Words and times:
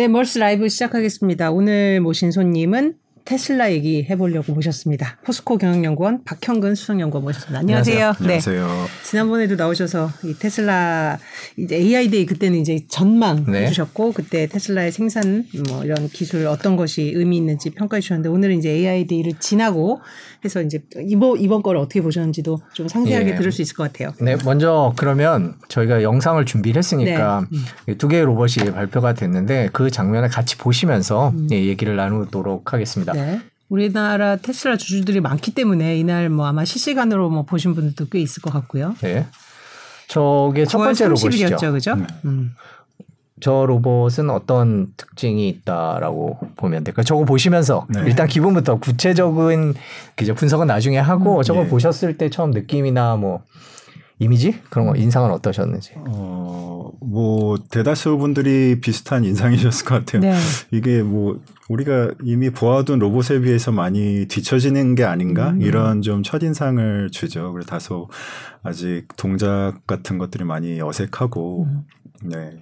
네, 0.00 0.08
멀스 0.08 0.38
라이브 0.38 0.66
시작하겠습니다. 0.70 1.50
오늘 1.50 2.00
모신 2.00 2.30
손님은 2.30 2.94
테슬라 3.24 3.72
얘기 3.72 4.04
해보려고 4.08 4.52
모셨습니다. 4.52 5.18
포스코 5.24 5.58
경영연구원 5.58 6.24
박형근 6.24 6.74
수석연구원 6.74 7.24
모셨습니다. 7.24 7.60
안녕하세요. 7.60 8.14
안녕하세요. 8.18 8.66
네. 8.66 8.86
지난번에도 9.04 9.56
나오셔서 9.56 10.10
이 10.24 10.34
테슬라 10.34 11.18
이제 11.56 11.76
AI 11.76 12.10
Day 12.10 12.26
그때는 12.26 12.58
이제 12.58 12.80
전망 12.88 13.44
네. 13.46 13.64
해주셨고 13.66 14.12
그때 14.12 14.46
테슬라의 14.46 14.92
생산 14.92 15.44
뭐 15.68 15.84
이런 15.84 16.08
기술 16.08 16.46
어떤 16.46 16.76
것이 16.76 17.12
의미 17.14 17.36
있는지 17.36 17.70
평가해 17.70 18.00
주셨는데 18.00 18.28
오늘은 18.28 18.58
이제 18.58 18.70
AI 18.70 19.06
Day를 19.06 19.34
지나고 19.38 20.00
해서 20.44 20.62
이제 20.62 20.82
이번 21.06 21.38
이번 21.38 21.62
거를 21.62 21.80
어떻게 21.80 22.00
보셨는지도 22.00 22.60
좀 22.72 22.88
상세하게 22.88 23.30
예. 23.30 23.34
들을 23.34 23.52
수 23.52 23.62
있을 23.62 23.76
것 23.76 23.84
같아요. 23.84 24.12
네, 24.20 24.36
먼저 24.44 24.94
그러면 24.96 25.54
저희가 25.68 26.02
영상을 26.02 26.42
준비를 26.44 26.78
했으니까 26.78 27.46
네. 27.86 27.94
두 27.94 28.08
개의 28.08 28.24
로봇이 28.24 28.72
발표가 28.72 29.14
됐는데 29.14 29.68
그 29.72 29.90
장면을 29.90 30.28
같이 30.28 30.56
보시면서 30.56 31.34
예, 31.52 31.56
얘기를 31.56 31.96
나누도록 31.96 32.72
하겠습니다. 32.72 33.12
음. 33.12 33.19
네. 33.20 33.40
우리나라 33.68 34.36
테슬라 34.36 34.76
주주들이 34.76 35.20
많기 35.20 35.54
때문에 35.54 35.96
이날 35.96 36.28
뭐 36.28 36.46
아마 36.46 36.64
실시간으로 36.64 37.30
뭐 37.30 37.44
보신 37.44 37.74
분들도 37.74 38.08
꽤 38.10 38.20
있을 38.20 38.42
것 38.42 38.52
같고요. 38.52 38.96
네. 39.00 39.26
저게 40.08 40.66
첫 40.66 40.78
9월 40.78 40.84
번째 40.84 41.08
30일이었죠, 41.08 41.08
로봇이죠. 41.08 41.72
그죠? 41.72 41.96
음. 42.24 42.54
저 43.40 43.64
로봇은 43.66 44.28
어떤 44.28 44.88
특징이 44.96 45.48
있다라고 45.48 46.38
보면 46.56 46.84
될까요? 46.84 47.04
저거 47.04 47.24
보시면서 47.24 47.86
네. 47.88 48.02
일단 48.06 48.26
기본부터 48.26 48.78
구체적인 48.78 49.74
그저 50.14 50.34
분석은 50.34 50.66
나중에 50.66 50.98
하고 50.98 51.42
저거 51.42 51.64
예. 51.64 51.68
보셨을 51.68 52.18
때 52.18 52.28
처음 52.28 52.50
느낌이나 52.50 53.16
뭐 53.16 53.42
이미지 54.20 54.60
그런 54.68 54.86
거 54.86 54.94
인상은 54.96 55.30
어떠셨는지. 55.32 55.94
어, 55.96 56.92
뭐 57.00 57.58
대다수 57.70 58.18
분들이 58.18 58.78
비슷한 58.80 59.24
인상이셨을 59.24 59.86
것 59.86 59.94
같아요. 59.94 60.20
네. 60.20 60.36
이게 60.70 61.02
뭐 61.02 61.40
우리가 61.70 62.12
이미 62.22 62.50
보아둔 62.50 62.98
로봇에 62.98 63.40
비해서 63.40 63.72
많이 63.72 64.26
뒤처지는 64.28 64.94
게 64.94 65.04
아닌가 65.04 65.50
음. 65.50 65.62
이런 65.62 66.02
좀 66.02 66.22
첫인상을 66.22 67.10
주죠. 67.10 67.50
그래서 67.52 67.66
다소 67.70 68.10
아직 68.62 69.06
동작 69.16 69.78
같은 69.86 70.18
것들이 70.18 70.44
많이 70.44 70.82
어색하고 70.82 71.64
음. 71.64 71.84
네. 72.22 72.58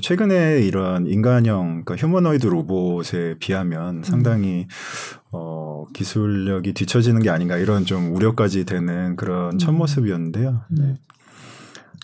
최근에 0.00 0.60
이런 0.62 1.06
인간형, 1.06 1.84
그러니까 1.84 1.96
휴머노이드 1.96 2.46
로봇에 2.46 3.34
비하면 3.38 4.02
상당히 4.02 4.66
어, 5.30 5.84
기술력이 5.92 6.72
뒤처지는 6.72 7.22
게 7.22 7.30
아닌가 7.30 7.56
이런 7.58 7.84
좀 7.84 8.14
우려까지 8.14 8.64
되는 8.64 9.16
그런 9.16 9.58
첫 9.58 9.70
음. 9.70 9.78
모습이었는데요. 9.78 10.62
네. 10.70 10.96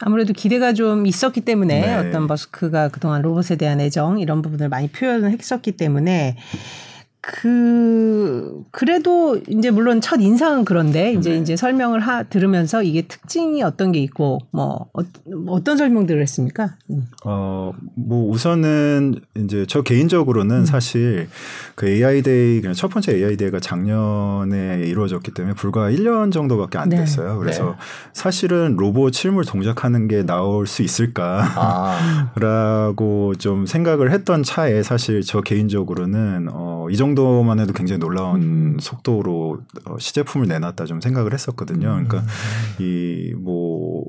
아무래도 0.00 0.33
기대가 0.33 0.72
좀 0.72 1.06
있었기 1.06 1.41
때문에 1.41 1.81
네. 1.81 1.94
어떤 1.94 2.27
머스크가 2.27 2.89
그동안 2.89 3.22
로봇에 3.22 3.56
대한 3.56 3.81
애정 3.81 4.20
이런 4.20 4.42
부분을 4.42 4.69
많이 4.69 4.89
표현을 4.89 5.33
했었기 5.33 5.72
때문에 5.72 6.36
그 7.20 8.62
그래도 8.70 9.41
이제 9.48 9.70
물론 9.70 10.00
첫 10.00 10.20
인상은 10.20 10.64
그런데 10.64 11.12
이제 11.12 11.30
네. 11.30 11.38
이제 11.38 11.56
설명을 11.56 12.00
하 12.00 12.22
들으면서 12.22 12.83
이게 12.83 13.02
특징이 13.02 13.62
어떤 13.62 13.91
게 13.91 13.98
있고 14.00 14.38
뭐 14.50 14.86
어, 14.92 15.64
떤 15.64 15.77
설명들을 15.77 16.22
했습니까? 16.22 16.77
음. 16.91 17.06
어, 17.25 17.72
뭐 17.97 18.30
우선은 18.30 19.16
이제 19.36 19.66
저 19.69 19.83
개인적으로는 19.83 20.64
사실 20.64 21.28
그 21.75 21.88
AI 21.88 22.22
Day 22.22 22.61
그냥 22.60 22.75
첫 22.75 22.88
번째 22.88 23.16
AI 23.16 23.36
Day가 23.36 23.58
작년에 23.58 24.82
이루어졌기 24.84 25.32
때문에 25.32 25.55
불과 25.55 25.91
1년 25.91 26.32
정도밖에 26.32 26.78
안 26.78 26.88
네. 26.88 26.98
됐어요. 26.98 27.38
그래서 27.38 27.77
사실은 28.12 28.77
로봇 28.77 29.14
실물 29.14 29.44
동작하는 29.44 30.06
게 30.06 30.25
나올 30.25 30.66
수 30.69 30.82
있을까? 30.82 31.42
아, 31.56 32.32
라고 32.38 33.34
좀 33.34 33.66
생각을 33.66 34.12
했던 34.12 34.44
차에 34.44 34.82
사실 34.82 35.22
저 35.22 35.41
개인적으로는 35.41 36.48
어, 36.53 36.67
이 36.91 36.97
정도만 36.97 37.60
해도 37.60 37.72
굉장히 37.72 37.99
놀라운 37.99 38.43
음. 38.43 38.76
속도로 38.81 39.60
어, 39.87 39.97
시제품을 39.99 40.49
내놨다 40.49 40.84
좀 40.87 41.00
생각을 41.00 41.32
했었거든요. 41.32 41.88
그러니까 41.88 42.25
이뭐 42.78 44.04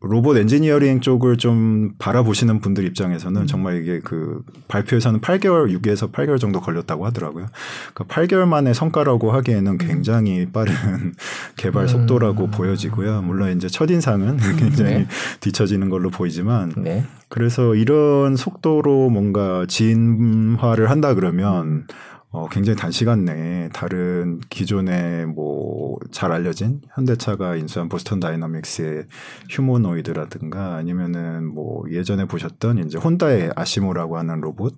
로봇 0.00 0.36
엔지니어링 0.36 1.00
쪽을 1.00 1.38
좀 1.38 1.94
바라보시는 1.98 2.60
분들 2.60 2.84
입장에서는 2.84 3.48
정말 3.48 3.82
이게 3.82 3.98
그 3.98 4.42
발표에서는 4.68 5.20
8개월, 5.20 5.76
6에서 5.76 6.12
8개월 6.12 6.38
정도 6.38 6.60
걸렸다고 6.60 7.04
하더라고요. 7.06 7.46
그러니까 7.92 8.14
8개월 8.14 8.46
만에 8.46 8.72
성과라고 8.72 9.32
하기에는 9.32 9.78
굉장히 9.78 10.46
빠른 10.46 10.72
개발 11.56 11.88
속도라고 11.88 12.46
보여지고요. 12.48 13.22
물론 13.22 13.56
이제 13.56 13.66
첫인상은 13.66 14.36
굉장히 14.56 14.90
네. 14.92 15.06
뒤처지는 15.40 15.90
걸로 15.90 16.10
보이지만 16.10 16.74
네. 16.76 17.04
그래서 17.28 17.74
이런 17.74 18.36
속도로 18.36 19.10
뭔가 19.10 19.66
진화를 19.66 20.90
한다 20.90 21.14
그러면 21.14 21.86
어, 22.30 22.48
굉장히 22.48 22.78
단시간 22.78 23.24
내에 23.24 23.68
다른 23.72 24.40
기존의 24.50 25.26
뭐 25.26 25.78
잘 26.10 26.32
알려진 26.32 26.80
현대차가 26.94 27.56
인수한 27.56 27.88
보스턴 27.88 28.20
다이나믹스의 28.20 29.04
휴머노이드라든가 29.50 30.76
아니면은 30.76 31.46
뭐 31.46 31.84
예전에 31.90 32.26
보셨던 32.26 32.78
이제 32.86 32.98
혼다의 32.98 33.52
아시모라고 33.56 34.18
하는 34.18 34.40
로봇 34.40 34.74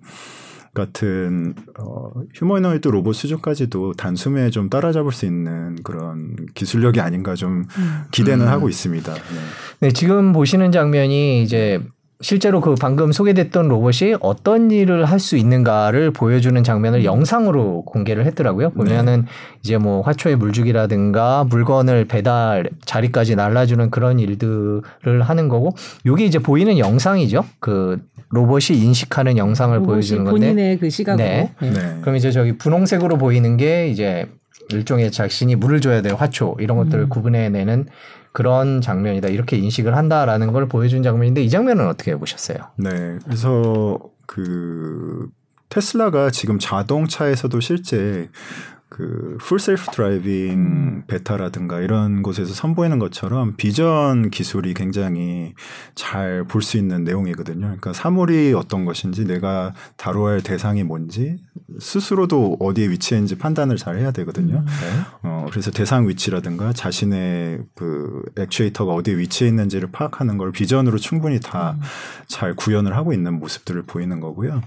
같은 0.73 1.53
어, 1.79 2.11
휴머노이드 2.33 2.87
로봇 2.87 3.15
수준까지도 3.15 3.93
단숨에 3.93 4.49
좀 4.51 4.69
따라잡을 4.69 5.11
수 5.11 5.25
있는 5.25 5.75
그런 5.83 6.35
기술력이 6.53 7.01
아닌가 7.01 7.35
좀 7.35 7.65
기대는 8.11 8.47
하고 8.47 8.69
있습니다. 8.69 9.13
네. 9.13 9.19
네, 9.81 9.91
지금 9.91 10.31
보시는 10.31 10.71
장면이 10.71 11.43
이제 11.43 11.81
실제로 12.21 12.61
그 12.61 12.75
방금 12.75 13.11
소개됐던 13.11 13.67
로봇이 13.67 14.15
어떤 14.19 14.71
일을 14.71 15.05
할 15.05 15.21
수 15.21 15.37
있는가를 15.37 16.11
보여주는 16.11 16.61
장면을 16.63 17.05
영상으로 17.05 17.83
공개를 17.85 18.25
했더라고요. 18.25 18.71
보면은 18.71 19.25
이제 19.63 19.77
뭐 19.77 20.01
화초의 20.01 20.35
물주기라든가 20.35 21.45
물건을 21.45 22.05
배달 22.05 22.69
자리까지 22.85 23.35
날라주는 23.35 23.91
그런 23.91 24.19
일들을 24.19 25.21
하는 25.21 25.47
거고 25.47 25.75
요게 26.05 26.25
이제 26.25 26.39
보이는 26.39 26.77
영상이죠. 26.77 27.45
그 27.59 27.99
로봇이 28.29 28.79
인식하는 28.79 29.37
영상을 29.37 29.77
로봇이 29.77 29.93
보여주는 29.93 30.23
건데 30.23 30.39
본인의 30.39 30.79
그 30.79 30.89
시각으로 30.89 31.23
네. 31.23 31.51
네. 31.61 31.69
네. 31.69 31.97
그럼 32.01 32.15
이제 32.15 32.31
저기 32.31 32.57
분홍색으로 32.57 33.17
보이는 33.17 33.57
게 33.57 33.87
이제 33.87 34.27
일종의 34.71 35.11
자신이 35.11 35.55
물을 35.55 35.81
줘야 35.81 36.01
될 36.01 36.13
화초 36.13 36.57
이런 36.59 36.77
것들을 36.77 37.03
음. 37.03 37.09
구분해내는 37.09 37.87
그런 38.31 38.81
장면이다 38.81 39.27
이렇게 39.29 39.57
인식을 39.57 39.95
한다라는 39.95 40.53
걸 40.53 40.67
보여준 40.67 41.03
장면인데 41.03 41.43
이 41.43 41.49
장면은 41.49 41.87
어떻게 41.87 42.15
보셨어요? 42.15 42.57
네. 42.77 43.17
그래서 43.25 43.99
그 44.25 45.29
테슬라가 45.69 46.29
지금 46.29 46.59
자동차에서도 46.59 47.59
실제 47.59 48.29
그 49.01 49.37
Full 49.41 49.63
Self 49.63 49.85
Driving 49.91 51.05
Beta라든가 51.07 51.79
이런 51.79 52.21
곳에서 52.21 52.53
선보이는 52.53 52.99
것처럼 52.99 53.55
비전 53.57 54.29
기술이 54.29 54.75
굉장히 54.75 55.55
잘 55.95 56.45
볼 56.47 56.61
수 56.61 56.77
있는 56.77 57.03
내용이거든요. 57.03 57.61
그러니까 57.61 57.93
사물이 57.93 58.53
어떤 58.53 58.85
것인지 58.85 59.25
내가 59.25 59.73
다뤄야 59.97 60.33
할 60.33 60.41
대상이 60.43 60.83
뭔지 60.83 61.37
스스로도 61.79 62.57
어디에 62.59 62.89
위치했는지 62.89 63.39
판단을 63.39 63.77
잘 63.77 63.97
해야 63.97 64.11
되거든요. 64.11 64.63
네. 64.63 65.01
어, 65.23 65.47
그래서 65.49 65.71
대상 65.71 66.07
위치라든가 66.07 66.71
자신의 66.71 67.61
그 67.73 68.21
액추에이터가 68.37 68.93
어디에 68.93 69.17
위치해 69.17 69.49
있는지를 69.49 69.89
파악하는 69.91 70.37
걸 70.37 70.51
비전으로 70.51 70.99
충분히 70.99 71.39
다잘 71.39 72.55
구현을 72.55 72.95
하고 72.95 73.13
있는 73.13 73.39
모습들을 73.39 73.81
보이는 73.83 74.19
거고요. 74.19 74.61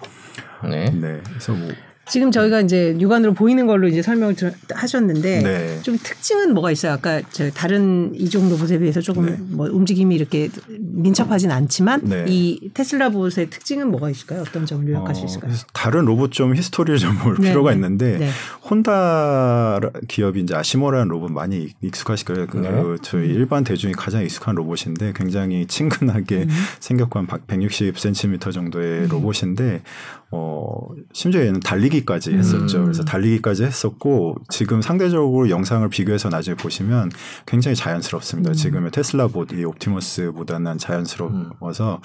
네. 0.64 0.90
네. 0.90 1.22
그래서 1.24 1.52
뭐, 1.52 1.70
지금 2.06 2.30
저희가 2.30 2.60
이제 2.60 2.94
육안으로 2.98 3.32
보이는 3.34 3.66
걸로 3.66 3.88
이제 3.88 4.02
설명을 4.02 4.34
들- 4.36 4.52
하셨는데 4.72 5.42
네. 5.42 5.80
좀 5.82 5.96
특징은 6.02 6.52
뭐가 6.52 6.70
있어요? 6.70 6.92
아까 6.92 7.22
저 7.30 7.50
다른 7.50 8.12
이종 8.14 8.50
로봇에 8.50 8.78
비해서 8.78 9.00
조금 9.00 9.26
네. 9.26 9.36
뭐 9.40 9.68
움직임이 9.70 10.14
이렇게 10.14 10.50
민첩하진 10.68 11.50
않지만 11.50 12.02
네. 12.04 12.24
이 12.28 12.70
테슬라 12.74 13.08
로봇의 13.08 13.48
특징은 13.50 13.90
뭐가 13.90 14.10
있을까요? 14.10 14.42
어떤 14.42 14.66
점을 14.66 14.86
요약할 14.86 15.14
수 15.14 15.22
어, 15.22 15.24
있을까요? 15.24 15.50
그래서 15.50 15.66
다른 15.72 16.04
로봇 16.04 16.32
좀 16.32 16.54
히스토리를 16.54 16.98
좀볼 16.98 17.36
네, 17.40 17.48
필요가 17.48 17.70
네. 17.70 17.76
있는데 17.76 18.18
네. 18.18 18.28
혼다 18.68 19.80
기업이 20.08 20.40
이제 20.40 20.54
아시모라는 20.54 21.08
로봇 21.08 21.32
많이 21.32 21.70
익숙하실 21.82 22.26
거예요. 22.26 22.46
그 22.46 22.58
네. 22.58 22.96
저희 23.02 23.28
일반 23.28 23.64
대중이 23.64 23.94
가장 23.94 24.22
익숙한 24.22 24.54
로봇인데 24.56 25.12
굉장히 25.14 25.66
친근하게 25.66 26.42
음. 26.42 26.48
생겼고 26.80 27.18
한 27.18 27.26
160cm 27.26 28.52
정도의 28.52 29.08
로봇인데 29.08 29.82
어 30.30 30.88
심지어 31.12 31.42
얘는 31.42 31.60
달리기 31.60 31.93
달리기까지 31.94 32.32
했었죠. 32.34 32.78
음. 32.78 32.84
그래서 32.84 33.04
달리기까지 33.04 33.64
했었고 33.64 34.36
지금 34.48 34.82
상대적으로 34.82 35.50
영상을 35.50 35.88
비교해서 35.88 36.28
나중에 36.28 36.56
보시면 36.56 37.10
굉장히 37.46 37.76
자연스럽습니다. 37.76 38.50
음. 38.50 38.54
지금의 38.54 38.90
테슬라 38.90 39.28
보디 39.28 39.64
옵티머스보다는 39.64 40.78
자연스러워서 40.78 42.00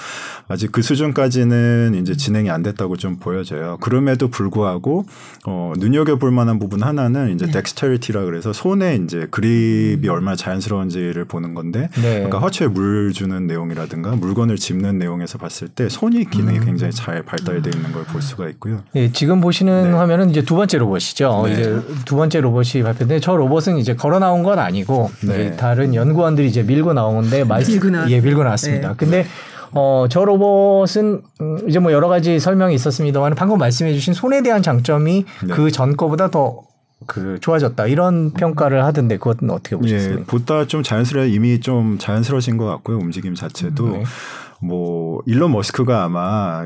아직 0.47 0.71
그 0.71 0.81
수준까지는 0.81 1.95
이제 2.01 2.15
진행이 2.15 2.49
안 2.49 2.61
됐다고 2.61 2.97
좀 2.97 3.17
보여져요. 3.17 3.77
그럼에도 3.81 4.27
불구하고 4.29 5.05
어, 5.45 5.73
눈여겨볼 5.77 6.31
만한 6.31 6.59
부분 6.59 6.83
하나는 6.83 7.33
이제 7.33 7.45
네. 7.45 7.51
dexterity라 7.51 8.23
그래서 8.25 8.53
손에 8.53 8.95
이제 8.97 9.27
그립이 9.31 10.07
얼마나 10.09 10.35
자연스러운지를 10.35 11.25
보는 11.25 11.53
건데 11.53 11.89
네. 11.95 12.15
그러니까 12.15 12.39
화초에 12.39 12.67
물 12.67 13.13
주는 13.13 13.47
내용이라든가 13.47 14.15
물건을 14.15 14.57
짚는 14.57 14.97
내용에서 14.99 15.37
봤을 15.37 15.67
때 15.67 15.89
손이 15.89 16.29
기능이 16.29 16.59
음. 16.59 16.65
굉장히 16.65 16.93
잘 16.93 17.23
발달되어 17.23 17.71
있는 17.73 17.91
걸 17.91 18.09
볼 18.09 18.21
수가 18.21 18.49
있고요. 18.49 18.81
예, 18.95 19.11
지금 19.11 19.39
보시는 19.39 19.78
네. 19.83 19.91
화면은 19.91 20.29
이제 20.29 20.41
두 20.43 20.55
번째 20.55 20.77
로봇이죠. 20.77 21.43
네. 21.45 21.51
이제 21.53 21.81
두 22.05 22.15
번째 22.15 22.41
로봇이 22.41 22.83
발표인데 22.83 23.19
저 23.19 23.35
로봇은 23.35 23.77
이제 23.77 23.95
걸어 23.95 24.19
나온 24.19 24.43
건 24.43 24.59
아니고 24.59 25.09
네. 25.27 25.55
다른 25.55 25.93
연구원들이 25.95 26.47
이제 26.47 26.63
밀고 26.63 26.93
나온 26.93 27.15
건데 27.15 27.43
말씀 27.43 27.73
밀고 27.73 27.89
나왔- 27.89 28.09
예, 28.09 28.19
밀고 28.19 28.43
나왔습니다. 28.43 28.89
네. 28.89 28.93
근데 28.97 29.25
어, 29.71 30.05
저 30.09 30.25
로봇은 30.25 31.21
음, 31.41 31.69
이제 31.69 31.79
뭐 31.79 31.91
여러 31.91 32.07
가지 32.07 32.39
설명이 32.39 32.73
있었습니다만 32.75 33.35
방금 33.35 33.57
말씀해 33.59 33.93
주신 33.93 34.13
손에 34.13 34.41
대한 34.41 34.61
장점이 34.63 35.25
네. 35.47 35.53
그전 35.53 35.95
거보다 35.95 36.31
더그 36.31 37.37
좋아졌다 37.41 37.85
이런 37.87 38.31
평가를 38.33 38.83
하던데 38.83 39.17
그것은 39.17 39.49
어떻게 39.51 39.75
예, 39.75 39.79
보셨습니까? 39.79 40.23
보다 40.27 40.65
좀 40.65 40.81
자연스러워 40.83 41.27
이미 41.27 41.59
좀 41.59 41.97
자연스러워진 41.99 42.57
것 42.57 42.65
같고요. 42.65 42.97
움직임 42.97 43.35
자체도 43.35 43.89
네. 43.89 44.03
뭐 44.61 45.21
일론 45.25 45.51
머스크가 45.51 46.03
아마 46.03 46.65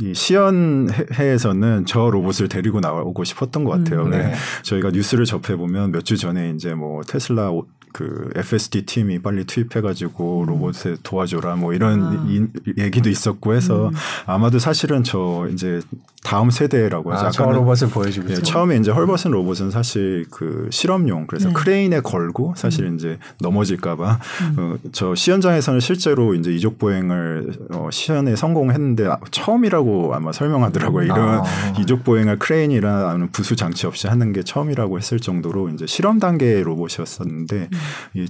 이 0.00 0.14
시연회에서는 0.14 1.84
저 1.86 2.08
로봇을 2.10 2.48
데리고 2.48 2.80
나오고 2.80 3.24
싶었던 3.24 3.64
것 3.64 3.70
같아요. 3.72 4.02
음. 4.02 4.10
네. 4.10 4.32
저희가 4.62 4.90
뉴스를 4.90 5.24
접해 5.24 5.56
보면 5.56 5.90
몇 5.92 6.02
주 6.04 6.16
전에 6.16 6.50
이제 6.54 6.74
뭐 6.74 7.02
테슬라 7.02 7.50
오- 7.50 7.66
그 7.98 8.30
FSD 8.36 8.86
팀이 8.86 9.18
빨리 9.18 9.44
투입해가지고 9.44 10.44
로봇에 10.46 10.98
도와줘라 11.02 11.56
뭐 11.56 11.74
이런 11.74 12.02
아. 12.04 12.26
이, 12.28 12.46
얘기도 12.80 13.10
있었고 13.10 13.54
해서 13.54 13.90
아마도 14.24 14.60
사실은 14.60 15.02
저 15.02 15.48
이제 15.52 15.80
다음 16.22 16.50
세대라고 16.50 17.12
하죠. 17.12 17.26
아, 17.26 17.30
저 17.30 17.44
로봇을 17.50 17.88
보여주고 17.88 18.30
예. 18.30 18.34
처음에 18.34 18.76
이제 18.76 18.90
헐벗은 18.90 19.30
로봇은 19.30 19.70
사실 19.70 20.26
그 20.30 20.68
실험용 20.70 21.26
그래서 21.26 21.48
네. 21.48 21.54
크레인에 21.54 22.00
걸고 22.00 22.54
사실 22.56 22.84
음. 22.84 22.96
이제 22.96 23.18
넘어질까봐 23.40 24.18
어, 24.58 24.76
저 24.92 25.14
시연장에서는 25.14 25.80
실제로 25.80 26.34
이제 26.34 26.52
이족 26.52 26.78
보행을 26.78 27.52
어, 27.70 27.88
시연에 27.90 28.36
성공했는데 28.36 29.06
아, 29.06 29.18
처음이라고 29.30 30.14
아마 30.14 30.30
설명하더라고요. 30.32 31.04
이런 31.04 31.18
아. 31.18 31.44
이족 31.80 32.04
보행을 32.04 32.38
크레인이나 32.38 33.08
아니면 33.08 33.30
부수 33.32 33.56
장치 33.56 33.86
없이 33.86 34.06
하는 34.06 34.32
게 34.32 34.42
처음이라고 34.42 34.98
했을 34.98 35.18
정도로 35.18 35.70
이제 35.70 35.86
실험 35.86 36.18
단계의 36.18 36.62
로봇이었었는데 36.62 37.68
이 37.72 37.76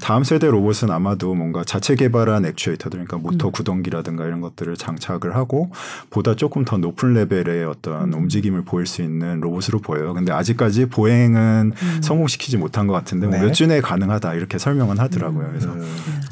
다음 0.00 0.24
세대 0.24 0.48
로봇은 0.50 0.90
아마도 0.90 1.34
뭔가 1.34 1.64
자체 1.64 1.94
개발한 1.94 2.44
actuator들 2.46 3.04
그러니까 3.04 3.16
모터 3.18 3.50
구동기라든가 3.50 4.26
이런 4.26 4.40
것들을 4.40 4.76
장착을 4.76 5.34
하고 5.36 5.70
보다 6.10 6.34
조금 6.34 6.64
더 6.64 6.76
높은 6.78 7.14
레벨의 7.14 7.64
어떤 7.64 8.12
움직임을 8.12 8.62
보일 8.64 8.86
수 8.86 9.02
있는 9.02 9.40
로봇으로 9.40 9.80
보여요. 9.80 10.14
근데 10.14 10.32
아직까지 10.32 10.86
보행은 10.86 11.72
성공시키지 12.02 12.56
못한 12.56 12.86
것 12.86 12.92
같은데 12.94 13.26
뭐 13.26 13.36
네. 13.36 13.42
몇 13.44 13.52
주 13.52 13.66
내에 13.66 13.80
가능하다 13.80 14.34
이렇게 14.34 14.56
설명은 14.58 14.98
하더라고요. 14.98 15.48
그래서 15.48 15.72
음. 15.72 15.80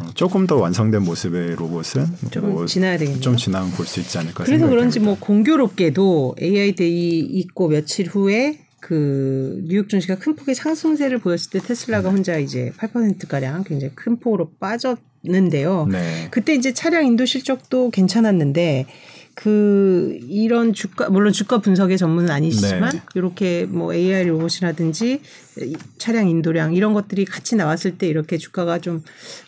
어, 0.00 0.06
조금 0.14 0.46
더 0.46 0.56
완성된 0.56 1.02
모습의 1.02 1.56
로봇은 1.56 2.06
좀 2.31 2.46
뭐 2.46 2.67
지나야 2.67 2.96
되겠네요. 2.99 3.20
좀 3.20 3.37
지나면 3.37 3.70
볼 3.73 3.87
수 3.87 4.00
있지 4.00 4.19
않을까 4.19 4.44
그래서 4.44 4.67
그런지 4.69 4.99
듭니다. 5.00 5.11
뭐 5.11 5.19
공교롭게도 5.19 6.37
AI 6.40 6.75
Day 6.74 7.18
있고 7.20 7.69
며칠 7.69 8.06
후에 8.06 8.58
그 8.81 9.62
뉴욕 9.64 9.88
증시가 9.88 10.17
큰 10.17 10.37
폭의 10.37 10.55
상승세를 10.55 11.19
보였을 11.19 11.50
때 11.50 11.58
테슬라가 11.61 12.11
혼자 12.11 12.38
이제 12.38 12.73
8% 12.78 13.28
가량 13.28 13.64
굉장히 13.64 13.94
큰 13.94 14.19
폭으로 14.19 14.52
빠졌는데요. 14.61 15.88
네. 15.90 16.28
그때 16.31 16.55
이제 16.55 16.73
차량 16.73 17.05
인도 17.06 17.25
실적도 17.25 17.90
괜찮았는데 17.90 18.87
그 19.34 20.19
이런 20.23 20.73
주가 20.73 21.11
물론 21.11 21.32
주가 21.32 21.58
분석의 21.58 21.99
전문은 21.99 22.31
아니시지만 22.31 22.90
네. 22.93 23.02
이렇게 23.14 23.67
뭐 23.67 23.93
AI 23.93 24.25
로봇이라든지 24.25 25.20
이 25.61 25.76
차량 25.99 26.28
인도량 26.28 26.75
이런 26.75 26.94
것들이 26.94 27.26
같이 27.26 27.55
나왔을 27.55 27.99
때 27.99 28.06
이렇게 28.06 28.38
주가가 28.38 28.78
좀 28.78 29.02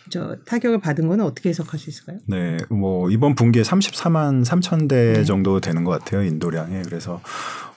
저 0.09 0.35
타격을 0.45 0.79
받은 0.79 1.07
거는 1.07 1.23
어떻게 1.23 1.49
해석할 1.49 1.79
수 1.79 1.89
있을까요? 1.89 2.17
네, 2.25 2.57
뭐 2.69 3.09
이번 3.09 3.35
분기에 3.35 3.61
34만 3.61 4.43
3천 4.43 4.89
대 4.89 5.13
네. 5.13 5.23
정도 5.23 5.59
되는 5.59 5.83
것 5.83 5.91
같아요 5.91 6.23
인도량에. 6.23 6.81
그래서 6.83 7.21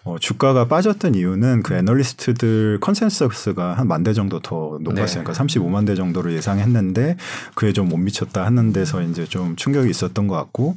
어, 0.05 0.17
주가가 0.19 0.67
빠졌던 0.67 1.15
이유는 1.15 1.63
그 1.63 1.75
애널리스트들 1.75 2.79
컨센서스가 2.81 3.75
한 3.75 3.87
만 3.87 4.03
대 4.03 4.13
정도 4.13 4.41
더 4.41 4.79
높았으니까 4.81 5.33
네. 5.33 5.39
35만 5.45 5.87
대 5.87 5.95
정도를 5.95 6.33
예상했는데 6.33 7.17
그에 7.55 7.73
좀 7.73 7.89
못 7.89 7.99
미쳤다 7.99 8.45
하는 8.45 8.73
데서 8.73 9.03
이제 9.03 9.25
좀 9.27 9.55
충격이 9.55 9.89
있었던 9.91 10.27
것 10.27 10.35
같고 10.37 10.77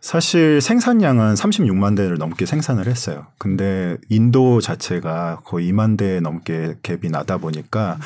사실 0.00 0.62
생산량은 0.62 1.34
36만 1.34 1.94
대를 1.94 2.16
넘게 2.16 2.46
생산을 2.46 2.86
했어요. 2.86 3.26
근데 3.36 3.98
인도 4.08 4.62
자체가 4.62 5.40
거의 5.44 5.70
2만 5.70 5.98
대 5.98 6.20
넘게 6.20 6.76
갭이 6.82 7.10
나다 7.10 7.36
보니까 7.36 7.98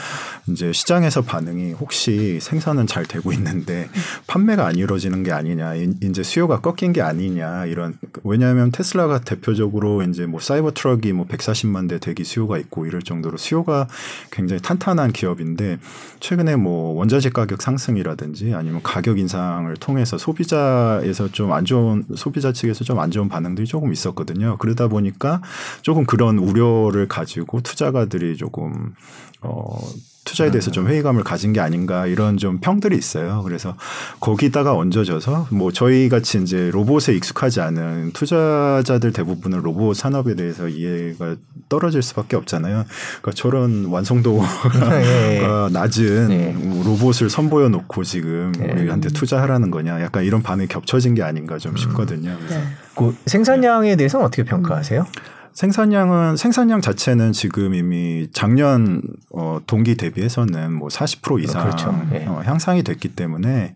이제 0.49 0.73
시장에서 0.73 1.23
반응이 1.23 1.75
혹시 1.75 2.41
생산은 2.41 2.88
잘 2.88 3.05
되고 3.06 3.32
있는데 3.32 3.88
판매가 4.26 4.67
안 4.67 4.75
이루어지는 4.75 5.23
게 5.23 5.31
아니냐, 5.31 5.76
이- 5.76 5.94
이제 6.02 6.25
수요가 6.25 6.61
꺾인 6.61 6.93
게 6.93 7.00
아니냐 7.00 7.67
이런 7.67 7.96
왜냐하면 8.25 8.73
테슬라가 8.73 9.20
대표적으로 9.20 10.02
이제 10.02 10.26
뭐 10.26 10.41
사이버 10.41 10.73
트럭이 10.73 11.12
뭐 11.12 11.26
140만 11.29 11.88
대 11.88 11.99
대기 12.00 12.25
수요가 12.25 12.58
있고 12.58 12.87
이럴 12.87 13.02
정도로 13.02 13.37
수요가 13.37 13.87
굉장히 14.32 14.61
탄탄한 14.61 15.12
기업인데 15.12 15.79
최근에 16.19 16.56
뭐 16.56 16.94
원자재 16.99 17.31
가격 17.31 17.62
상승이라든지 17.62 18.52
아니면 18.52 18.81
가격 18.82 19.20
인상을 19.20 19.73
통해서 19.76 20.19
소비자에서 20.19 21.29
좀 21.31 21.52
안 21.55 21.64
좋은 21.64 21.84
소비자 22.17 22.53
측에서 22.53 22.85
좀 22.85 22.95
안 22.99 23.11
좋은 23.11 23.29
반응들이 23.29 23.67
조금 23.67 23.93
있었거든요. 23.93 24.57
그러다 24.59 24.89
보니까 24.89 25.43
조금 25.83 26.07
그런 26.07 26.39
우려를 26.39 27.09
가지고 27.09 27.61
투자가들이 27.61 28.37
조금 28.37 28.95
어 29.43 29.79
투자에 30.25 30.50
대해서 30.50 30.71
좀 30.71 30.88
회의감을 30.88 31.23
가진 31.23 31.53
게 31.53 31.61
아닌가 31.61 32.06
이런 32.06 32.38
좀 32.38 32.59
평들이 32.59 32.97
있어요. 32.97 33.43
그래서 33.44 33.76
거기다가 34.21 34.75
얹어져서 34.75 35.49
뭐 35.50 35.71
저희 35.71 36.09
같이 36.09 36.41
이제 36.43 36.71
로봇에 36.73 37.15
익숙하지 37.15 37.61
않은 37.61 38.12
투자자들 38.12 39.12
대부분은 39.12 39.61
로봇 39.61 39.97
산업에 39.97 40.35
대해서 40.35 40.69
이해가 40.69 41.37
떨어질 41.69 42.03
수밖에 42.03 42.37
없잖아요. 42.37 42.85
그러니까 43.21 43.32
저런 43.35 43.87
완성도가 43.87 44.47
예. 45.03 45.47
낮은 45.71 46.29
네. 46.29 46.56
로봇을 46.85 47.29
선보여 47.29 47.69
놓고 47.69 48.03
지금 48.05 48.53
네. 48.59 48.73
우리한테 48.73 49.11
투자하라는 49.11 49.70
거냐 49.70 50.00
약간 50.00 50.25
이런 50.25 50.43
반응이 50.43 50.69
겹쳐진 50.69 51.15
게 51.15 51.23
아닌가 51.23 51.59
좀 51.59 51.77
싶거든요. 51.77 52.35
그래서 52.38 52.55
네. 52.55 52.65
그 52.97 53.15
생산량에 53.27 53.97
대해서는 53.97 54.25
어떻게 54.25 54.43
평가하세요? 54.44 55.06
생산량은 55.55 56.37
생산량 56.37 56.81
자체는 56.81 57.33
지금 57.33 57.75
이미 57.75 58.29
작년 58.33 59.03
어, 59.33 59.61
동기 59.67 59.97
대비해서는 59.97 60.73
뭐 60.73 60.89
40% 60.89 61.43
이상 61.45 61.65
그렇죠. 61.65 62.09
예. 62.12 62.27
어, 62.27 62.43
향상이 62.45 62.83
됐기 62.83 63.15
때문에 63.15 63.75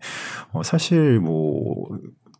어, 0.51 0.61
사실 0.63 1.19
뭐, 1.19 1.87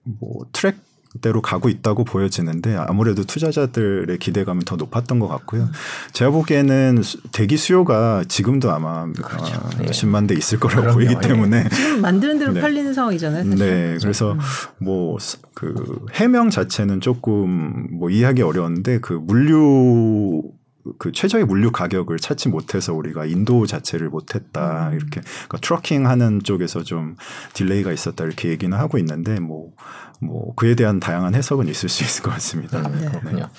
뭐 0.03 0.45
트랙 0.51 0.88
대로 1.21 1.41
가고 1.41 1.69
있다고 1.69 2.03
보여지는데 2.03 2.75
아무래도 2.75 3.23
투자자들의 3.23 4.17
기대감이 4.19 4.63
더 4.63 4.75
높았던 4.75 5.17
것 5.19 5.27
같고요. 5.27 5.67
제가 6.13 6.29
보기에는 6.31 7.01
수- 7.01 7.19
대기 7.31 7.57
수요가 7.57 8.23
지금도 8.27 8.71
아마 8.71 9.11
그렇죠. 9.11 9.55
어, 9.55 9.69
예. 9.79 9.85
몇십만 9.85 10.27
대 10.27 10.35
있을 10.35 10.59
거라고 10.59 10.81
그럼요. 10.81 10.93
보이기 10.97 11.15
예. 11.15 11.27
때문에 11.27 11.67
지금 11.69 12.01
만드는 12.01 12.37
대로 12.37 12.51
네. 12.53 12.61
팔리는 12.61 12.93
상황이잖아요. 12.93 13.43
사실. 13.43 13.57
네, 13.57 13.97
그래서 13.99 14.37
뭐그 14.77 16.05
해명 16.13 16.49
자체는 16.49 17.01
조금 17.01 17.87
뭐 17.91 18.09
이해하기 18.09 18.41
어려운데 18.43 18.99
그 18.99 19.13
물류 19.13 20.43
그 20.97 21.11
최저의 21.11 21.45
물류 21.45 21.71
가격을 21.71 22.17
찾지 22.17 22.49
못해서 22.49 22.93
우리가 22.93 23.25
인도 23.25 23.65
자체를 23.65 24.09
못했다 24.09 24.91
이렇게 24.93 25.21
그러니까 25.21 25.57
트러킹 25.61 26.07
하는 26.07 26.41
쪽에서 26.43 26.83
좀 26.83 27.15
delay가 27.53 27.91
있었다 27.91 28.23
이렇게 28.25 28.49
얘기는 28.49 28.75
하고 28.77 28.97
있는데 28.97 29.39
뭐뭐 29.39 30.55
그에 30.55 30.75
대한 30.75 30.99
다양한 30.99 31.35
해석은 31.35 31.67
있을 31.67 31.89
수 31.89 32.03
있을 32.03 32.23
것 32.23 32.31
같습니다. 32.31 32.79
음, 32.79 32.99
네. 32.99 33.07
그렇군요. 33.07 33.49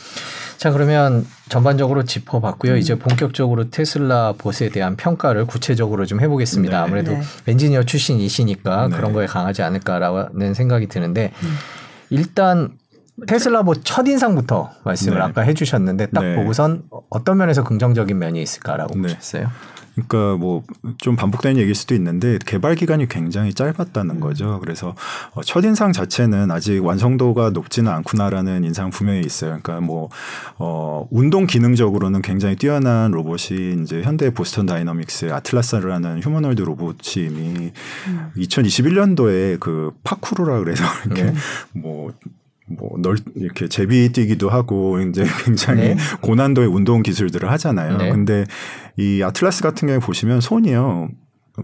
자 0.56 0.70
그러면 0.72 1.26
전반적으로 1.49 2.04
짚어봤고요. 2.04 2.76
이제 2.76 2.99
본격적으로 2.99 3.70
테슬라 3.70 4.34
봇에 4.37 4.68
대한 4.70 4.96
평가를 4.96 5.46
구체적으로 5.46 6.06
좀 6.06 6.20
해보겠습니다. 6.20 6.76
네. 6.76 6.82
아무래도 6.82 7.12
네. 7.12 7.22
엔지니어 7.46 7.84
출신이시니까 7.84 8.88
네. 8.88 8.96
그런 8.96 9.12
거에 9.12 9.26
강하지 9.26 9.62
않을까라는 9.62 10.54
생각이 10.54 10.87
드는데 10.88 11.32
음. 11.42 11.54
일단 12.10 12.70
테슬라 13.26 13.62
봇 13.62 13.80
첫인상부터 13.84 14.70
말씀을 14.84 15.18
네. 15.18 15.24
아까 15.24 15.42
해주셨는데 15.42 16.06
딱 16.06 16.22
네. 16.22 16.36
보고선 16.36 16.84
어떤 17.10 17.38
면에서 17.38 17.64
긍정적인 17.64 18.18
면이 18.18 18.42
있을까라고 18.42 18.94
네. 18.94 19.02
보셨어요? 19.02 19.48
그러니까 19.94 20.36
뭐 20.36 20.62
좀 20.98 21.16
반복되는 21.16 21.58
얘기일 21.58 21.74
수도 21.74 21.94
있는데 21.94 22.38
개발 22.44 22.74
기간이 22.74 23.08
굉장히 23.08 23.54
짧았다는 23.54 24.20
거죠. 24.20 24.58
그래서 24.60 24.94
어, 25.32 25.42
첫 25.42 25.64
인상 25.64 25.92
자체는 25.92 26.50
아직 26.50 26.84
완성도가 26.84 27.50
높지는 27.50 27.90
않구나라는 27.92 28.64
인상 28.64 28.90
분명히 28.90 29.20
있어요. 29.20 29.58
그러니까 29.62 29.80
뭐 29.80 30.08
어, 30.58 31.06
운동 31.10 31.46
기능적으로는 31.46 32.22
굉장히 32.22 32.56
뛰어난 32.56 33.10
로봇이 33.10 33.82
이제 33.82 34.02
현대 34.02 34.32
보스턴 34.32 34.66
다이너믹스의 34.66 35.32
아틀라스라는 35.32 36.22
휴머노이드 36.22 36.62
로봇이 36.62 37.26
이미 37.26 37.72
2021년도에 38.36 39.60
그 39.60 39.92
파쿠르라 40.04 40.58
그래서 40.58 40.84
이렇게 41.06 41.24
네. 41.24 41.34
뭐 41.72 42.12
뭐널 42.70 43.16
이렇게 43.34 43.68
제비 43.68 44.10
뛰기도 44.12 44.48
하고 44.48 45.00
이제 45.00 45.24
굉장히 45.44 45.80
네. 45.80 45.96
고난도의 46.22 46.68
운동 46.68 47.02
기술들을 47.02 47.50
하잖아요. 47.52 47.96
네. 47.96 48.10
근데 48.10 48.44
이 48.96 49.22
아틀라스 49.22 49.62
같은 49.62 49.88
경우에 49.88 50.00
보시면 50.00 50.40
손이요. 50.40 51.10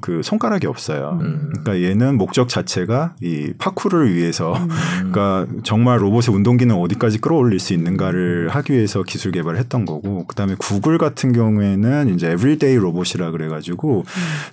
그 0.00 0.22
손가락이 0.22 0.66
없어요. 0.66 1.18
음. 1.22 1.50
그러니까 1.50 1.88
얘는 1.88 2.16
목적 2.16 2.48
자체가 2.48 3.14
이 3.22 3.52
파쿠르를 3.58 4.14
위해서 4.14 4.54
음. 4.54 4.68
그러니까 5.12 5.46
정말 5.62 6.02
로봇의 6.02 6.34
운동 6.34 6.56
기능 6.56 6.76
어디까지 6.80 7.18
끌어올릴 7.18 7.58
수 7.58 7.72
있는가를 7.72 8.48
하기 8.48 8.72
위해서 8.72 9.02
기술 9.02 9.32
개발을 9.32 9.58
했던 9.58 9.84
거고 9.84 10.26
그다음에 10.26 10.54
구글 10.58 10.98
같은 10.98 11.32
경우에는 11.32 12.14
이제 12.14 12.30
Everyday 12.32 12.76
로봇이라 12.76 13.30
그래 13.30 13.48
가지고 13.48 14.04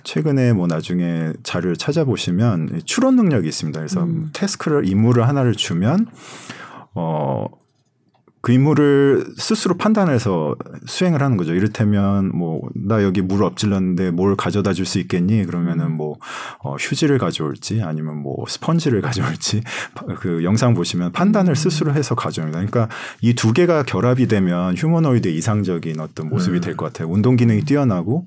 최근에 0.04 0.52
뭐 0.52 0.66
나중에 0.66 1.32
자료를 1.42 1.76
찾아보시면 1.76 2.82
추론 2.84 3.16
능력이 3.16 3.48
있습니다. 3.48 3.78
그래서 3.78 4.04
음. 4.04 4.30
task를 4.32 4.88
임무를 4.88 5.28
하나를 5.28 5.54
주면 5.54 6.06
어. 6.94 7.46
그 8.44 8.52
임무를 8.52 9.24
스스로 9.38 9.74
판단해서 9.78 10.54
수행을 10.84 11.22
하는 11.22 11.38
거죠. 11.38 11.54
이를테면 11.54 12.28
뭐 12.36 12.60
나 12.76 13.02
여기 13.02 13.22
물 13.22 13.42
엎질렀는데 13.42 14.10
뭘 14.10 14.36
가져다 14.36 14.74
줄 14.74 14.84
수 14.84 14.98
있겠니? 14.98 15.46
그러면은 15.46 15.92
뭐 15.96 16.16
어, 16.62 16.74
휴지를 16.76 17.16
가져올지 17.16 17.80
아니면 17.82 18.18
뭐 18.18 18.44
스펀지를 18.46 19.00
가져올지 19.02 19.62
파- 19.94 20.04
그 20.16 20.44
영상 20.44 20.74
보시면 20.74 21.12
판단을 21.12 21.56
스스로 21.56 21.94
해서 21.94 22.14
가져옵니다. 22.14 22.58
그러니까 22.58 22.88
이 23.22 23.32
두 23.34 23.52
개가 23.54 23.84
결합이 23.84 24.28
되면 24.28 24.76
휴머노이드 24.76 25.28
이상적인 25.28 25.98
어떤 26.00 26.28
모습이 26.28 26.58
음. 26.58 26.60
될것 26.60 26.92
같아요. 26.92 27.10
운동 27.10 27.36
기능이 27.36 27.62
뛰어나고 27.62 28.26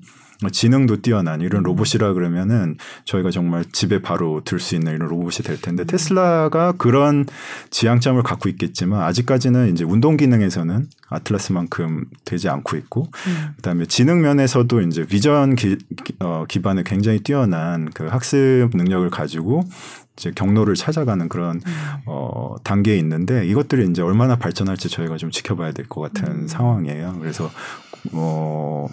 지능도 0.52 1.02
뛰어난 1.02 1.40
이런 1.40 1.64
로봇이라 1.64 2.12
그러면은 2.12 2.76
저희가 3.04 3.30
정말 3.32 3.64
집에 3.72 4.00
바로 4.00 4.42
들 4.44 4.60
수 4.60 4.76
있는 4.76 4.94
이런 4.94 5.08
로봇이 5.08 5.44
될 5.44 5.60
텐데 5.60 5.84
테슬라가 5.84 6.72
그런 6.78 7.26
지향점을 7.70 8.22
갖고 8.22 8.48
있겠지만 8.48 9.02
아직까지는 9.02 9.72
이제 9.72 9.84
운동 9.84 10.16
기능에서는 10.16 10.86
아틀라스만큼 11.08 12.04
되지 12.24 12.48
않고 12.48 12.76
있고 12.76 13.08
음. 13.26 13.48
그다음에 13.56 13.86
지능 13.86 14.20
면에서도 14.22 14.80
이제 14.82 15.04
비전 15.06 15.56
기, 15.56 15.76
어, 16.20 16.44
기반에 16.48 16.82
굉장히 16.84 17.18
뛰어난 17.20 17.90
그 17.92 18.06
학습 18.06 18.68
능력을 18.74 19.08
가지고 19.10 19.62
이제 20.16 20.30
경로를 20.34 20.74
찾아가는 20.74 21.28
그런 21.28 21.60
어, 22.06 22.56
단계에 22.64 22.96
있는데 22.98 23.46
이것들이 23.46 23.88
이제 23.90 24.02
얼마나 24.02 24.36
발전할지 24.36 24.88
저희가 24.88 25.16
좀 25.16 25.30
지켜봐야 25.30 25.72
될 25.72 25.86
것 25.88 26.00
같은 26.00 26.46
상황이에요. 26.48 27.16
그래서 27.20 27.50
어 28.12 28.86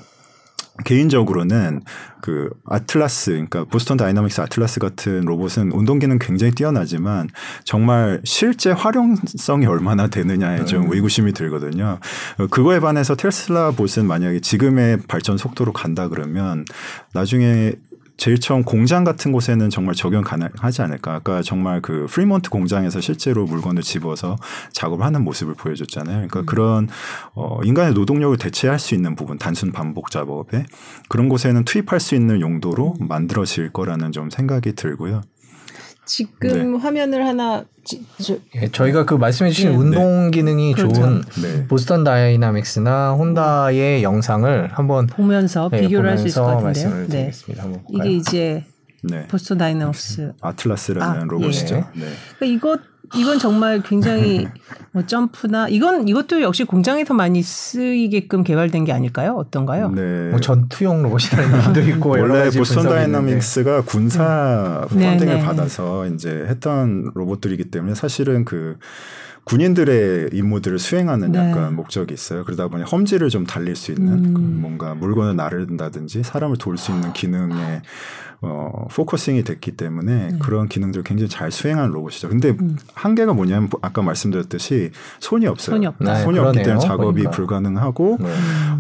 개인적으로는 0.83 1.81
그 2.21 2.49
아틀라스, 2.65 3.31
그러니까 3.31 3.65
보스턴 3.65 3.97
다이나믹스 3.97 4.41
아틀라스 4.41 4.79
같은 4.79 5.21
로봇은 5.21 5.71
운동 5.71 5.99
기능 5.99 6.17
굉장히 6.19 6.53
뛰어나지만 6.53 7.29
정말 7.63 8.19
실제 8.23 8.71
활용성이 8.71 9.67
얼마나 9.67 10.07
되느냐에 10.07 10.65
좀 10.65 10.91
의구심이 10.91 11.33
들거든요. 11.33 11.99
어, 12.39 12.47
그거에 12.47 12.79
반해서 12.79 13.15
테슬라 13.15 13.71
봇은 13.71 14.07
만약에 14.07 14.39
지금의 14.39 15.01
발전 15.07 15.37
속도로 15.37 15.71
간다 15.71 16.07
그러면 16.09 16.65
나중에 17.13 17.73
제일 18.17 18.39
처음 18.39 18.63
공장 18.63 19.03
같은 19.03 19.31
곳에는 19.31 19.69
정말 19.69 19.95
적용 19.95 20.23
가능하지 20.23 20.81
않을까. 20.81 21.15
아까 21.15 21.41
정말 21.41 21.81
그 21.81 22.07
프리몬트 22.09 22.49
공장에서 22.49 23.01
실제로 23.01 23.45
물건을 23.45 23.81
집어서 23.81 24.37
작업을 24.71 25.05
하는 25.05 25.23
모습을 25.23 25.53
보여줬잖아요. 25.55 26.27
그러니까 26.27 26.43
그런 26.43 26.87
어 27.33 27.59
인간의 27.63 27.93
노동력을 27.93 28.37
대체할 28.37 28.79
수 28.79 28.95
있는 28.95 29.15
부분, 29.15 29.37
단순 29.37 29.71
반복 29.71 30.11
작업에 30.11 30.65
그런 31.09 31.29
곳에는 31.29 31.65
투입할 31.65 31.99
수 31.99 32.15
있는 32.15 32.41
용도로 32.41 32.95
만들어질 32.99 33.71
거라는 33.71 34.11
좀 34.11 34.29
생각이 34.29 34.73
들고요. 34.73 35.21
지금 36.05 36.75
화면을 36.77 37.25
하나 37.25 37.65
지, 37.83 38.03
저, 38.21 38.37
예, 38.55 38.67
저희가 38.69 39.05
그 39.05 39.13
말씀해 39.13 39.51
주신 39.51 39.71
네. 39.71 39.75
운동 39.77 40.31
기능이 40.31 40.73
그렇죠. 40.73 40.93
좋은 40.95 41.21
네. 41.41 41.67
보스턴 41.67 42.03
다이나믹스나 42.03 43.11
혼다의 43.13 44.01
영상을 44.03 44.69
한번 44.73 45.07
보면서 45.07 45.69
네, 45.71 45.81
비교를 45.81 46.09
할 46.11 46.17
수 46.17 46.27
있을 46.27 46.41
것 46.41 46.47
같은데요. 46.47 46.65
말씀을 46.65 47.01
네. 47.03 47.07
드리겠습니다. 47.09 47.63
한번 47.63 47.83
볼까요? 47.83 48.07
이게 48.09 48.17
이제 48.17 48.63
네. 49.03 49.27
보스턴 49.27 49.57
다이너믹스. 49.59 50.33
아틀라스라는 50.41 51.21
아, 51.21 51.23
로봇이죠. 51.25 51.75
예. 51.75 51.79
네. 51.99 52.07
그러니까 52.39 52.45
이것 52.57 52.79
이건 53.15 53.39
정말 53.39 53.81
굉장히 53.83 54.47
뭐 54.91 55.05
점프나 55.05 55.67
이건 55.69 56.07
이것도 56.07 56.41
역시 56.41 56.63
공장에서 56.63 57.13
많이 57.13 57.41
쓰이게끔 57.43 58.43
개발된 58.43 58.85
게 58.85 58.91
아닐까요? 58.91 59.35
어떤가요? 59.35 59.91
네. 59.91 60.29
뭐 60.31 60.39
전투용 60.39 61.03
로봇이라는 61.03 61.57
얘기도 61.57 61.81
있고 61.81 62.09
원래 62.09 62.49
보스턴. 62.49 62.85
다이나믹스가 62.89 63.81
군사 63.81 64.87
네, 64.91 65.11
funding을 65.11 65.35
네. 65.35 65.43
받아서 65.43 66.07
이제 66.07 66.45
했던 66.47 67.11
로봇들이기 67.13 67.65
때문에 67.71 67.95
사실은 67.95 68.45
그 68.45 68.77
군인들의 69.45 70.31
임무들을 70.33 70.79
수행하는 70.79 71.31
네. 71.31 71.39
약간 71.39 71.75
목적이 71.75 72.13
있어요. 72.13 72.43
그러다 72.43 72.67
보니 72.67 72.83
험지를 72.83 73.29
좀 73.29 73.45
달릴 73.45 73.75
수 73.75 73.91
있는 73.91 74.13
음. 74.13 74.33
그 74.33 74.39
뭔가 74.39 74.95
물건을 74.95 75.35
나른다든지 75.35 76.23
사람을 76.23 76.57
도울 76.57 76.77
수 76.77 76.91
있는 76.91 77.13
기능에 77.13 77.81
어, 78.41 78.87
focusing이 78.91 79.43
됐기 79.43 79.71
때문에 79.71 80.31
네. 80.31 80.37
그런 80.39 80.67
기능들을 80.67 81.03
굉장히 81.03 81.29
잘 81.29 81.51
수행하는 81.51 81.91
로봇이죠. 81.91 82.29
근데 82.29 82.49
음. 82.59 82.77
한계가 82.93 83.33
뭐냐면 83.33 83.69
아까 83.81 84.01
말씀드렸듯이 84.01 84.91
손이 85.19 85.47
없어요. 85.47 85.75
손이 85.75 85.85
없다. 85.85 86.13
네, 86.13 86.23
손이 86.23 86.39
없기 86.39 86.51
그러네요. 86.51 86.63
때문에 86.63 86.87
작업이 86.87 87.23
보니까. 87.23 87.31
불가능하고 87.31 88.17
네. 88.19 88.29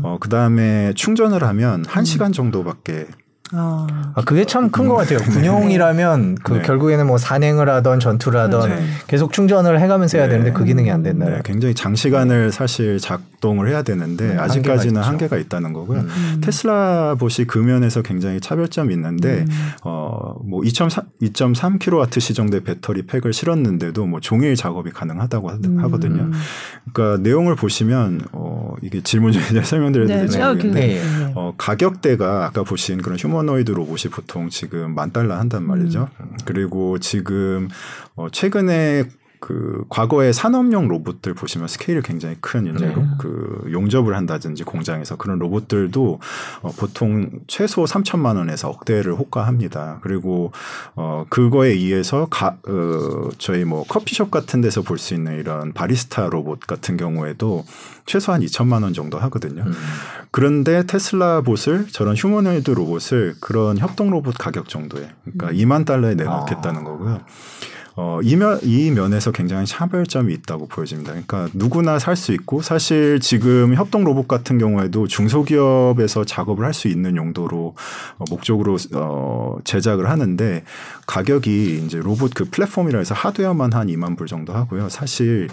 어, 0.03 0.17
그 0.19 0.29
다음에 0.29 0.93
충전을 0.95 1.43
하면 1.43 1.85
한 1.87 2.05
시간 2.05 2.31
정도밖에 2.31 3.07
아, 3.53 3.85
아, 4.15 4.21
그게 4.25 4.43
참 4.43 4.69
큰 4.71 4.87
것 4.87 4.95
같아요. 4.95 5.19
군용이라면 5.19 6.35
그 6.43 6.53
네. 6.53 6.61
결국에는 6.63 7.05
뭐 7.05 7.17
산행을 7.19 7.69
하던 7.69 7.99
전투를 7.99 8.39
하던 8.41 8.61
그렇죠. 8.69 8.83
계속 9.05 9.33
충전을 9.33 9.79
해가면서 9.79 10.17
해야 10.17 10.25
네. 10.27 10.31
되는데 10.33 10.51
그 10.51 10.63
기능이 10.65 10.89
안 10.89 11.03
된다. 11.03 11.27
네, 11.29 11.41
굉장히 11.45 11.75
장시간을 11.75 12.51
사실 12.51 12.97
작동을 12.99 13.69
해야 13.69 13.83
되는데 13.83 14.29
네, 14.33 14.37
아직까지는 14.39 14.95
한계가 15.01 15.35
한계가. 15.35 15.37
있다는 15.37 15.73
거고요. 15.73 15.99
음. 15.99 16.07
음. 16.09 16.41
테슬라 16.43 17.15
봇이 17.19 17.45
그 17.47 17.59
면에서 17.59 18.01
굉장히 18.01 18.41
차별점이 18.41 18.91
있는데 18.95 19.45
음. 19.47 19.69
어뭐 19.83 20.61
2.3 20.63 21.05
2.3kW 21.21 22.19
시정대 22.19 22.63
배터리 22.63 23.03
팩을 23.05 23.31
실었는데도 23.31 24.07
뭐 24.07 24.19
종일 24.21 24.55
작업이 24.55 24.89
가능하다고 24.89 25.49
하- 25.51 25.59
음. 25.65 25.79
하거든요. 25.83 26.31
그러니까 26.91 27.21
내용을 27.21 27.55
보시면 27.55 28.21
어 28.31 28.73
이게 28.81 29.01
질문 29.01 29.31
중에 29.33 29.61
설명드려야 29.61 30.07
네, 30.07 30.25
네. 30.25 30.41
아, 30.41 30.53
네. 30.53 30.71
네. 30.71 31.01
어, 31.35 31.53
가격대가 31.57 32.45
아까 32.45 32.63
보신 32.63 33.01
그런 33.01 33.19
휴머노이드 33.19 33.71
로봇이 33.71 34.11
보통 34.11 34.49
지금 34.49 34.95
만 34.95 35.11
달러 35.11 35.35
한단 35.35 35.63
말이죠. 35.63 36.09
그리고 36.45 36.99
지금 36.99 37.67
어, 38.15 38.29
최근에 38.31 39.03
그 39.39 39.85
과거의 39.89 40.33
산업용 40.33 40.87
로봇들 40.87 41.33
보시면 41.33 41.67
스케일이 41.67 42.01
굉장히 42.01 42.35
큰 42.41 42.73
이제 42.75 42.85
네. 42.87 42.93
로- 42.93 43.03
그 43.19 43.67
용접을 43.71 44.15
한다든지 44.15 44.63
공장에서 44.63 45.15
그런 45.17 45.39
로봇들도 45.39 46.19
어, 46.61 46.71
보통 46.77 47.29
최소 47.47 47.83
3천만 47.85 48.37
원에서 48.37 48.69
억대를 48.69 49.13
호가합니다. 49.15 49.99
그리고 50.01 50.51
어 50.95 51.25
그거에 51.29 51.69
의해서 51.69 52.27
가, 52.29 52.57
어, 52.67 53.29
저희 53.37 53.63
뭐 53.65 53.83
커피숍 53.87 54.31
같은 54.31 54.61
데서 54.61 54.81
볼 54.81 54.97
수 54.97 55.13
있는 55.13 55.39
이런 55.39 55.73
바리스타 55.73 56.29
로봇 56.29 56.61
같은 56.61 56.97
경우에도 56.97 57.65
최소한 58.05 58.41
2천만 58.41 58.83
원 58.83 58.93
정도 58.93 59.19
하거든요. 59.19 59.63
음. 59.65 59.73
그런데 60.31 60.85
테슬라 60.85 61.41
봇을 61.41 61.87
저런 61.91 62.15
휴머노이드 62.15 62.71
로봇을 62.71 63.35
그런 63.41 63.77
협동 63.77 64.09
로봇 64.09 64.35
가격 64.37 64.69
정도에 64.69 65.09
그러니까 65.23 65.51
2만 65.63 65.85
달러에 65.85 66.15
내놓겠다는 66.15 66.81
아. 66.81 66.83
거고요. 66.83 67.21
어, 67.97 68.19
이, 68.21 68.35
면, 68.35 68.59
이 68.63 68.91
면에서 68.91 69.31
굉장히 69.31 69.65
차별점이 69.65 70.33
있다고 70.33 70.67
보여집니다. 70.67 71.11
그러니까 71.11 71.47
누구나 71.53 71.97
살 71.97 72.15
수 72.15 72.33
있고 72.33 72.61
사실 72.61 73.19
지금 73.19 73.73
협동 73.75 74.03
로봇 74.03 74.27
같은 74.27 74.57
경우에도 74.57 75.07
중소기업에서 75.07 76.25
작업을 76.25 76.65
할 76.65 76.73
수 76.73 76.89
있는 76.89 77.15
용도로 77.15 77.73
어, 78.17 78.23
목적으로 78.29 78.77
어, 78.93 79.57
제작을 79.63 80.09
하는데 80.09 80.63
가격이 81.07 81.83
이제 81.85 81.99
로봇 81.99 82.33
그 82.33 82.45
플랫폼이라 82.45 82.99
해서 82.99 83.15
하드웨어만 83.15 83.71
한 83.73 83.87
2만 83.87 84.17
불 84.17 84.27
정도 84.27 84.53
하고요. 84.53 84.89
사실 84.89 85.47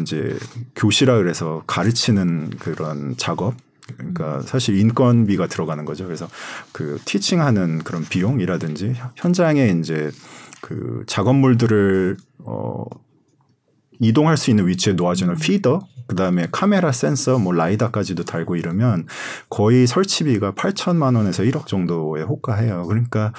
이제 0.00 0.36
교시라 0.74 1.16
그래서 1.18 1.62
가르치는 1.68 2.50
그런 2.58 3.14
작업 3.16 3.54
그러니까 3.96 4.40
사실 4.42 4.78
인건비가 4.78 5.46
들어가는 5.46 5.84
거죠. 5.84 6.06
그래서 6.06 6.28
그 6.72 6.98
티칭하는 7.04 7.84
그런 7.84 8.02
비용이라든지 8.04 8.94
현장에 9.14 9.68
이제 9.80 10.10
그 10.64 11.04
작업물들을 11.06 12.16
어 12.46 12.84
이동할 14.00 14.38
수 14.38 14.48
있는 14.48 14.66
위치에 14.66 14.94
놓아주는 14.94 15.34
피더 15.36 15.80
그다음에 16.06 16.46
카메라 16.52 16.90
센서 16.90 17.38
뭐 17.38 17.52
라이다까지도 17.52 18.24
달고 18.24 18.56
이러면 18.56 19.06
거의 19.50 19.86
설치비가 19.86 20.52
8천만 20.52 21.16
원에서 21.16 21.42
1억 21.42 21.66
정도에 21.66 22.22
호가해요. 22.22 22.86
그러니까 22.86 23.32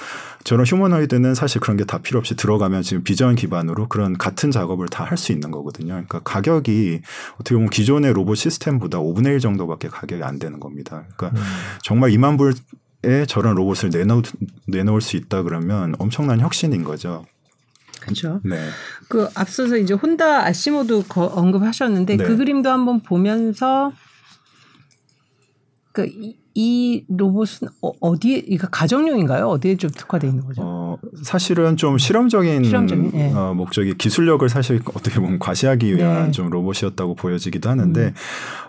저런 0.44 0.66
휴머노이드는 0.68 1.34
사실 1.36 1.62
그런 1.62 1.78
게 1.78 1.84
다 1.86 1.98
필요 2.00 2.20
없이 2.20 2.36
들어가면 2.36 2.84
지금 2.84 3.04
비전 3.04 3.36
기반으로 3.36 3.88
그런 3.88 4.18
같은 4.18 4.52
작업을 4.52 4.88
다 4.88 5.04
할 5.04 5.18
수 5.18 5.32
있는 5.32 5.50
거거든요. 5.52 5.94
그러니까 5.94 6.20
가격이 6.20 7.02
어떻게 7.36 7.56
보면 7.56 7.70
기존의 7.72 8.14
로봇 8.14 8.38
시스템보다 8.38 9.00
5분의 9.00 9.34
1 9.34 9.40
정도밖에 9.40 9.88
가격이 9.88 10.22
안 10.24 10.38
되는 10.40 10.60
겁니다. 10.60 11.06
그러니까 11.18 11.40
음. 11.40 11.46
정말 11.84 12.12
2만 12.12 12.38
불에 12.38 12.54
저런 13.28 13.56
로봇을 13.56 13.90
내놓, 13.90 14.24
내놓을 14.68 15.02
수 15.02 15.18
있다 15.18 15.44
그러면 15.44 15.96
엄청난 16.00 16.40
혁신인 16.40 16.84
거죠. 16.84 17.26
그렇죠. 18.02 18.40
네. 18.44 18.58
그 19.10 19.28
앞서서 19.36 19.78
이제 19.78 19.94
혼다 19.94 20.46
아시모도 20.46 21.04
거- 21.04 21.26
언급하셨는데 21.26 22.18
네. 22.18 22.24
그 22.24 22.38
그림도 22.38 22.70
한번 22.70 23.02
보면서 23.02 23.92
그이 25.94 27.06
로봇은 27.08 27.70
어, 27.82 27.92
어디에 28.02 28.44
이거 28.48 28.68
가정용인가요? 28.68 29.48
어디에 29.48 29.78
좀 29.78 29.90
특화되어 29.90 30.30
있는 30.30 30.46
거죠? 30.46 30.62
어, 30.64 30.98
사실은 31.24 31.78
좀 31.78 31.98
실험적인, 31.98 32.66
실험적인, 32.66 33.12
예. 33.16 33.32
어, 33.34 33.54
목적이 33.54 33.94
기술력을 33.98 34.48
사실 34.50 34.82
어떻게 34.94 35.20
보면 35.22 35.40
과시하기 35.40 35.96
위한 35.96 36.26
네. 36.26 36.32
좀 36.32 36.50
로봇이었다고 36.50 37.16
보여지기도 37.16 37.70
하는데 37.70 38.02
음. 38.08 38.14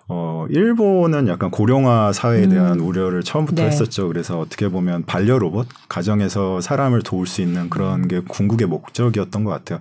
어, 0.08 0.46
일본은 0.50 1.26
약간 1.26 1.50
고령화 1.50 2.12
사회에 2.12 2.46
대한 2.48 2.78
음. 2.78 2.86
우려를 2.86 3.24
처음부터 3.24 3.62
네. 3.62 3.68
했었죠. 3.68 4.06
그래서 4.06 4.38
어떻게 4.38 4.68
보면 4.68 5.02
반려 5.04 5.36
로봇 5.36 5.66
가정에서 5.88 6.60
사람을 6.60 7.02
도울 7.02 7.26
수 7.26 7.42
있는 7.42 7.68
그런 7.68 8.06
게 8.06 8.20
궁극의 8.20 8.68
목적이었던 8.68 9.42
것 9.42 9.50
같아요. 9.50 9.80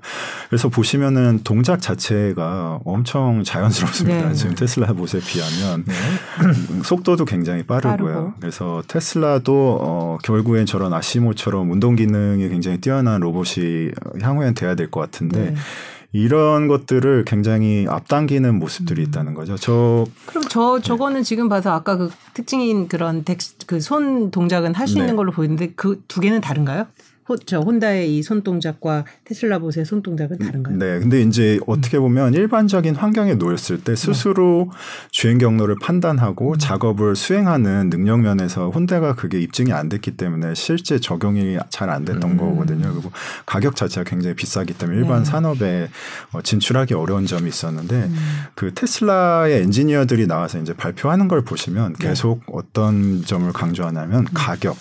그래서 0.49 0.69
보시면은 0.69 1.41
동작 1.43 1.79
자체가 1.79 2.79
엄청 2.85 3.43
자연스럽습니다. 3.43 4.29
네. 4.29 4.33
지금 4.33 4.55
테슬라 4.55 4.87
로봇에 4.87 5.19
비하면 5.19 5.83
네. 5.85 5.93
음, 6.71 6.81
속도도 6.83 7.25
굉장히 7.25 7.61
빠르고요. 7.61 8.13
빠르고. 8.13 8.33
그래서 8.39 8.81
테슬라도 8.87 9.77
어, 9.79 10.17
결국엔 10.23 10.65
저런 10.65 10.91
아시모처럼 10.93 11.69
운동 11.69 11.95
기능이 11.95 12.49
굉장히 12.49 12.79
뛰어난 12.81 13.21
로봇이 13.21 13.91
향후엔 14.21 14.55
돼야 14.55 14.73
될 14.73 14.89
것 14.89 15.01
같은데 15.01 15.51
네. 15.51 15.55
이런 16.15 16.67
것들을 16.67 17.25
굉장히 17.25 17.85
앞당기는 17.89 18.55
모습들이 18.57 19.01
음. 19.01 19.07
있다는 19.07 19.33
거죠. 19.33 19.57
저 19.57 20.05
그럼 20.27 20.45
저 20.49 20.79
저거는 20.79 21.23
지금 21.23 21.49
봐서 21.49 21.73
아까 21.73 21.97
그 21.97 22.09
특징인 22.33 22.87
그런 22.87 23.25
그 23.67 23.81
손 23.81 24.31
동작은 24.31 24.75
할수 24.75 24.95
네. 24.95 25.01
있는 25.01 25.17
걸로 25.17 25.31
보이는데 25.33 25.73
그 25.75 26.01
두 26.07 26.21
개는 26.21 26.39
다른가요? 26.39 26.87
호, 27.27 27.35
저 27.37 27.59
혼다의 27.59 28.15
이 28.15 28.21
손 28.21 28.43
동작과 28.43 29.05
테슬라 29.23 29.59
봇의 29.59 29.85
손 29.85 30.01
동작은 30.03 30.37
다른가요? 30.37 30.77
네, 30.77 30.99
근데 30.99 31.21
이제 31.21 31.59
어떻게 31.67 31.97
보면 31.99 32.33
일반적인 32.33 32.95
환경에 32.95 33.33
놓였을 33.35 33.81
때 33.81 33.95
스스로 33.95 34.71
주행 35.11 35.37
경로를 35.37 35.75
판단하고 35.81 36.53
음. 36.53 36.57
작업을 36.57 37.15
수행하는 37.15 37.89
능력 37.89 38.19
면에서 38.21 38.69
혼다가 38.69 39.15
그게 39.15 39.39
입증이 39.39 39.71
안 39.73 39.89
됐기 39.89 40.17
때문에 40.17 40.53
실제 40.55 40.99
적용이 40.99 41.57
잘 41.69 41.89
안 41.89 42.03
됐던 42.05 42.31
음. 42.31 42.37
거거든요. 42.37 42.91
그리고 42.93 43.11
가격 43.45 43.75
자체가 43.75 44.09
굉장히 44.09 44.35
비싸기 44.35 44.73
때문에 44.73 44.97
일반 44.99 45.19
네. 45.23 45.25
산업에 45.25 45.89
어, 46.31 46.41
진출하기 46.41 46.93
어려운 46.95 47.25
점이 47.25 47.47
있었는데 47.47 47.95
음. 47.95 48.15
그 48.55 48.73
테슬라의 48.73 49.61
엔지니어들이 49.63 50.27
나와서 50.27 50.59
이제 50.59 50.73
발표하는 50.73 51.27
걸 51.27 51.43
보시면 51.43 51.93
네. 51.99 52.07
계속 52.09 52.41
어떤 52.51 53.23
점을 53.23 53.51
강조하냐면 53.53 54.25
가격. 54.33 54.75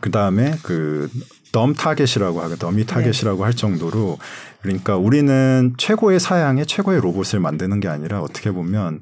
그 0.00 0.10
다음에 0.10 0.56
그 0.62 1.10
dumb 1.10 1.74
target이라고 1.74 2.40
하고 2.40 2.56
dummy 2.56 2.86
target이라고 2.86 3.44
할 3.44 3.54
정도로 3.54 4.18
그러니까 4.62 4.96
우리는 4.96 5.74
최고의 5.76 6.20
사양의 6.20 6.66
최고의 6.66 7.00
로봇을 7.00 7.40
만드는 7.40 7.80
게 7.80 7.88
아니라 7.88 8.20
어떻게 8.20 8.50
보면 8.50 9.00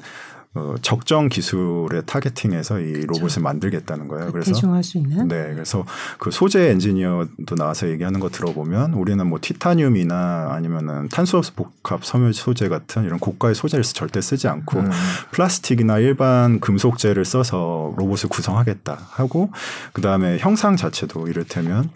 어, 0.57 0.75
적정 0.81 1.29
기술의 1.29 2.05
targeting해서 2.07 2.81
이 2.81 3.05
로봇을 3.07 3.43
만들겠다는 3.43 4.09
거예요. 4.09 4.33
그래서 4.33 4.53
대중할 4.53 4.83
수 4.83 4.97
있는. 4.97 5.29
네, 5.29 5.53
그래서 5.53 5.85
그 6.19 6.31
소재 6.31 6.71
엔지니어도 6.71 7.57
나와서 7.57 7.89
얘기하는 7.91 8.21
거 8.21 8.31
들어보면 8.31 8.95
우리는 8.95 9.27
뭐 9.27 9.39
티타늄이나 9.41 10.49
아니면은 10.53 11.09
탄소 11.11 11.43
복합 11.55 12.07
섬유 12.07 12.33
소재 12.33 12.69
같은 12.69 13.05
이런 13.05 13.19
고가의 13.19 13.55
소재를 13.55 13.85
절대 13.85 14.23
쓰지 14.23 14.49
않고 14.49 14.81
음. 14.81 14.91
플라스틱이나 15.33 15.99
일반 15.99 16.59
금속재를 16.61 17.27
써서 17.27 17.93
로봇을 17.99 18.31
구성하겠다 18.31 18.99
하고 19.11 19.51
그 19.93 20.01
다음에 20.01 20.39
형상 20.39 20.77
자체도 20.77 21.29
이를테면 21.29 21.91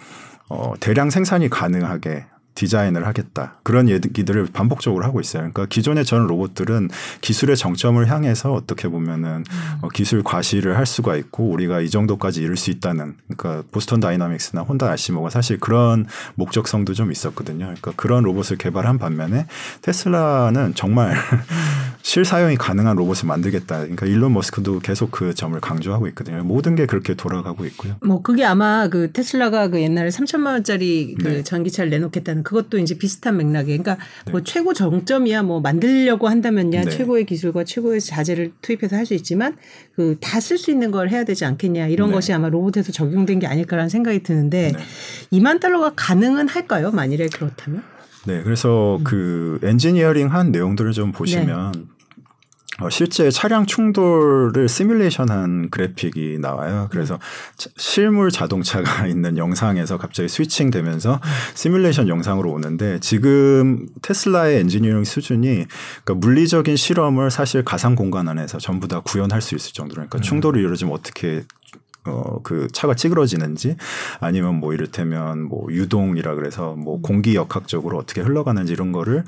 어, 0.50 0.74
대량 0.80 1.08
생산이 1.08 1.48
가능하게 1.48 2.26
디자인을 2.54 3.06
하겠다. 3.06 3.56
그런 3.62 3.88
얘기들을 3.88 4.48
반복적으로 4.52 5.04
하고 5.04 5.20
있어요. 5.20 5.40
그러니까 5.40 5.66
기존의 5.66 6.04
저런 6.04 6.26
로봇들은 6.26 6.90
기술의 7.20 7.56
정점을 7.56 8.10
향해서 8.10 8.52
어떻게 8.52 8.88
보면은 8.88 9.44
어, 9.82 9.88
기술 9.88 10.22
과시를 10.22 10.76
할 10.76 10.86
수가 10.86 11.16
있고 11.16 11.50
우리가 11.50 11.80
이 11.80 11.90
정도까지 11.90 12.42
이룰 12.42 12.56
수 12.56 12.70
있다는 12.70 13.16
그러니까 13.28 13.62
보스턴 13.70 14.00
다이나믹스나 14.00 14.62
혼다 14.62 14.90
아시모가 14.90 15.30
사실 15.30 15.58
그런 15.58 16.06
목적성도 16.34 16.94
좀 16.94 17.12
있었거든요. 17.12 17.66
그러니까 17.66 17.92
그런 17.96 18.24
로봇을 18.24 18.58
개발한 18.58 18.98
반면에 18.98 19.46
테슬라는 19.82 20.74
정말 20.74 21.14
실사용이 22.02 22.56
가능한 22.56 22.96
로봇을 22.96 23.26
만들겠다. 23.28 23.80
그러니까 23.80 24.06
일론 24.06 24.32
머스크도 24.32 24.80
계속 24.80 25.10
그 25.10 25.34
점을 25.34 25.58
강조하고 25.60 26.06
있거든요. 26.08 26.42
모든 26.42 26.74
게 26.74 26.86
그렇게 26.86 27.14
돌아가고 27.14 27.64
있고요. 27.66 27.96
뭐 28.02 28.22
그게 28.22 28.44
아마 28.44 28.88
그 28.88 29.12
테슬라가 29.12 29.68
그 29.68 29.80
옛날에 29.80 30.08
3천만 30.08 30.52
원짜리 30.52 31.14
그 31.20 31.28
네. 31.28 31.42
전기차를 31.42 31.90
내놓겠다는 31.90 32.42
그것도 32.42 32.78
이제 32.78 32.96
비슷한 32.96 33.36
맥락에 33.36 33.76
그러니까 33.76 33.98
뭐 34.30 34.42
최고 34.42 34.72
정점이야 34.74 35.42
뭐 35.42 35.60
만들려고 35.60 36.28
한다면야 36.28 36.82
네. 36.84 36.90
최고의 36.90 37.26
기술과 37.26 37.64
최고의 37.64 38.00
자재를 38.00 38.52
투입해서 38.62 38.96
할 38.96 39.04
수 39.06 39.14
있지만 39.14 39.56
그 39.96 40.16
다 40.20 40.38
쓸 40.40 40.56
수 40.58 40.70
있는 40.70 40.90
걸 40.90 41.10
해야 41.10 41.24
되지 41.24 41.44
않겠냐 41.44 41.86
이런 41.88 42.08
네. 42.08 42.14
것이 42.14 42.32
아마 42.32 42.48
로봇에서 42.48 42.92
적용된 42.92 43.38
게 43.40 43.46
아닐까라는 43.46 43.88
생각이 43.88 44.22
드는데 44.22 44.72
네. 44.72 45.38
2만 45.38 45.60
달러가 45.60 45.92
가능은 45.94 46.48
할까요? 46.48 46.90
만일에 46.90 47.28
그렇다면? 47.28 47.82
네, 48.26 48.42
그래서 48.42 48.96
음. 48.98 49.04
그 49.04 49.58
엔지니어링 49.62 50.28
한 50.32 50.52
내용들을 50.52 50.92
좀 50.92 51.12
보시면 51.12 51.88
어, 52.80 52.88
실제 52.88 53.30
차량 53.30 53.66
충돌을 53.66 54.66
시뮬레이션한 54.66 55.68
그래픽이 55.70 56.38
나와요. 56.40 56.88
그래서 56.90 57.18
자- 57.58 57.68
실물 57.76 58.30
자동차가 58.30 59.04
있는 59.06 59.36
영상에서 59.36 59.98
갑자기 59.98 60.28
switching되면서 60.30 61.20
시뮬레이션 61.54 62.08
영상으로 62.08 62.50
오는데 62.50 62.98
지금 63.00 63.86
테슬라의 64.00 64.60
엔지니어링 64.60 65.04
수준이 65.04 65.66
그러니까 66.04 66.14
물리적인 66.26 66.76
실험을 66.76 67.30
사실 67.30 67.62
가상 67.64 67.94
공간 67.94 68.28
안에서 68.28 68.56
전부 68.56 68.88
다 68.88 69.00
구현할 69.00 69.42
수 69.42 69.54
있을 69.54 69.72
정도로 69.74 69.96
그러니까 69.96 70.20
충돌이 70.20 70.60
이루어지면 70.60 70.94
어떻게 70.94 71.42
어, 72.06 72.40
그 72.42 72.68
차가 72.72 72.94
찌그러지는지 72.94 73.76
아니면 74.20 74.56
뭐 74.56 74.72
이를테면 74.72 75.42
뭐 75.42 75.66
유동이라 75.70 76.34
그래서 76.34 76.74
뭐 76.74 77.00
공기 77.00 77.34
역학적으로 77.34 77.98
어떻게 77.98 78.20
흘러가는지 78.20 78.72
이런 78.72 78.92
거를 78.92 79.24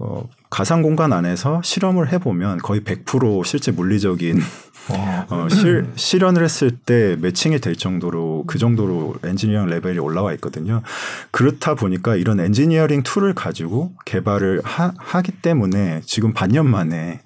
어, 0.00 0.26
가상 0.48 0.80
공간 0.80 1.12
안에서 1.12 1.60
실험을 1.62 2.10
해보면 2.12 2.58
거의 2.58 2.80
100% 2.80 3.44
실제 3.44 3.70
물리적인 3.70 4.40
와. 4.88 5.26
어, 5.28 5.48
실, 5.50 5.86
실현을 5.94 6.42
했을 6.42 6.70
때 6.70 7.16
매칭이 7.20 7.60
될 7.60 7.76
정도로 7.76 8.44
그 8.46 8.58
정도로 8.58 9.16
엔지니어링 9.22 9.68
레벨이 9.68 9.98
올라와 9.98 10.32
있거든요. 10.34 10.80
그렇다 11.30 11.74
보니까 11.74 12.16
이런 12.16 12.40
엔지니어링 12.40 13.02
tool을 13.02 13.34
가지고 13.34 13.92
개발을 14.06 14.62
하, 14.64 14.92
하기 14.96 15.32
때문에 15.42 16.00
지금 16.06 16.32
반년 16.32 16.68
만에 16.68 17.20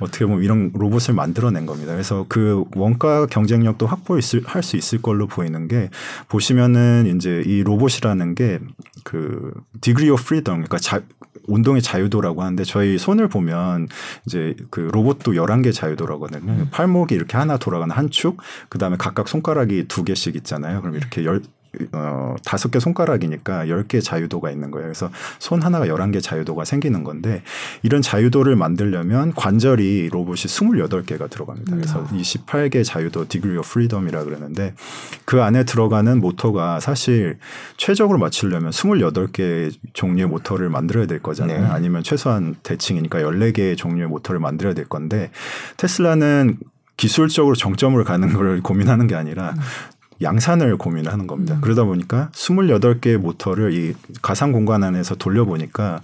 어떻게 0.00 0.26
보면 0.26 0.42
이런 0.42 0.70
로봇을 0.74 1.14
만들어낸 1.14 1.66
겁니다. 1.66 1.92
그래서 1.92 2.26
그 2.28 2.64
원가 2.74 3.26
경쟁력도 3.26 3.86
확보할 3.86 4.22
수 4.22 4.76
있을 4.76 5.02
걸로 5.02 5.26
보이는 5.26 5.68
게 5.68 5.90
보시면은 6.28 7.14
이제 7.16 7.42
이 7.44 7.62
로봇이라는 7.62 8.34
게 8.34 8.81
그 8.81 9.52
degree 9.80 10.10
of 10.10 10.22
freedom 10.24 10.54
그러니까 10.56 10.78
자, 10.78 11.00
운동의 11.48 11.80
자유도라고 11.80 12.42
하는데 12.42 12.64
저희 12.64 12.98
손을 12.98 13.28
보면 13.28 13.88
이제 14.26 14.56
그 14.70 14.80
로봇도 14.80 15.32
11개 15.32 15.72
자유도라거든요. 15.72 16.66
팔목이 16.72 17.14
이렇게 17.14 17.36
하나 17.36 17.56
돌아가는 17.56 17.94
한 17.94 18.10
축, 18.10 18.38
그 18.68 18.78
다음에 18.78 18.96
각각 18.98 19.28
손가락이 19.28 19.86
두 19.86 20.02
개씩 20.02 20.34
있잖아요. 20.36 20.80
그럼 20.80 20.96
이렇게 20.96 21.24
열, 21.24 21.42
어, 21.92 22.34
다섯 22.44 22.70
개 22.70 22.78
손가락이니까 22.78 23.68
열 23.68 23.86
개 23.86 24.00
자유도가 24.00 24.50
있는 24.50 24.70
거예요. 24.70 24.86
그래서 24.86 25.10
손 25.38 25.62
하나가 25.62 25.86
열한 25.86 26.10
개 26.10 26.20
자유도가 26.20 26.64
생기는 26.64 27.04
건데 27.04 27.42
이런 27.82 28.02
자유도를 28.02 28.56
만들려면 28.56 29.32
관절이 29.34 30.08
로봇이 30.10 30.36
28개가 30.36 31.30
들어갑니다. 31.30 31.76
그래서 31.76 32.04
이 32.12 32.22
18개 32.22 32.84
자유도 32.84 33.28
degree 33.28 33.56
of 33.58 33.68
freedom이라 33.68 34.24
그러는데 34.24 34.74
그 35.24 35.42
안에 35.42 35.64
들어가는 35.64 36.20
모터가 36.20 36.80
사실 36.80 37.38
최적으로 37.76 38.18
맞추려면 38.18 38.70
28개 38.70 39.72
종류의 39.92 40.28
모터를 40.28 40.68
만들어야 40.68 41.06
될 41.06 41.20
거잖아요. 41.22 41.60
네. 41.60 41.66
아니면 41.66 42.02
최소한 42.02 42.56
대칭이니까 42.62 43.20
14개의 43.20 43.76
종류의 43.76 44.08
모터를 44.08 44.40
만들어야 44.40 44.74
될 44.74 44.86
건데 44.86 45.30
테슬라는 45.76 46.58
기술적으로 46.96 47.54
정점을 47.54 48.02
가는 48.04 48.32
걸 48.32 48.62
고민하는 48.62 49.06
게 49.06 49.14
아니라 49.14 49.54
양산을 50.22 50.76
고민하는 50.76 51.26
겁니다. 51.26 51.56
음. 51.56 51.60
그러다 51.60 51.84
보니까 51.84 52.30
28개의 52.32 53.18
모터를 53.18 53.72
이 53.72 53.94
가상 54.22 54.52
공간 54.52 54.84
안에서 54.84 55.14
돌려보니까 55.14 56.00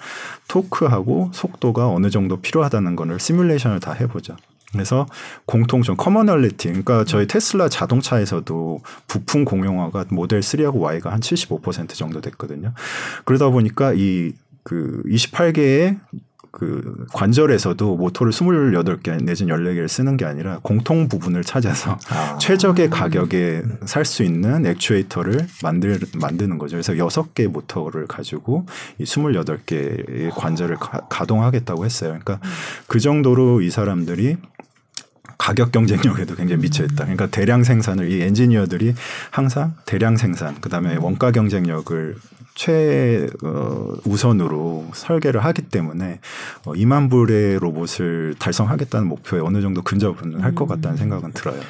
토크하고 0.48 1.31
속도가 1.33 1.88
어느 1.88 2.11
정도 2.11 2.40
필요하다는 2.40 2.96
거를 2.96 3.18
시뮬레이션을 3.18 3.81
다 3.81 3.92
해보죠. 3.92 4.37
그래서 4.72 5.07
공통점 5.44 5.96
commonality 5.96 6.68
그러니까 6.68 7.05
저희 7.05 7.27
테슬라 7.27 7.68
자동차에서도 7.68 8.81
부품 9.07 9.44
공용화가 9.44 10.07
모델 10.11 10.40
3하고 10.40 10.79
Y가 10.79 11.12
한 11.12 11.20
75% 11.20 11.90
정도 11.90 12.20
됐거든요. 12.22 12.72
그러다 13.25 13.51
보니까 13.51 13.92
이 13.94 14.33
그 14.62 15.03
28개의 15.07 15.98
그 16.52 17.06
관절에서도 17.14 17.96
모터를 17.96 18.30
28개 18.30 19.24
내지는 19.24 19.56
14개를 19.56 19.88
쓰는 19.88 20.18
게 20.18 20.26
아니라 20.26 20.60
공통 20.62 21.08
부분을 21.08 21.42
찾아서 21.42 21.98
아. 22.10 22.36
최적의 22.38 22.90
가격에 22.90 23.62
살 23.86 24.02
수 24.04 24.22
있는 24.22 24.66
액추에이터를 24.66 25.46
만들, 25.62 25.98
만드는 26.20 26.58
거죠. 26.58 26.76
그래서 26.76 26.92
6개의 26.92 27.46
모터를 27.46 28.06
가지고 28.06 28.66
이 28.98 29.04
28개의 29.04 30.30
관절을 30.34 30.76
가, 30.76 31.24
동하겠다고 31.24 31.84
했어요. 31.86 32.10
그러니까 32.10 32.40
그 32.86 33.00
정도로 33.00 33.62
이 33.62 33.70
사람들이 33.70 34.36
가격 35.38 35.72
경쟁력에도 35.72 36.34
굉장히 36.36 36.62
미쳐있다. 36.62 37.04
그러니까 37.04 37.26
대량 37.26 37.64
생산을 37.64 38.10
이 38.10 38.20
엔지니어들이 38.20 38.94
항상 39.30 39.74
대량 39.86 40.16
생산, 40.16 40.60
그 40.60 40.68
다음에 40.68 40.96
원가 40.96 41.32
경쟁력을 41.32 42.16
최 42.54 43.28
어, 43.42 43.94
우선으로 44.04 44.86
설계를 44.94 45.44
하기 45.44 45.62
때문에 45.62 46.20
어, 46.64 46.72
2만 46.72 47.10
불의 47.10 47.58
로봇을 47.58 48.34
달성하겠다는 48.38 49.06
목표에 49.08 49.40
어느 49.40 49.60
정도 49.60 49.82
근접은 49.82 50.40
할 50.40 50.52
것 50.54 50.66
같다는 50.66 50.96
생각은 50.98 51.32
들어요. 51.32 51.60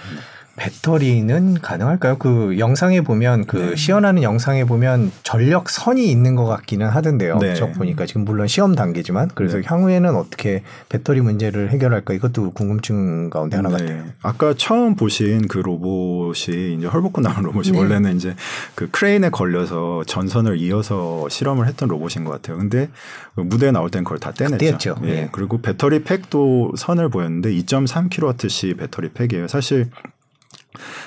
네. 0.56 0.64
배터리는 0.64 1.54
가능할까요? 1.60 2.18
그 2.18 2.58
영상에 2.58 3.00
보면 3.00 3.46
그 3.46 3.56
네. 3.56 3.76
시연하는 3.76 4.22
영상에 4.22 4.64
보면 4.64 5.10
전력 5.22 5.70
선이 5.70 6.10
있는 6.10 6.36
것 6.36 6.44
같기는 6.44 6.86
하던데요. 6.88 7.38
네. 7.38 7.54
저 7.54 7.68
보니까 7.72 8.06
지금 8.06 8.24
물론 8.24 8.46
시험 8.46 8.74
단계지만 8.74 9.30
그래서 9.34 9.56
네. 9.56 9.62
향후에는 9.64 10.14
어떻게 10.14 10.62
배터리 10.88 11.20
문제를 11.20 11.70
해결할까 11.70 12.14
이것도 12.14 12.52
궁금증 12.52 13.30
가운데 13.30 13.56
하나 13.56 13.70
같아요. 13.70 13.88
네. 13.88 14.04
아까 14.22 14.54
처음 14.56 14.94
보신 14.94 15.48
그 15.48 15.58
로봇이 15.58 16.74
이제 16.78 16.86
헐벗고 16.86 17.20
나온 17.22 17.44
로봇이 17.44 17.72
네. 17.72 17.78
원래는 17.78 18.16
이제 18.16 18.34
그 18.74 18.90
크레인에 18.90 19.30
걸려서 19.30 20.04
전선을 20.06 20.58
이어서 20.58 21.28
실험을 21.28 21.66
했던 21.66 21.88
로봇인 21.88 22.24
것 22.24 22.30
같아요. 22.30 22.58
근데 22.58 22.90
그 23.34 23.40
무대에 23.40 23.70
나올 23.70 23.90
땐 23.90 24.04
그걸 24.04 24.18
다 24.18 24.32
떼냈죠. 24.32 24.58
떼었죠. 24.58 24.96
예. 25.04 25.08
예. 25.08 25.28
그리고 25.32 25.62
배터리 25.62 26.04
팩도 26.04 26.72
선을 26.76 27.08
보였는데 27.08 27.50
2.3kWh 27.52 28.78
배터리 28.78 29.08
팩이에요. 29.08 29.48
사실 29.48 29.88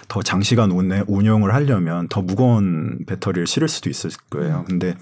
더 0.08 0.22
장시간 0.22 0.72
운에, 0.72 1.04
운용을 1.08 1.54
하려면 1.54 2.08
더 2.08 2.22
무거운 2.22 3.00
배터리를 3.06 3.48
실을 3.48 3.68
수도 3.68 3.90
있을 3.90 4.12
거예요. 4.30 4.66
근데 4.68 4.96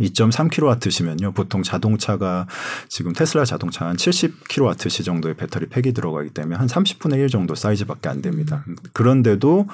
2.3kW시면요. 0.00 1.34
보통 1.34 1.62
자동차가 1.62 2.46
지금 2.88 3.12
테슬라 3.12 3.44
자동차 3.44 3.86
한 3.86 3.96
70kWh 3.96 5.04
정도의 5.04 5.34
배터리 5.34 5.66
팩이 5.66 5.92
들어가기 5.92 6.30
때문에 6.30 6.56
한 6.56 6.66
30분의 6.66 7.18
1 7.18 7.28
정도 7.28 7.54
사이즈밖에 7.54 8.08
안 8.08 8.22
됩니다. 8.22 8.64
그런데도 8.92 9.66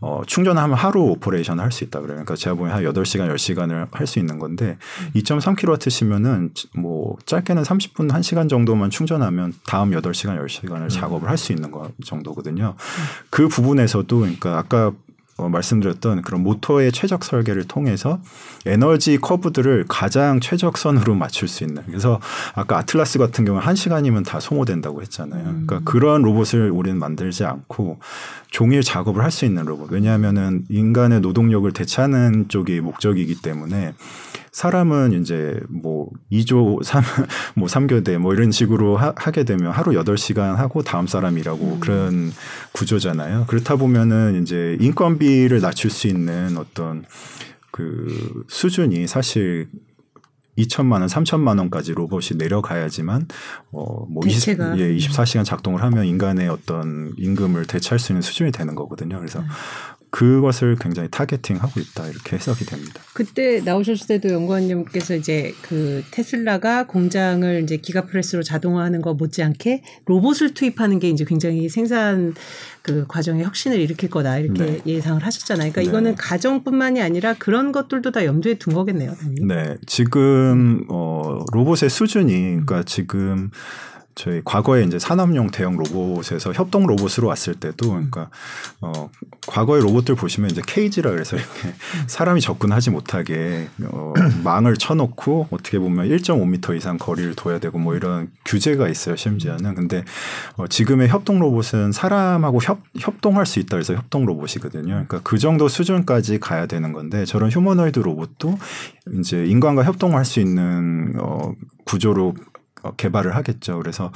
어, 0.00 0.22
충전하면 0.26 0.76
하루 0.76 1.02
operation 1.02 1.60
할 1.60 1.74
수 1.74 1.84
있다. 1.84 2.00
그러니까 2.00 2.34
제가 2.36 2.54
보면 2.56 2.74
한 2.74 2.82
8시간, 2.84 3.32
10시간을 3.34 3.88
할 3.90 4.06
수 4.06 4.18
있는 4.18 4.38
건데 4.38 4.76
2.3kW시면은 5.16 6.50
뭐 6.76 7.16
짧게는 7.24 7.62
30분, 7.62 8.10
1시간 8.10 8.48
정도만 8.50 8.90
충전하면 8.90 9.54
다음 9.66 9.90
8시간, 9.90 10.38
10시간을 10.44 10.90
작업을 10.90 11.28
할 11.28 11.38
수 11.38 11.52
있는 11.52 11.70
거 11.70 11.90
정도거든요. 12.04 12.74
그 13.28 13.48
부분에서도 13.48 14.18
그러니까 14.18 14.56
아까 14.58 14.92
어, 15.36 15.48
말씀드렸던 15.48 16.22
그런 16.22 16.42
모터의 16.42 16.92
최적 16.92 17.24
설계를 17.24 17.64
통해서 17.64 18.20
에너지 18.66 19.18
커브들을 19.18 19.86
가장 19.88 20.40
최적선으로 20.40 21.14
맞출 21.16 21.48
수 21.48 21.64
있는. 21.64 21.82
그래서 21.86 22.20
아까 22.54 22.78
아틀라스 22.78 23.18
같은 23.18 23.44
경우는 23.44 23.66
한 23.66 23.74
시간이면 23.74 24.22
다 24.22 24.38
소모된다고 24.38 25.02
했잖아요. 25.02 25.42
그러니까 25.42 25.80
그런 25.84 26.22
로봇을 26.22 26.70
우리는 26.70 26.98
만들지 26.98 27.44
않고 27.44 27.98
종일 28.50 28.82
작업을 28.82 29.22
할 29.22 29.34
수 29.34 29.44
있는 29.44 29.64
로봇. 29.64 29.90
왜냐하면은 29.90 30.64
인간의 30.68 31.20
노동력을 31.20 31.70
대체하는 31.72 32.46
쪽이 32.48 32.80
목적이기 32.80 33.42
때문에 33.42 33.94
사람은 34.52 35.20
이제 35.20 35.58
뭐 35.68 36.08
2조 36.30 36.84
3, 36.84 37.02
뭐 37.56 37.66
3교대 37.66 38.18
뭐 38.18 38.32
이런 38.32 38.52
식으로 38.52 38.96
하, 38.96 39.12
게 39.32 39.42
되면 39.42 39.72
하루 39.72 39.90
8시간 39.92 40.54
하고 40.54 40.82
다음 40.82 41.08
사람 41.08 41.36
일하고 41.36 41.78
그런 41.80 42.32
구조잖아요. 42.70 43.46
그렇다 43.48 43.74
보면은 43.74 44.40
이제 44.40 44.76
인건비 44.80 45.23
를 45.48 45.60
낮출 45.60 45.90
수 45.90 46.06
있는 46.06 46.56
어떤 46.58 47.04
그 47.70 48.44
수준이 48.48 49.06
사실 49.06 49.68
2천만 50.56 51.00
원, 51.00 51.06
3천만 51.06 51.58
원까지 51.58 51.92
로봇이 51.92 52.36
내려가야지만 52.36 53.26
어뭐 53.72 54.20
대체가. 54.22 54.74
20, 54.74 54.80
예, 54.80 54.96
24시간 54.96 55.44
작동을 55.44 55.82
하면 55.82 56.04
인간의 56.04 56.48
어떤 56.48 57.12
임금을 57.16 57.66
대체할 57.66 57.98
수 57.98 58.12
있는 58.12 58.22
수준이 58.22 58.52
되는 58.52 58.74
거거든요. 58.74 59.18
그래서 59.18 59.42
그것을 60.14 60.76
굉장히 60.76 61.08
타겟팅하고 61.10 61.80
있다 61.80 62.06
이렇게 62.06 62.36
해석이 62.36 62.64
됩니다. 62.66 63.02
그때 63.14 63.60
나오셨을 63.64 64.06
때도 64.06 64.32
연구원님께서 64.32 65.16
이제 65.16 65.52
그 65.62 66.04
테슬라가 66.12 66.86
공장을 66.86 67.60
이제 67.64 67.78
기가프레스로 67.78 68.44
자동화하는 68.44 69.02
거 69.02 69.14
못지않게 69.14 69.82
로봇을 70.06 70.54
투입하는 70.54 71.00
게 71.00 71.08
이제 71.08 71.24
굉장히 71.24 71.68
생산 71.68 72.32
그 72.82 73.06
과정에 73.08 73.42
혁신을 73.42 73.80
일으킬 73.80 74.08
거다 74.08 74.38
이렇게 74.38 74.64
네. 74.64 74.82
예상을 74.86 75.20
하셨잖아요. 75.20 75.72
그러니까 75.72 75.80
네. 75.80 75.86
이거는 75.88 76.14
가정뿐만이 76.14 77.02
아니라 77.02 77.34
그런 77.34 77.72
것들도 77.72 78.12
다 78.12 78.24
염두에 78.24 78.54
둔 78.54 78.72
거겠네요. 78.74 79.14
당연히. 79.14 79.40
네, 79.44 79.76
지금 79.84 80.84
어 80.90 81.40
로봇의 81.52 81.90
수준이 81.90 82.32
그러니까 82.32 82.84
지금 82.84 83.50
저희 84.14 84.42
과거에 84.44 84.84
이제 84.84 84.98
산업용 84.98 85.50
대형 85.50 85.76
로봇에서 85.76 86.52
협동 86.52 86.86
로봇으로 86.86 87.26
왔을 87.26 87.54
때도 87.54 87.88
그러니까 87.88 88.30
어 88.80 89.10
과거의 89.46 89.82
로봇들 89.82 90.14
보시면 90.14 90.50
이제 90.50 90.62
케이지라 90.64 91.10
그래서 91.10 91.36
이렇게 91.36 91.74
사람이 92.06 92.40
접근하지 92.40 92.90
못하게 92.90 93.68
어 93.84 94.12
망을 94.44 94.76
쳐놓고 94.76 95.48
어떻게 95.50 95.78
보면 95.78 96.08
1.5m 96.08 96.76
이상 96.76 96.96
거리를 96.96 97.34
둬야 97.34 97.58
되고 97.58 97.78
뭐 97.78 97.96
이런 97.96 98.30
규제가 98.44 98.88
있어요 98.88 99.16
심지어는. 99.16 99.74
근데 99.74 100.04
어 100.56 100.68
지금의 100.68 101.08
협동 101.08 101.40
로봇은 101.40 101.92
사람하고 101.92 102.60
협 102.62 102.82
협동할 102.98 103.46
수 103.46 103.58
있다 103.58 103.70
그래서 103.76 103.94
협동 103.94 104.26
로봇이거든요. 104.26 104.86
그러니까 104.86 105.20
그 105.24 105.38
정도 105.38 105.66
수준까지 105.68 106.38
가야 106.38 106.66
되는 106.66 106.92
건데 106.92 107.24
저런 107.24 107.50
휴머노이드 107.50 107.98
로봇도 107.98 108.58
이제 109.18 109.44
인간과 109.44 109.82
협동할 109.82 110.24
수 110.24 110.38
있는 110.38 111.14
어 111.18 111.52
구조로 111.84 112.34
어, 112.53 112.53
개발을 112.96 113.34
하겠죠. 113.36 113.78
그래서 113.78 114.10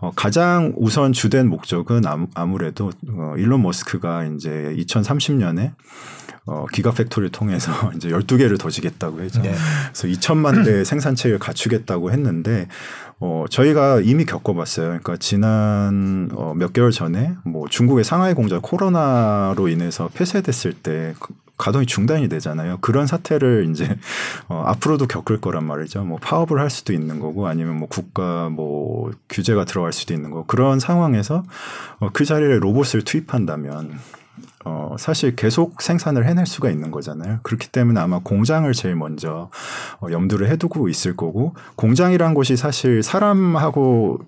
어, 0.00 0.12
가장 0.14 0.72
우선 0.76 1.12
주된 1.12 1.48
목적은 1.48 2.06
아무, 2.06 2.26
아무 2.34 2.58
래도 2.58 2.90
어, 3.08 3.34
일론 3.36 3.62
머스크가 3.62 4.24
이제 4.24 4.74
2030년에 4.78 5.72
어, 6.46 6.66
기가 6.72 6.90
팩토리를 6.92 7.30
통해서 7.30 7.70
이제 7.96 8.08
12개를 8.08 8.58
더 8.58 8.68
지겠다고 8.70 9.20
했죠. 9.22 9.42
네. 9.42 9.52
그래서 9.92 10.08
2천만 10.08 10.64
대 10.64 10.82
생산체를 10.84 11.38
갖추겠다고 11.38 12.10
했는데 12.10 12.68
어, 13.20 13.44
저희가 13.48 14.00
이미 14.00 14.24
겪어봤어요. 14.24 14.86
그러니까 14.88 15.16
지난 15.18 16.28
어, 16.34 16.54
몇 16.56 16.72
개월 16.72 16.90
전에 16.90 17.34
뭐 17.44 17.68
중국의 17.68 18.02
상하이 18.04 18.34
공장 18.34 18.60
코로나로 18.60 19.68
인해서 19.68 20.08
폐쇄됐을 20.12 20.72
때 20.72 21.14
그- 21.20 21.32
가동이 21.58 21.86
중단이 21.86 22.28
되잖아요. 22.28 22.78
그런 22.80 23.06
사태를 23.06 23.68
이제 23.70 23.96
어, 24.48 24.64
앞으로도 24.66 25.06
겪을 25.06 25.40
거란 25.40 25.64
말이죠. 25.64 26.04
뭐 26.04 26.18
파업을 26.20 26.60
할 26.60 26.70
수도 26.70 26.92
있는 26.92 27.20
거고 27.20 27.46
아니면 27.46 27.78
뭐 27.78 27.88
국가 27.88 28.48
뭐 28.48 29.10
규제가 29.28 29.64
들어갈 29.64 29.92
수도 29.92 30.14
있는 30.14 30.30
거고 30.30 30.46
그런 30.46 30.80
상황에서 30.80 31.44
어, 32.00 32.08
그 32.12 32.24
자리에 32.24 32.58
로봇을 32.58 33.02
투입한다면 33.02 33.98
어, 34.64 34.96
사실 34.98 35.34
계속 35.34 35.82
생산을 35.82 36.26
해낼 36.26 36.46
수가 36.46 36.70
있는 36.70 36.90
거잖아요. 36.90 37.40
그렇기 37.42 37.68
때문에 37.68 38.00
아마 38.00 38.20
공장을 38.20 38.70
제일 38.72 38.94
먼저 38.94 39.50
어, 40.00 40.06
염두를 40.10 40.48
해두고 40.50 40.88
있을 40.88 41.16
거고 41.16 41.54
공장이란 41.76 42.34
곳이 42.34 42.56
사실 42.56 43.02
사람하고 43.02 44.20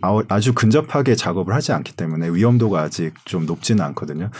아- 0.00 0.22
아주 0.28 0.52
근접하게 0.54 1.14
작업을 1.16 1.54
하지 1.54 1.72
않기 1.72 1.94
때문에 1.94 2.28
위험도가 2.30 2.80
아직 2.80 3.12
좀 3.24 3.46
높지는 3.46 3.84
않거든요. 3.86 4.30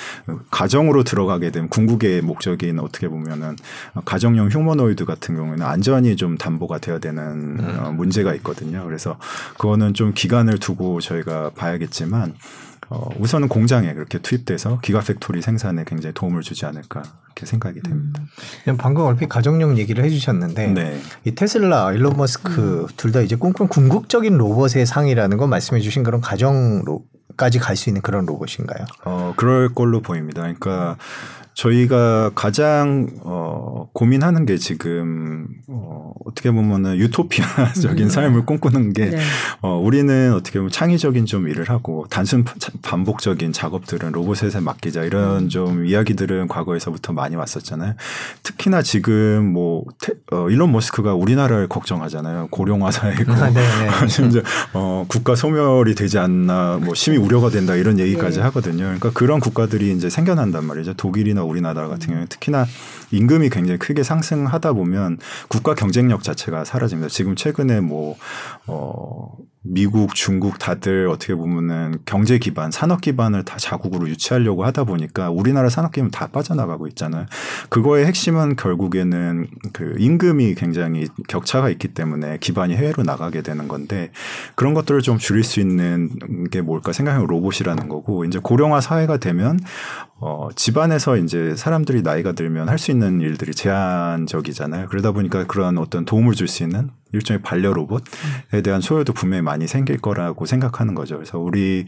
가정으로 0.50 1.02
들어가게 1.04 1.50
되면 1.50 1.68
궁극의 1.68 2.22
목적인 2.22 2.78
어떻게 2.78 3.08
보면은 3.08 3.56
가정용 4.04 4.48
휴머노이드 4.50 5.04
같은 5.04 5.34
경우에는 5.36 5.66
안전이 5.66 6.16
좀 6.16 6.38
담보가 6.38 6.78
되어야 6.78 6.98
되는 6.98 7.58
어, 7.80 7.90
문제가 7.92 8.34
있거든요. 8.36 8.84
그래서 8.84 9.18
그거는 9.58 9.94
좀 9.94 10.12
기간을 10.14 10.58
두고 10.58 11.00
저희가 11.00 11.50
봐야겠지만 11.56 12.34
어, 12.90 13.08
우선은 13.18 13.48
공장에 13.48 13.92
그렇게 13.92 14.18
투입돼서 14.18 14.80
기가팩토리 14.80 15.42
생산에 15.42 15.84
굉장히 15.86 16.14
도움을 16.14 16.42
주지 16.42 16.64
않을까 16.64 17.02
이렇게 17.26 17.44
생각이 17.46 17.80
됩니다. 17.82 18.22
그냥 18.64 18.76
방금 18.78 19.04
얼핏 19.04 19.28
가정용 19.28 19.76
얘기를 19.78 20.02
해주셨는데 20.04 20.68
네. 20.68 21.00
이 21.24 21.34
테슬라, 21.34 21.92
일론 21.92 22.16
머스크 22.16 22.86
둘다 22.96 23.20
이제 23.20 23.36
꿈꾸는 23.36 23.68
궁극적인 23.68 24.38
로봇의 24.38 24.86
상이라는 24.86 25.36
건 25.36 25.50
말씀해주신 25.50 26.02
그런 26.02 26.20
가정 26.20 26.82
로, 26.84 27.04
까지 27.36 27.58
갈 27.58 27.76
수 27.76 27.88
있는 27.90 28.02
그런 28.02 28.26
로봇인가요? 28.26 28.84
어, 29.04 29.34
그럴 29.36 29.68
걸로 29.74 30.00
보입니다. 30.00 30.42
그러니까 30.42 30.96
저희가 31.58 32.30
가장 32.36 33.08
어, 33.24 33.88
고민하는 33.92 34.46
게 34.46 34.58
지금 34.58 35.48
어, 35.66 36.12
어떻게 36.24 36.52
보면은 36.52 36.96
유토피아적인 36.98 38.04
음. 38.04 38.08
삶을 38.08 38.46
꿈꾸는 38.46 38.92
게 38.92 39.06
네. 39.06 39.18
어, 39.60 39.76
우리는 39.76 40.34
어떻게 40.34 40.60
보면 40.60 40.70
창의적인 40.70 41.26
좀 41.26 41.48
일을 41.48 41.68
하고 41.68 42.06
단순 42.10 42.44
파- 42.44 42.54
반복적인 42.82 43.52
작업들은 43.52 44.12
로봇에 44.12 44.60
맡기자 44.60 45.02
이런 45.02 45.44
음. 45.44 45.48
좀 45.48 45.84
이야기들은 45.84 46.46
과거에서부터 46.46 47.12
많이 47.12 47.34
왔었잖아요. 47.34 47.94
특히나 48.44 48.82
지금 48.82 49.52
뭐 49.52 49.84
테, 50.00 50.12
어, 50.30 50.48
일론 50.50 50.70
머스크가 50.70 51.14
우리나라를 51.14 51.66
걱정하잖아요. 51.66 52.48
고령화 52.52 52.92
사회고 52.92 53.32
아, 53.32 53.50
네네. 53.50 54.06
심지어 54.06 54.42
어, 54.74 55.04
국가 55.08 55.34
소멸이 55.34 55.96
되지 55.96 56.20
않나 56.20 56.78
뭐 56.80 56.94
심히 56.94 57.18
우려가 57.18 57.50
된다 57.50 57.74
이런 57.74 57.98
얘기까지 57.98 58.36
네. 58.36 58.44
하거든요. 58.44 58.84
그러니까 58.84 59.10
그런 59.12 59.40
국가들이 59.40 59.90
이제 59.90 60.08
생겨난단 60.08 60.64
말이죠. 60.64 60.94
독일이나 60.94 61.47
우리나라 61.48 61.88
같은 61.88 62.08
경우에 62.08 62.26
특히나 62.26 62.66
임금이 63.10 63.50
굉장히 63.50 63.78
크게 63.78 64.02
상승하다 64.02 64.72
보면 64.74 65.18
국가 65.48 65.74
경쟁력 65.74 66.22
자체가 66.22 66.64
사라집니다. 66.64 67.08
지금 67.08 67.34
최근에 67.36 67.80
뭐 67.80 68.16
어, 68.66 69.32
미국, 69.62 70.14
중국 70.14 70.58
다들 70.58 71.08
어떻게 71.08 71.34
보면은 71.34 71.98
경제 72.04 72.38
기반, 72.38 72.70
산업 72.70 73.00
기반을 73.00 73.44
다 73.44 73.56
자국으로 73.58 74.08
유치하려고 74.08 74.64
하다 74.64 74.84
보니까 74.84 75.30
우리나라 75.30 75.68
산업 75.68 75.92
기반 75.92 76.10
다 76.10 76.28
빠져나가고 76.28 76.86
있잖아요. 76.88 77.26
그거의 77.68 78.06
핵심은 78.06 78.56
결국에는 78.56 79.46
그 79.72 79.96
임금이 79.98 80.54
굉장히 80.54 81.08
격차가 81.28 81.68
있기 81.70 81.88
때문에 81.88 82.38
기반이 82.38 82.76
해외로 82.76 83.02
나가게 83.02 83.42
되는 83.42 83.68
건데 83.68 84.10
그런 84.54 84.74
것들을 84.74 85.02
좀 85.02 85.18
줄일 85.18 85.44
수 85.44 85.60
있는 85.60 86.10
게 86.50 86.60
뭘까 86.62 86.92
생각하면 86.92 87.26
로봇이라는 87.26 87.88
거고 87.88 88.24
이제 88.24 88.38
고령화 88.40 88.80
사회가 88.80 89.18
되면 89.18 89.58
어, 90.20 90.48
집안에서 90.54 91.16
이제 91.16 91.54
사람들이 91.56 92.02
나이가 92.02 92.32
들면 92.32 92.68
할 92.68 92.78
수 92.78 92.92
있는 92.92 93.20
일들이 93.20 93.52
제한적이잖아요. 93.54 94.86
그러다 94.88 95.10
보니까 95.10 95.46
그런 95.46 95.78
어떤 95.78 96.04
도움을 96.04 96.34
줄 96.34 96.46
수 96.46 96.62
있는 96.62 96.90
일종의 97.12 97.42
반려 97.42 97.72
로봇에 97.72 98.62
대한 98.62 98.80
소요도 98.80 99.12
분명히 99.12 99.42
많이 99.42 99.66
생길 99.66 99.98
거라고 99.98 100.46
생각하는 100.46 100.94
거죠. 100.94 101.16
그래서 101.16 101.38
우리 101.38 101.86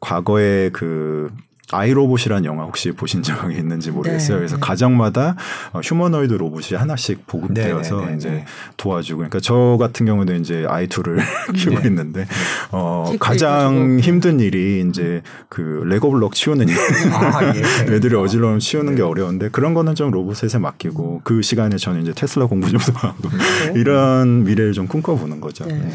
과거에 0.00 0.70
그 0.70 1.30
아이로봇이라는 1.72 2.44
영화 2.44 2.64
혹시 2.64 2.92
보신 2.92 3.22
적이 3.22 3.56
있는지 3.56 3.90
모르겠어요. 3.90 4.36
네, 4.36 4.40
그래서 4.40 4.56
네. 4.56 4.60
가정마다 4.60 5.36
어, 5.72 5.80
휴머노이드 5.80 6.34
로봇이 6.34 6.76
하나씩 6.76 7.26
보급되어서 7.26 7.96
네, 7.96 8.02
네, 8.02 8.10
네, 8.10 8.16
이제 8.16 8.30
네. 8.30 8.44
도와주고. 8.76 9.18
그러니까 9.18 9.40
저 9.40 9.76
같은 9.78 10.06
경우는 10.06 10.40
이제 10.40 10.66
아이 10.68 10.86
둘을 10.86 11.18
키우고 11.56 11.80
네. 11.80 11.88
있는데 11.88 12.26
어, 12.70 13.12
가장. 13.18 13.98
힘든 14.00 14.40
일이 14.40 14.84
이제 14.88 15.22
그 15.48 15.82
레고 15.86 16.10
블럭 16.10 16.34
치우는 16.34 16.68
일. 16.68 16.76
아, 17.12 17.54
예. 17.54 17.62
애들이 17.94 18.14
어지러움 18.14 18.58
치우는 18.58 18.94
게 18.94 19.02
어려운데 19.02 19.48
그런 19.50 19.74
거는 19.74 19.94
좀 19.94 20.10
로봇에 20.10 20.58
맡기고 20.58 21.22
그 21.24 21.42
시간에 21.42 21.76
저는 21.76 22.02
이제 22.02 22.12
테슬라 22.14 22.46
공부 22.46 22.68
좀더 22.68 22.92
하고 23.08 23.28
이런 23.74 24.44
미래를 24.44 24.72
좀 24.72 24.86
꿈꿔보는 24.86 25.40
거죠. 25.40 25.64
네. 25.66 25.90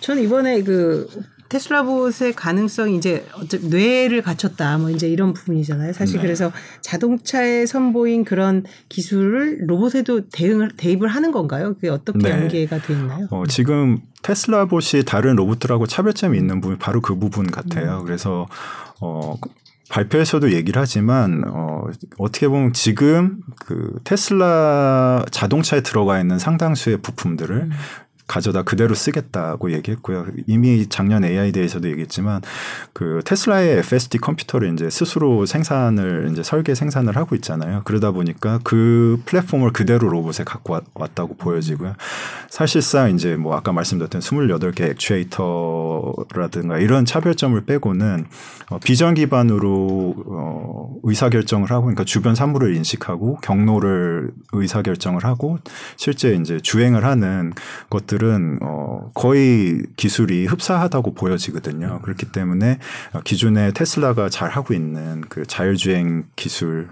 저는 0.00 0.22
이번에 0.22 0.62
그 0.62 1.08
테슬라봇의 1.48 2.34
가능성이 2.34 2.96
이제 2.96 3.26
어째 3.34 3.58
뇌를 3.58 4.22
갖췄다 4.22 4.78
뭐 4.78 4.90
이제 4.90 5.08
이런 5.08 5.32
부분이잖아요. 5.32 5.92
사실 5.92 6.16
네. 6.16 6.22
그래서 6.22 6.52
자동차에 6.80 7.66
선보인 7.66 8.24
그런 8.24 8.64
기술을 8.88 9.66
로봇에도 9.66 10.28
대응을 10.28 10.70
대입을 10.76 11.08
하는 11.08 11.32
건가요? 11.32 11.74
그게 11.74 11.88
어떻게 11.88 12.18
네. 12.18 12.30
연계가 12.30 12.78
돼 12.78 12.92
있나요? 12.94 13.28
어, 13.30 13.44
지금 13.46 14.00
테슬라봇이 14.22 15.04
다른 15.06 15.36
로봇들하고 15.36 15.86
차별점이 15.86 16.36
있는 16.36 16.60
부분이 16.60 16.78
바로 16.78 17.00
그 17.00 17.16
부분 17.18 17.46
음. 17.46 17.50
같아요. 17.50 18.02
그래서 18.04 18.46
어, 19.00 19.36
발표에서도 19.88 20.52
얘기를 20.52 20.80
하지만 20.80 21.44
어, 21.46 21.84
어떻게 22.18 22.48
보면 22.48 22.72
지금 22.72 23.40
그 23.60 23.98
테슬라 24.04 25.24
자동차에 25.30 25.82
들어가 25.82 26.20
있는 26.20 26.38
상당수의 26.38 26.98
부품들을 26.98 27.56
음. 27.56 27.70
가져다 28.26 28.62
그대로 28.62 28.94
쓰겠다고 28.94 29.72
얘기했고요. 29.72 30.26
이미 30.46 30.86
작년 30.88 31.24
AI 31.24 31.52
대에서도 31.52 31.88
얘기했지만 31.90 32.42
그 32.92 33.20
테슬라의 33.24 33.78
FSD 33.78 34.18
컴퓨터를 34.18 34.72
이제 34.72 34.90
스스로 34.90 35.46
생산을 35.46 36.28
이제 36.32 36.42
설계 36.42 36.74
생산을 36.74 37.16
하고 37.16 37.34
있잖아요. 37.36 37.82
그러다 37.84 38.10
보니까 38.10 38.58
그 38.64 39.22
플랫폼을 39.26 39.72
그대로 39.72 40.08
로봇에 40.08 40.44
갖고 40.44 40.72
왔- 40.72 40.84
왔다고 40.94 41.36
보여지고요. 41.36 41.94
사실상 42.50 43.14
이제 43.14 43.36
뭐 43.36 43.54
아까 43.54 43.72
말씀드렸던 43.72 44.20
28개 44.20 44.90
액추에이터라든가 44.90 46.78
이런 46.78 47.04
차별점을 47.04 47.60
빼고는 47.64 48.26
어, 48.70 48.78
비전 48.82 49.14
기반으로 49.14 50.14
어, 50.26 50.94
의사 51.04 51.28
결정을 51.30 51.70
하고 51.70 51.82
그러니까 51.84 52.04
주변 52.04 52.34
사물을 52.34 52.74
인식하고 52.74 53.36
경로를 53.42 54.30
의사 54.52 54.82
결정을 54.82 55.24
하고 55.24 55.58
실제 55.96 56.34
이제 56.34 56.58
주행을 56.60 57.04
하는 57.04 57.52
것들 57.90 58.15
은 58.22 58.58
어, 58.62 59.10
거의 59.14 59.82
기술이 59.96 60.46
흡사하다고 60.46 61.14
보여지거든요. 61.14 62.00
그렇기 62.02 62.32
때문에 62.32 62.78
어, 63.12 63.20
기존에 63.20 63.72
테슬라가 63.72 64.28
잘 64.28 64.50
하고 64.50 64.74
있는 64.74 65.22
그 65.28 65.44
자율주행 65.46 66.24
기술의 66.36 66.86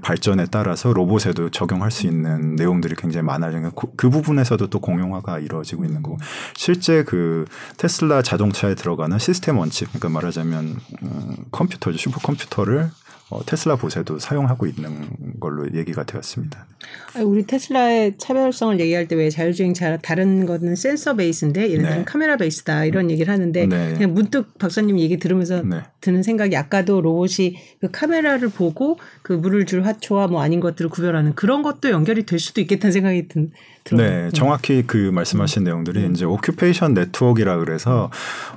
발전에 0.00 0.46
따라서 0.50 0.92
로봇에도 0.92 1.50
적용할 1.50 1.90
수 1.90 2.06
있는 2.06 2.56
내용들이 2.56 2.96
굉장히 2.96 3.24
많아지는 3.26 3.72
그, 3.74 3.88
그 3.96 4.10
부분에서도 4.10 4.68
또 4.68 4.80
공용화가 4.80 5.38
이루어지고 5.38 5.84
있는 5.84 6.02
거고 6.02 6.18
실제 6.54 7.04
그 7.04 7.44
테슬라 7.76 8.22
자동차에 8.22 8.74
들어가는 8.74 9.18
시스템 9.18 9.58
원칙 9.58 9.88
그러니까 9.88 10.08
말하자면 10.08 10.76
음, 11.02 11.36
컴퓨터죠 11.50 11.98
슈퍼컴퓨터를 11.98 12.90
어, 13.30 13.44
테슬라 13.44 13.76
보세도 13.76 14.18
사용하고 14.18 14.66
있는 14.66 15.10
걸로 15.38 15.70
얘기가 15.74 16.04
되었습니다. 16.04 16.66
우리 17.24 17.44
테슬라의 17.46 18.14
차별성을 18.18 18.80
얘기할 18.80 19.06
때 19.06 19.18
왜 19.18 19.30
자율주행 19.30 19.74
차 19.74 19.96
다른 19.96 20.46
거는 20.46 20.76
센서 20.76 21.16
베이스인데 21.16 21.68
들면 21.68 21.98
네. 21.98 22.04
카메라 22.04 22.36
베이스다 22.36 22.84
이런 22.84 23.10
얘기를 23.10 23.32
하는데 23.32 23.66
네. 23.66 23.94
그냥 23.94 24.14
문득 24.14 24.56
박사님 24.58 24.98
얘기 25.00 25.18
들으면서 25.18 25.62
네. 25.62 25.82
드는 26.00 26.22
생각이 26.22 26.56
아까도 26.56 27.00
로봇이 27.00 27.56
그 27.80 27.90
카메라를 27.90 28.48
보고 28.48 28.98
그 29.22 29.32
물을 29.32 29.66
줄 29.66 29.84
화초와 29.84 30.28
뭐 30.28 30.40
아닌 30.40 30.60
것들을 30.60 30.88
구별하는 30.90 31.34
그런 31.34 31.62
것도 31.62 31.90
연결이 31.90 32.24
될 32.24 32.38
수도 32.38 32.60
있겠다는 32.60 32.92
생각이 32.92 33.26
든, 33.28 33.50
들어요. 33.82 34.26
네, 34.26 34.30
정확히 34.32 34.84
그 34.86 34.96
말씀하신 34.96 35.64
내용들이 35.64 36.08
이제 36.12 36.24
occupation 36.24 36.94
네트워크라 36.94 37.58
그래서 37.58 38.10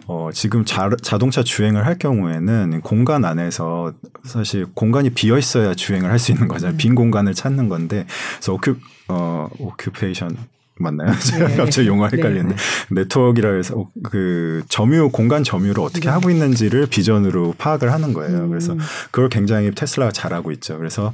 어 0.06 0.30
지금 0.32 0.64
자, 0.66 0.90
자동차 1.02 1.42
주행을 1.42 1.86
할 1.88 1.98
경우에는 1.98 2.82
공간 2.82 3.26
안에서 3.26 3.94
사실 4.24 4.68
공간이 4.76 5.10
비어 5.10 5.38
있어야 5.38 5.74
주행을 5.74 6.12
할 6.12 6.22
수 6.22 6.32
있는 6.32 6.48
거잖아요. 6.48 6.78
빈 6.78 6.94
공간을 6.94 7.34
찾는 7.34 7.68
건데 7.68 8.06
그래서 8.38 8.54
occu- 8.54 8.76
어 9.10 9.50
occupation 9.60 10.38
맞나요? 10.82 11.12
제가 11.20 11.48
네. 11.48 11.56
갑자기 11.56 11.88
용어 11.88 12.10
네. 12.10 12.18
헷갈리는데 12.18 12.56
네트워크라 12.90 13.54
해서 13.54 13.88
그 14.04 14.64
점유 14.68 15.10
공간 15.12 15.44
점유를 15.44 15.82
어떻게 15.84 16.10
하고 16.10 16.30
있는지를 16.30 16.88
비전으로 16.88 17.56
파악을 17.58 17.92
하는 17.92 18.14
거예요. 18.14 18.50
그래서 18.50 18.74
음. 18.74 18.80
그걸 19.12 19.30
굉장히 19.30 19.72
테슬라가 19.72 20.12
잘하고 20.12 20.52
있죠. 20.54 20.78
그래서 20.78 21.14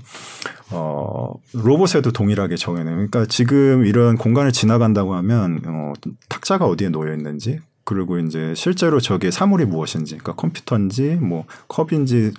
어 0.71 1.33
로봇에도 1.53 2.11
동일하게 2.11 2.55
적용해요. 2.55 2.95
그러니까 2.95 3.25
지금 3.25 3.85
이런 3.85 4.17
공간을 4.17 4.51
지나간다고 4.51 5.15
하면 5.15 5.61
어 5.65 5.93
탁자가 6.29 6.65
어디에 6.65 6.89
놓여 6.89 7.13
있는지 7.13 7.59
그리고 7.83 8.19
이제 8.19 8.53
실제로 8.55 8.99
저게 8.99 9.31
사물이 9.31 9.65
무엇인지 9.65 10.17
그러니까 10.17 10.33
컴퓨터인지 10.33 11.19
뭐 11.21 11.45
컵인지 11.69 12.33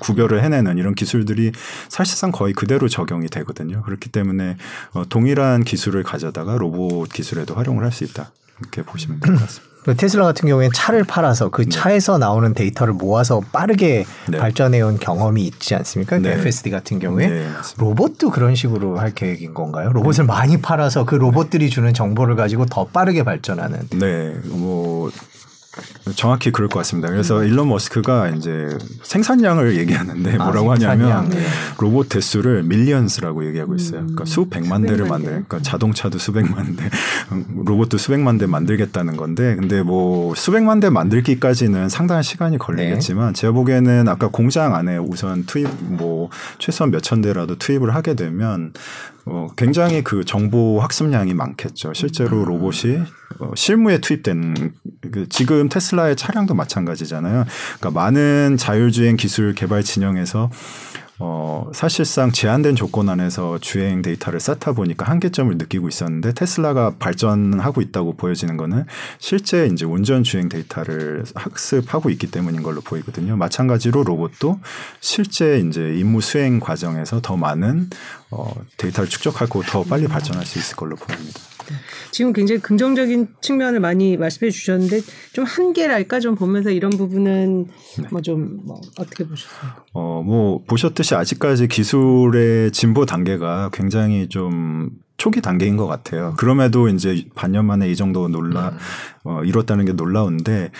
구별을 0.00 0.42
해내는 0.42 0.78
이런 0.78 0.94
기술들이 0.94 1.52
사실상 1.88 2.30
거의 2.32 2.52
그대로 2.54 2.88
적용이 2.88 3.28
되거든요. 3.28 3.82
그렇기 3.82 4.10
때문에 4.10 4.56
어, 4.92 5.04
동일한 5.08 5.64
기술을 5.64 6.02
가져다가 6.02 6.56
로봇 6.56 7.10
기술에도 7.12 7.54
활용을 7.54 7.84
할 7.84 7.92
수 7.92 8.04
있다. 8.04 8.32
이렇게 8.60 8.82
보시면 8.82 9.20
될 9.20 9.34
것 9.34 9.40
같습니다. 9.42 9.72
그 9.82 9.96
테슬라 9.96 10.24
같은 10.24 10.48
경우에는 10.48 10.70
차를 10.72 11.02
팔아서 11.02 11.48
그 11.48 11.62
네. 11.62 11.68
차에서 11.68 12.16
나오는 12.16 12.54
데이터를 12.54 12.94
모아서 12.94 13.40
빠르게 13.50 14.04
네. 14.28 14.38
발전해온 14.38 15.00
경험이 15.00 15.42
있지 15.42 15.74
않습니까? 15.74 16.18
그 16.18 16.22
네. 16.22 16.34
FSD 16.34 16.70
같은 16.70 17.00
경우에 17.00 17.26
네. 17.28 17.48
로봇도 17.78 18.30
그런 18.30 18.54
식으로 18.54 19.00
할 19.00 19.12
계획인 19.12 19.54
건가요? 19.54 19.92
로봇을 19.92 20.24
많이 20.24 20.62
팔아서 20.62 21.04
그 21.04 21.16
로봇들이 21.16 21.68
주는 21.68 21.92
정보를 21.92 22.36
가지고 22.36 22.64
더 22.66 22.86
빠르게 22.86 23.24
발전하는. 23.24 23.88
네, 23.98 24.36
뭐 24.44 25.10
정확히 26.16 26.50
그럴 26.50 26.68
것 26.68 26.80
같습니다. 26.80 27.08
그래서 27.08 27.44
일론 27.44 27.68
머스크가 27.68 28.28
이제 28.30 28.76
생산량을 29.02 29.78
얘기하는데 29.78 30.36
아, 30.38 30.44
뭐라고 30.44 30.76
생산량. 30.76 31.10
하냐면 31.10 31.30
네. 31.30 31.42
로봇 31.78 32.10
대수를 32.10 32.62
millions라고 32.64 33.46
얘기하고 33.46 33.74
있어요. 33.74 34.00
그러니까 34.00 34.24
수백만 34.26 34.82
대를 34.82 35.06
만들, 35.06 35.24
대. 35.24 35.30
그러니까 35.30 35.62
자동차도 35.62 36.18
수백만 36.18 36.76
대, 36.76 36.90
음, 37.32 37.46
로봇도 37.64 37.96
수백만 37.96 38.36
대 38.36 38.46
만들겠다는 38.46 39.16
건데, 39.16 39.56
근데 39.56 39.82
뭐 39.82 40.34
수백만 40.34 40.80
대 40.80 40.90
만들기까지는 40.90 41.88
상당한 41.88 42.22
시간이 42.22 42.58
걸리겠지만, 42.58 43.32
제가 43.32 43.52
보기에는 43.52 44.08
아까 44.08 44.28
공장 44.28 44.74
안에 44.74 44.98
우선 44.98 45.44
투입 45.46 45.68
뭐 45.80 46.28
최소한 46.58 46.90
몇천 46.90 47.22
대라도 47.22 47.56
투입을 47.56 47.94
하게 47.94 48.14
되면 48.14 48.72
어, 49.24 49.48
굉장히 49.56 50.02
그 50.02 50.24
정보 50.24 50.80
학습량이 50.80 51.34
많겠죠. 51.34 51.94
실제로 51.94 52.44
로봇이 52.44 52.98
어, 53.38 53.52
실무에 53.54 53.98
투입된 53.98 54.72
그 55.12 55.28
지금 55.28 55.68
테슬라의 55.68 56.16
차량도 56.16 56.54
마찬가지잖아요. 56.54 57.44
그러니까 57.78 58.00
많은 58.00 58.56
자율주행 58.56 59.16
기술 59.16 59.54
개발 59.54 59.82
진영에서 59.82 60.50
어, 61.24 61.70
사실상 61.72 62.32
제한된 62.32 62.74
조건 62.74 63.08
안에서 63.08 63.58
주행 63.58 64.02
데이터를 64.02 64.40
쌓다 64.40 64.72
보니까 64.72 65.08
한계점을 65.08 65.56
느끼고 65.56 65.86
있었는데 65.86 66.32
테슬라가 66.34 66.94
발전하고 66.98 67.80
있다고 67.80 68.16
보여지는 68.16 68.56
거는 68.56 68.86
실제 69.20 69.66
이제 69.66 69.84
운전 69.84 70.24
주행 70.24 70.48
데이터를 70.48 71.22
학습하고 71.36 72.10
있기 72.10 72.26
때문인 72.26 72.64
걸로 72.64 72.80
보이거든요. 72.80 73.36
마찬가지로 73.36 74.02
로봇도 74.02 74.58
실제 74.98 75.60
이제 75.60 75.94
임무 75.94 76.20
수행 76.22 76.58
과정에서 76.58 77.20
더 77.22 77.36
많은 77.36 77.90
어, 78.32 78.52
데이터를 78.76 79.08
축적하고 79.08 79.62
더 79.62 79.84
빨리 79.84 80.08
발전할 80.08 80.44
수 80.44 80.58
있을 80.58 80.74
걸로 80.74 80.96
보입니다. 80.96 81.51
지금 82.10 82.32
굉장히 82.32 82.60
긍정적인 82.60 83.28
측면을 83.40 83.80
많이 83.80 84.16
말씀해 84.16 84.50
주셨는데 84.50 85.00
좀 85.32 85.44
한계랄까 85.44 86.20
좀 86.20 86.34
보면서 86.34 86.70
이런 86.70 86.90
부분은 86.90 87.66
네. 87.98 88.08
뭐좀뭐 88.10 88.80
어떻게 88.98 89.24
보셨어요? 89.24 89.70
어, 89.92 90.22
뭐 90.24 90.62
보셨듯이 90.66 91.14
아직까지 91.14 91.68
기술의 91.68 92.72
진보 92.72 93.06
단계가 93.06 93.70
굉장히 93.72 94.28
좀 94.28 94.90
초기 95.16 95.40
단계인 95.40 95.76
것 95.76 95.86
같아요. 95.86 96.34
그럼에도 96.36 96.88
이제 96.88 97.24
반년 97.36 97.64
만에 97.66 97.88
이 97.88 97.94
정도 97.94 98.28
놀라 98.28 98.76
어, 99.24 99.42
이뤘다는 99.44 99.84
게 99.84 99.92
놀라운데 99.92 100.70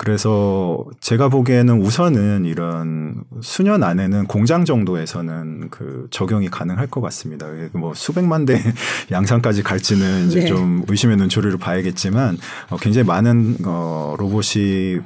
그래서 0.00 0.84
제가 1.00 1.28
보기에는 1.28 1.82
우선은 1.82 2.44
이런 2.44 3.24
수년 3.40 3.82
안에는 3.82 4.26
공장 4.28 4.64
정도에서는 4.64 5.70
그 5.70 6.06
적용이 6.12 6.48
가능할 6.50 6.86
것 6.86 7.00
같습니다. 7.00 7.48
뭐 7.72 7.94
수백만 7.94 8.44
대 8.44 8.62
양산까지 9.10 9.64
갈지는 9.64 10.28
이제 10.28 10.40
네. 10.42 10.46
좀 10.46 10.84
의심의 10.86 11.16
눈초리로 11.16 11.58
봐야겠지만 11.58 12.38
어, 12.70 12.76
굉장히 12.76 13.08
많은 13.08 13.56
어, 13.64 14.14
로봇이 14.16 15.00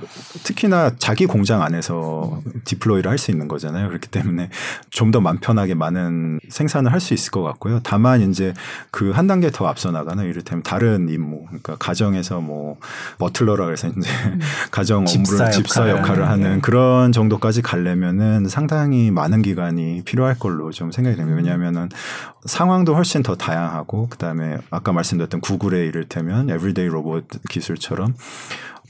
특히나 0.45 0.93
자기 0.99 1.25
공장 1.25 1.63
안에서 1.63 2.43
디플로이를 2.67 3.11
할 3.11 3.17
수 3.17 3.31
있는 3.31 3.49
거잖아요. 3.49 3.89
그렇기 3.89 4.09
때문에 4.09 4.51
좀 4.91 5.11
더 5.11 5.21
맘 5.23 5.39
편하게 5.39 5.73
많은 5.75 6.41
생산을 6.51 6.93
할 6.93 7.01
수 7.01 7.15
있을 7.15 7.31
것 7.31 7.43
같고요. 7.43 7.81
다만 7.83 8.21
이제 8.31 8.53
그 8.91 9.11
한 9.13 9.27
단계 9.27 9.51
더 9.51 9.67
앞서 9.67 9.91
나가는 9.91 10.23
이를테면 10.25 10.63
다른 10.63 11.09
임무, 11.09 11.45
그러니까 11.47 11.77
가정에서 11.79 12.41
뭐 12.43 12.77
butler라 13.19 13.65
그래서 13.64 13.88
이제 13.88 14.11
가정 14.71 15.07
집사 15.07 15.35
업무를 15.35 15.53
집사 15.53 15.88
역할을 15.88 16.12
역할을 16.12 16.29
하는, 16.29 16.57
예. 16.57 16.61
그런 16.61 17.12
정도까지 17.12 17.62
가려면은 17.62 18.49
상당히 18.49 19.11
많은 19.11 19.42
기간이 19.42 20.03
필요할 20.05 20.38
걸로 20.38 20.71
좀 20.71 20.92
생각이 20.92 21.16
됩니다. 21.16 21.37
왜냐하면은 21.37 21.88
상황도 22.45 22.95
훨씬 22.95 23.23
더 23.23 23.37
다양하고 23.37 24.09
그다음에 24.09 24.59
아까 24.71 24.92
말씀드렸던 24.92 25.40
구글의 25.40 25.87
이를테면 25.88 26.51
Everyday 26.51 26.87
로봇 26.87 27.27
기술처럼 27.49 28.14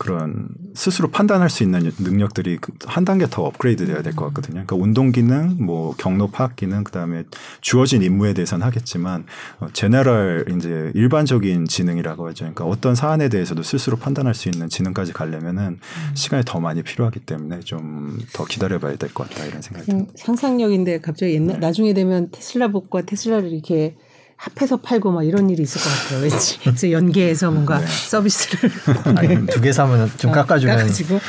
그런 0.03 0.49
스스로 0.75 1.09
판단할 1.13 1.49
수 1.49 1.63
있는 1.63 1.93
능력들이 2.01 2.57
그 2.59 2.82
한 2.82 3.05
단계 3.05 3.27
더 3.31 3.45
업그레이드 3.45 3.87
돼야 3.87 4.03
될 4.03 4.15
것 4.17 4.25
같거든요. 4.27 4.65
그러니까 4.65 4.75
운동 4.75 5.13
기능, 5.13 5.57
뭐 5.65 5.95
경로 5.97 6.27
파악 6.27 6.57
기능, 6.57 6.83
그다음에 6.83 7.23
주어진 7.61 8.03
임무에 8.03 8.35
대해서는 8.35 8.67
하겠지만 8.67 9.25
어, 9.61 9.69
제너럴 9.73 10.47
이제 10.57 10.91
일반적인 10.97 11.67
지능이라고 11.67 12.27
하죠. 12.31 12.47
그러니까 12.47 12.65
어떤 12.65 12.97
사안에 12.97 13.29
대해서도 13.29 13.63
스스로 13.63 13.97
판단할 13.97 14.35
수 14.35 14.49
있는 14.49 14.69
지능까지 14.69 15.13
가려면은 15.13 15.79
시간이 16.15 16.43
더 16.45 16.59
많이 16.59 16.83
필요하기 16.83 17.21
때문에 17.21 17.61
좀 17.61 18.19
더 18.33 18.45
기다려 18.45 18.79
봐야 18.81 18.97
될 18.97 19.13
것 19.13 19.29
같다 19.29 19.45
이런 19.45 19.63
생각이 19.63 19.87
듭니다. 19.87 20.13
상상력인데 20.17 21.01
갑자기 21.01 21.35
옛날 21.35 21.61
나중에 21.61 21.93
되면 21.95 22.29
테슬라 22.33 22.69
복과 22.69 23.03
테슬라를 23.03 23.53
이렇게 23.53 23.95
합해서 24.43 24.77
팔고 24.79 25.13
막 25.13 25.23
이런 25.23 25.49
일이 25.51 25.63
있을 25.63 25.81
것 25.81 25.89
같아요. 25.89 26.23
왠지 26.25 26.59
그래서 26.59 26.91
연계해서 26.91 27.53
뭔가 27.53 27.79
네. 27.79 27.87
서비스를 27.87 28.71
아니, 29.17 29.47
두개 29.47 29.71
사면 29.71 30.11
좀 30.19 30.33
어, 30.33 30.35
깎아주는. 30.35 30.75
깎아주고. 30.77 31.21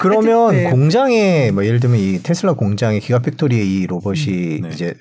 그러면 0.00 0.54
하여튼, 0.54 0.64
네. 0.64 0.70
공장에 0.70 1.50
뭐 1.50 1.66
예를 1.66 1.80
들면 1.80 1.98
이 2.00 2.22
테슬라 2.22 2.54
공장에 2.54 2.98
기가팩토리에 2.98 3.62
이 3.62 3.86
로봇이 3.86 4.60
네. 4.62 4.70
이제 4.72 4.94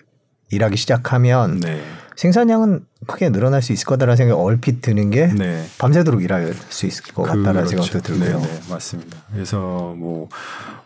일하기 0.49 0.75
시작하면 0.75 1.61
네. 1.61 1.81
생산량은 2.15 2.85
크게 3.07 3.29
늘어날 3.29 3.61
수 3.61 3.73
있을 3.73 3.85
거다라는 3.85 4.15
생각이 4.15 4.39
얼핏 4.39 4.81
드는 4.81 5.09
게 5.09 5.27
네. 5.27 5.65
밤새도록 5.77 6.23
일할 6.23 6.53
수 6.69 6.85
있을 6.85 7.03
것 7.13 7.23
같다라는 7.23 7.65
그렇죠. 7.65 7.81
생각도 7.83 8.01
들고요. 8.01 8.39
네, 8.39 8.47
네, 8.47 8.59
맞습니다. 8.69 9.17
그래서 9.33 9.95
뭐 9.97 10.29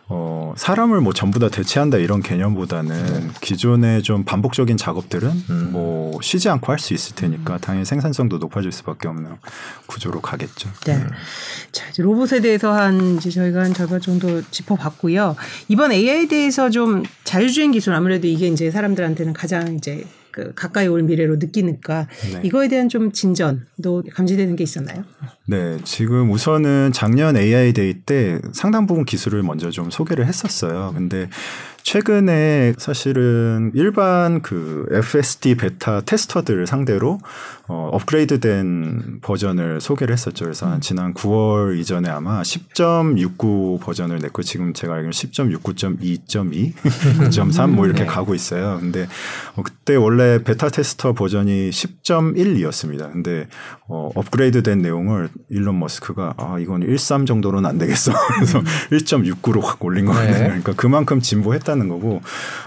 어, 0.08 0.54
사람을 0.56 1.00
뭐 1.00 1.12
전부 1.12 1.40
다 1.40 1.48
대체한다 1.48 1.98
이런 1.98 2.22
개념보다는 2.22 3.32
기존의 3.40 4.02
좀 4.04 4.24
반복적인 4.24 4.76
작업들은 4.76 5.30
음. 5.50 5.68
뭐 5.72 6.20
쉬지 6.22 6.48
않고 6.48 6.70
할 6.72 6.78
수 6.78 6.94
있을 6.94 7.16
테니까 7.16 7.58
당연히 7.58 7.84
생산성도 7.84 8.38
높아질 8.38 8.70
수밖에 8.70 9.08
없는 9.08 9.32
구조로 9.86 10.20
가겠죠. 10.20 10.70
네. 10.86 11.02
자, 11.72 11.88
이제 11.88 12.02
로봇에 12.02 12.40
대해서 12.40 12.72
한 12.72 13.16
이제 13.16 13.30
저희가 13.30 13.62
한 13.62 13.74
절반 13.74 14.00
정도 14.00 14.42
짚어봤고요. 14.50 15.34
이번 15.68 15.90
AI에 15.90 16.28
대해서 16.28 16.70
좀 16.70 17.02
자율주행 17.24 17.72
기술 17.72 17.94
아무래도 17.94 18.28
이게 18.28 18.46
이제 18.46 18.70
사람들한테는 18.70 19.32
가장 19.32 19.74
이제 19.74 20.04
그 20.36 20.52
가까이 20.54 20.86
올 20.86 21.02
미래로 21.02 21.36
느끼니까 21.36 22.08
네. 22.30 22.40
이거에 22.44 22.68
대한 22.68 22.90
좀 22.90 23.10
진전도 23.10 24.04
감지되는 24.12 24.54
게 24.54 24.64
있었나요? 24.64 25.02
네, 25.46 25.78
지금 25.82 26.30
우선은 26.30 26.92
작년 26.92 27.38
AI 27.38 27.72
Day 27.72 28.02
때 28.04 28.38
상당 28.52 28.86
부분 28.86 29.06
기술을 29.06 29.42
먼저 29.42 29.70
좀 29.70 29.90
소개를 29.90 30.26
했었어요. 30.26 30.92
근데 30.94 31.30
최근에 31.84 32.74
사실은 32.76 33.70
일반 33.74 34.42
그 34.42 34.86
FSD 34.90 35.54
베타 35.54 36.02
테스터들 36.02 36.66
상대로 36.66 37.18
어, 37.68 37.90
업그레이드된 37.92 39.18
버전을 39.22 39.80
소개를 39.80 40.12
했었죠. 40.12 40.44
그래서 40.44 40.66
한 40.66 40.80
지난 40.80 41.12
9월 41.14 41.76
이전에 41.78 42.08
아마 42.08 42.42
10.69 42.42 43.80
버전을 43.80 44.18
냈고 44.18 44.42
지금 44.42 44.72
제가 44.72 44.94
알기로는 44.94 45.10
10.69.2.2, 45.10 46.74
9.3 46.74 47.70
뭐 47.70 47.86
이렇게 47.86 48.06
가고 48.06 48.34
있어요. 48.34 48.78
근데 48.80 49.08
어, 49.56 49.62
그때 49.64 49.96
원래 49.96 50.42
베타 50.44 50.68
테스터 50.68 51.14
버전이 51.14 51.70
10.1이었습니다. 51.70 53.12
근데 53.12 53.48
어, 53.88 54.10
업그레이드된 54.14 54.78
내용을 54.78 55.28
일론 55.48 55.80
머스크가 55.80 56.34
아 56.36 56.58
이건 56.60 56.86
1.3 56.86 57.26
정도로는 57.26 57.68
안 57.68 57.78
되겠어. 57.78 58.12
그래서 58.36 58.60
1.69로 58.90 59.60
확 59.60 59.84
올린 59.84 60.06
거거든요. 60.06 60.32
네. 60.32 60.44
그러니까 60.44 60.72
그만큼 60.74 61.20
진보했다는 61.20 61.88
거고 61.88 62.20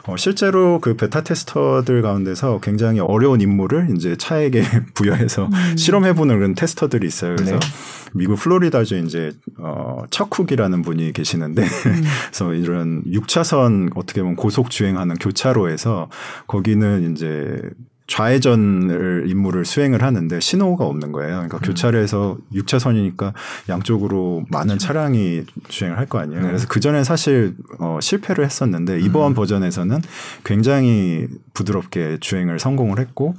어, 0.08 0.18
실제로 0.18 0.80
그 0.80 0.98
베타 0.98 1.22
테스터들 1.22 2.02
가운데서 2.02 2.60
굉장히 2.62 3.00
어려운 3.00 3.40
임무를 3.40 3.96
이제 3.96 4.18
차에게 4.18 4.64
부여해서 4.94 5.50
실험해보는 5.76 6.36
그런 6.38 6.56
테스터들이 6.56 7.08
있어요. 7.08 7.36
그래서 7.36 7.60
네. 7.60 7.68
미국 8.14 8.38
플로리다주 8.38 8.98
이제 9.06 9.32
어, 9.58 10.04
척쿡이라는 10.10 10.82
분이 10.82 11.14
계시는데 11.14 11.66
그래서 12.32 12.54
이런 12.54 13.04
6차선 13.04 13.92
어떻게 13.96 14.22
보면 14.22 14.36
고속 14.36 14.70
주행하는 14.70 15.16
교차로에서 15.16 16.10
거기는 16.48 17.12
이제 17.12 17.62
좌회전을 18.10 19.26
임무를 19.28 19.64
수행을 19.66 20.02
하는데 20.04 20.40
신호가 20.40 20.84
없는 20.86 21.12
거예요. 21.12 21.36
그러니까 21.36 21.60
교차로에서 21.60 22.38
6차선이니까 22.54 23.34
양쪽으로 23.70 24.44
많은 24.50 24.78
차량이 24.80 25.44
주행을 25.70 25.98
할 25.98 26.10
거 26.10 26.18
아니에요. 26.18 26.42
그래서 26.42 26.66
그 26.68 26.80
전에 26.80 27.04
사실 27.04 27.56
어, 27.78 28.00
실패를 28.02 28.44
했었는데 28.44 29.00
이번 29.00 29.36
버전에서는 29.36 30.02
굉장히 30.44 31.28
부드럽게 31.54 32.18
주행을 32.20 32.58
성공을 32.58 33.00
했고 33.00 33.36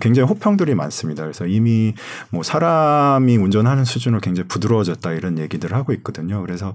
굉장히 0.00 0.28
호평들이 0.28 0.76
많습니다. 0.76 1.24
그래서 1.24 1.46
이미 1.46 1.94
뭐 2.30 2.44
사람이 2.44 3.36
운전하는 3.38 3.84
수준으로 3.84 4.20
굉장히 4.20 4.46
부드러워졌다 4.46 5.12
이런 5.12 5.38
얘기들을 5.38 5.76
하고 5.76 5.92
있거든요. 5.94 6.40
그래서 6.42 6.74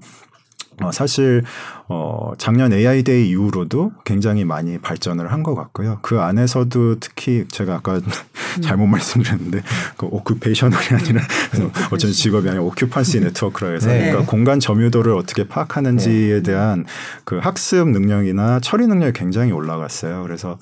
어, 0.81 0.91
사실 0.91 1.43
어, 1.87 2.33
작년 2.37 2.71
AI 2.73 3.01
Day 3.03 3.29
이후로도 3.29 3.93
굉장히 4.05 4.43
많이 4.45 4.77
발전을 4.77 5.31
한 5.31 5.41
것 5.41 5.55
같고요. 5.55 5.99
그 6.01 6.19
안에서도 6.19 6.99
특히 6.99 7.45
제가 7.49 7.75
아까 7.75 8.01
잘못 8.61 8.87
말씀드렸는데 8.87 9.61
그 9.97 10.07
occupational이 10.07 10.85
아니라 10.91 11.21
어쩐 11.91 12.11
직업이 12.11 12.49
아니라 12.49 12.63
occupancy 12.63 13.21
네트워크라 13.21 13.69
해서 13.71 13.87
네. 13.87 14.09
그러니까 14.09 14.29
공간 14.29 14.59
점유도를 14.59 15.13
어떻게 15.13 15.47
파악하는지에 15.47 16.41
대한 16.41 16.85
그 17.23 17.37
학습 17.37 17.87
능력이나 17.89 18.59
처리 18.59 18.87
능력이 18.87 19.13
굉장히 19.13 19.51
올라갔어요. 19.51 20.23
그래서 20.23 20.57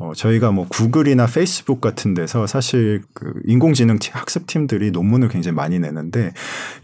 어, 0.00 0.12
저희가 0.14 0.52
뭐 0.52 0.66
구글이나 0.68 1.26
페이스북 1.26 1.80
같은 1.80 2.14
데서 2.14 2.46
사실 2.46 3.02
그 3.14 3.32
인공지능 3.46 3.98
티- 3.98 4.10
학습 4.12 4.46
팀들이 4.46 4.92
논문을 4.92 5.28
굉장히 5.28 5.56
많이 5.56 5.80
내는데 5.80 6.32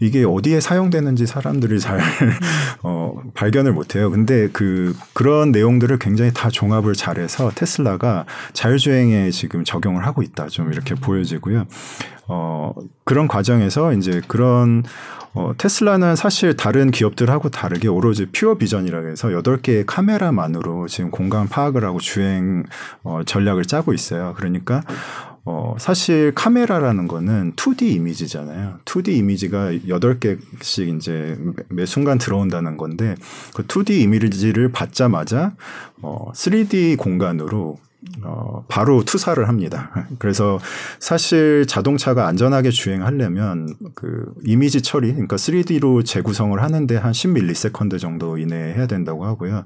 이게 0.01 0.25
어디에 0.25 0.59
사용되는지 0.59 1.25
사람들이 1.25 1.79
잘 1.79 1.99
어, 2.83 3.15
발견을 3.33 3.71
못해요. 3.71 4.11
근데 4.11 4.49
그 4.51 4.95
그런 5.13 5.51
내용들을 5.53 5.97
굉장히 5.99 6.31
다 6.33 6.49
종합을 6.49 6.93
잘해서 6.93 7.51
테슬라가 7.55 8.25
자율주행에 8.51 9.31
지금 9.31 9.63
적용을 9.63 10.05
하고 10.05 10.21
있다. 10.21 10.47
좀 10.47 10.73
이렇게 10.73 10.93
보여지고요. 10.95 11.65
어, 12.27 12.73
그런 13.03 13.27
과정에서 13.27 13.93
이제 13.93 14.21
그런 14.27 14.83
어, 15.33 15.51
테슬라는 15.57 16.15
사실 16.15 16.55
다른 16.55 16.91
기업들하고 16.91 17.49
다르게 17.49 17.89
오로지 17.89 18.25
퓨어 18.27 18.55
비전이라고 18.55 19.09
해서 19.09 19.27
8개의 19.27 19.83
카메라만으로 19.85 20.87
지금 20.87 21.11
공간 21.11 21.49
파악을 21.49 21.83
하고 21.83 21.99
주행 21.99 22.63
어, 23.03 23.21
전략을 23.25 23.65
짜고 23.65 23.93
있어요. 23.93 24.33
그러니까 24.37 24.81
어, 25.43 25.75
사실 25.77 26.33
카메라라는 26.33 27.07
거는 27.07 27.53
2D 27.55 27.83
이미지잖아요. 27.83 28.79
2D 28.85 29.09
이미지가 29.09 29.71
8개씩 29.73 30.95
이제 30.95 31.37
매 31.69 31.85
순간 31.85 32.17
들어온다는 32.17 32.77
건데 32.77 33.15
그 33.53 33.67
2D 33.67 33.91
이미지를 33.91 34.71
받자마자 34.71 35.53
어, 36.01 36.31
3D 36.33 36.97
공간으로 36.97 37.77
어, 38.23 38.63
바로 38.67 39.03
투사를 39.03 39.47
합니다. 39.47 40.07
그래서 40.17 40.59
사실 40.99 41.65
자동차가 41.67 42.27
안전하게 42.27 42.71
주행하려면 42.71 43.75
그 43.93 44.33
이미지 44.45 44.81
처리, 44.81 45.11
그러니까 45.11 45.35
3D로 45.35 46.05
재구성을 46.05 46.61
하는데 46.61 46.95
한 46.95 47.11
10ms 47.11 47.99
정도 47.99 48.37
이내에 48.37 48.73
해야 48.73 48.87
된다고 48.87 49.25
하고요. 49.25 49.65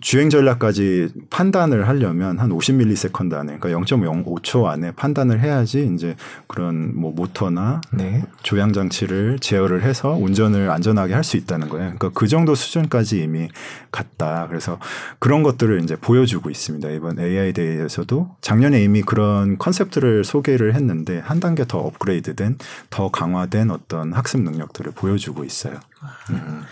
주행 0.00 0.30
전략까지 0.30 1.08
판단을 1.30 1.88
하려면 1.88 2.38
한 2.38 2.50
50ms 2.50 3.32
안에, 3.34 3.58
그러니까 3.58 3.80
0.05초 3.96 4.66
안에 4.66 4.92
판단을 4.92 5.40
해야지 5.40 5.90
이제 5.94 6.14
그런 6.46 6.92
뭐 6.94 7.12
모터나 7.12 7.80
네. 7.92 8.22
조향 8.42 8.72
장치를 8.72 9.38
제어를 9.40 9.82
해서 9.82 10.10
운전을 10.12 10.70
안전하게 10.70 11.14
할 11.14 11.22
수 11.22 11.36
있다는 11.36 11.68
거예요. 11.68 11.94
그러니까 11.96 12.10
그 12.14 12.26
정도 12.28 12.54
수준까지 12.54 13.22
이미 13.22 13.48
갔다. 13.90 14.46
그래서 14.48 14.78
그런 15.18 15.42
것들을 15.42 15.82
이제 15.82 15.96
보여주고 15.96 16.50
있습니다. 16.50 16.90
이번 16.90 17.18
AI 17.18 17.51
대해서도 17.52 18.36
작년에 18.40 18.82
이미 18.82 19.02
그런 19.02 19.58
컨셉들을 19.58 20.24
소개를 20.24 20.74
했는데 20.74 21.18
한 21.18 21.40
단계 21.40 21.64
더 21.66 21.78
업그레이드된 21.78 22.58
더 22.90 23.10
강화된 23.10 23.70
어떤 23.70 24.12
학습 24.12 24.40
능력들을 24.42 24.92
보여주고 24.92 25.44
있어요. 25.44 25.80
음. 26.30 26.62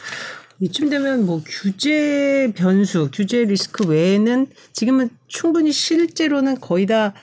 이쯤 0.61 0.91
되면 0.91 1.24
뭐 1.24 1.43
규제 1.47 2.53
변수, 2.55 3.09
규제 3.12 3.45
리스크 3.45 3.87
외에는 3.87 4.47
지금은 4.72 5.09
충분히 5.26 5.72
실제로는 5.72 6.61
거의 6.61 6.87
다 6.87 7.14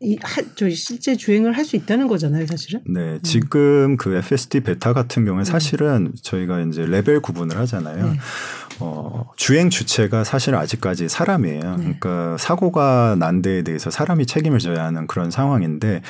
이, 0.00 0.18
하, 0.22 0.42
저 0.56 0.68
실제 0.70 1.16
주행을 1.16 1.56
할 1.56 1.64
수 1.64 1.76
있다는 1.76 2.06
거잖아요, 2.08 2.46
사실은. 2.46 2.82
네, 2.86 3.00
음. 3.00 3.18
지금 3.22 3.96
그 3.96 4.14
FSD 4.14 4.60
베타 4.60 4.92
같은 4.92 5.24
경우에 5.24 5.42
음. 5.42 5.44
사실은 5.44 6.12
저희가 6.22 6.60
이제 6.62 6.84
레벨 6.84 7.20
구분을 7.20 7.56
하잖아요. 7.58 8.10
네. 8.10 8.18
어, 8.80 9.30
주행 9.36 9.70
주체가 9.70 10.24
사실 10.24 10.54
아직까지 10.54 11.08
사람이에요. 11.08 11.60
네. 11.60 11.76
그러니까 11.76 12.36
사고가 12.38 13.16
난 13.18 13.42
데에 13.42 13.62
대해서 13.62 13.90
사람이 13.90 14.26
책임을 14.26 14.58
져야 14.58 14.84
하는 14.84 15.06
그런 15.06 15.30
상황인데 15.30 16.02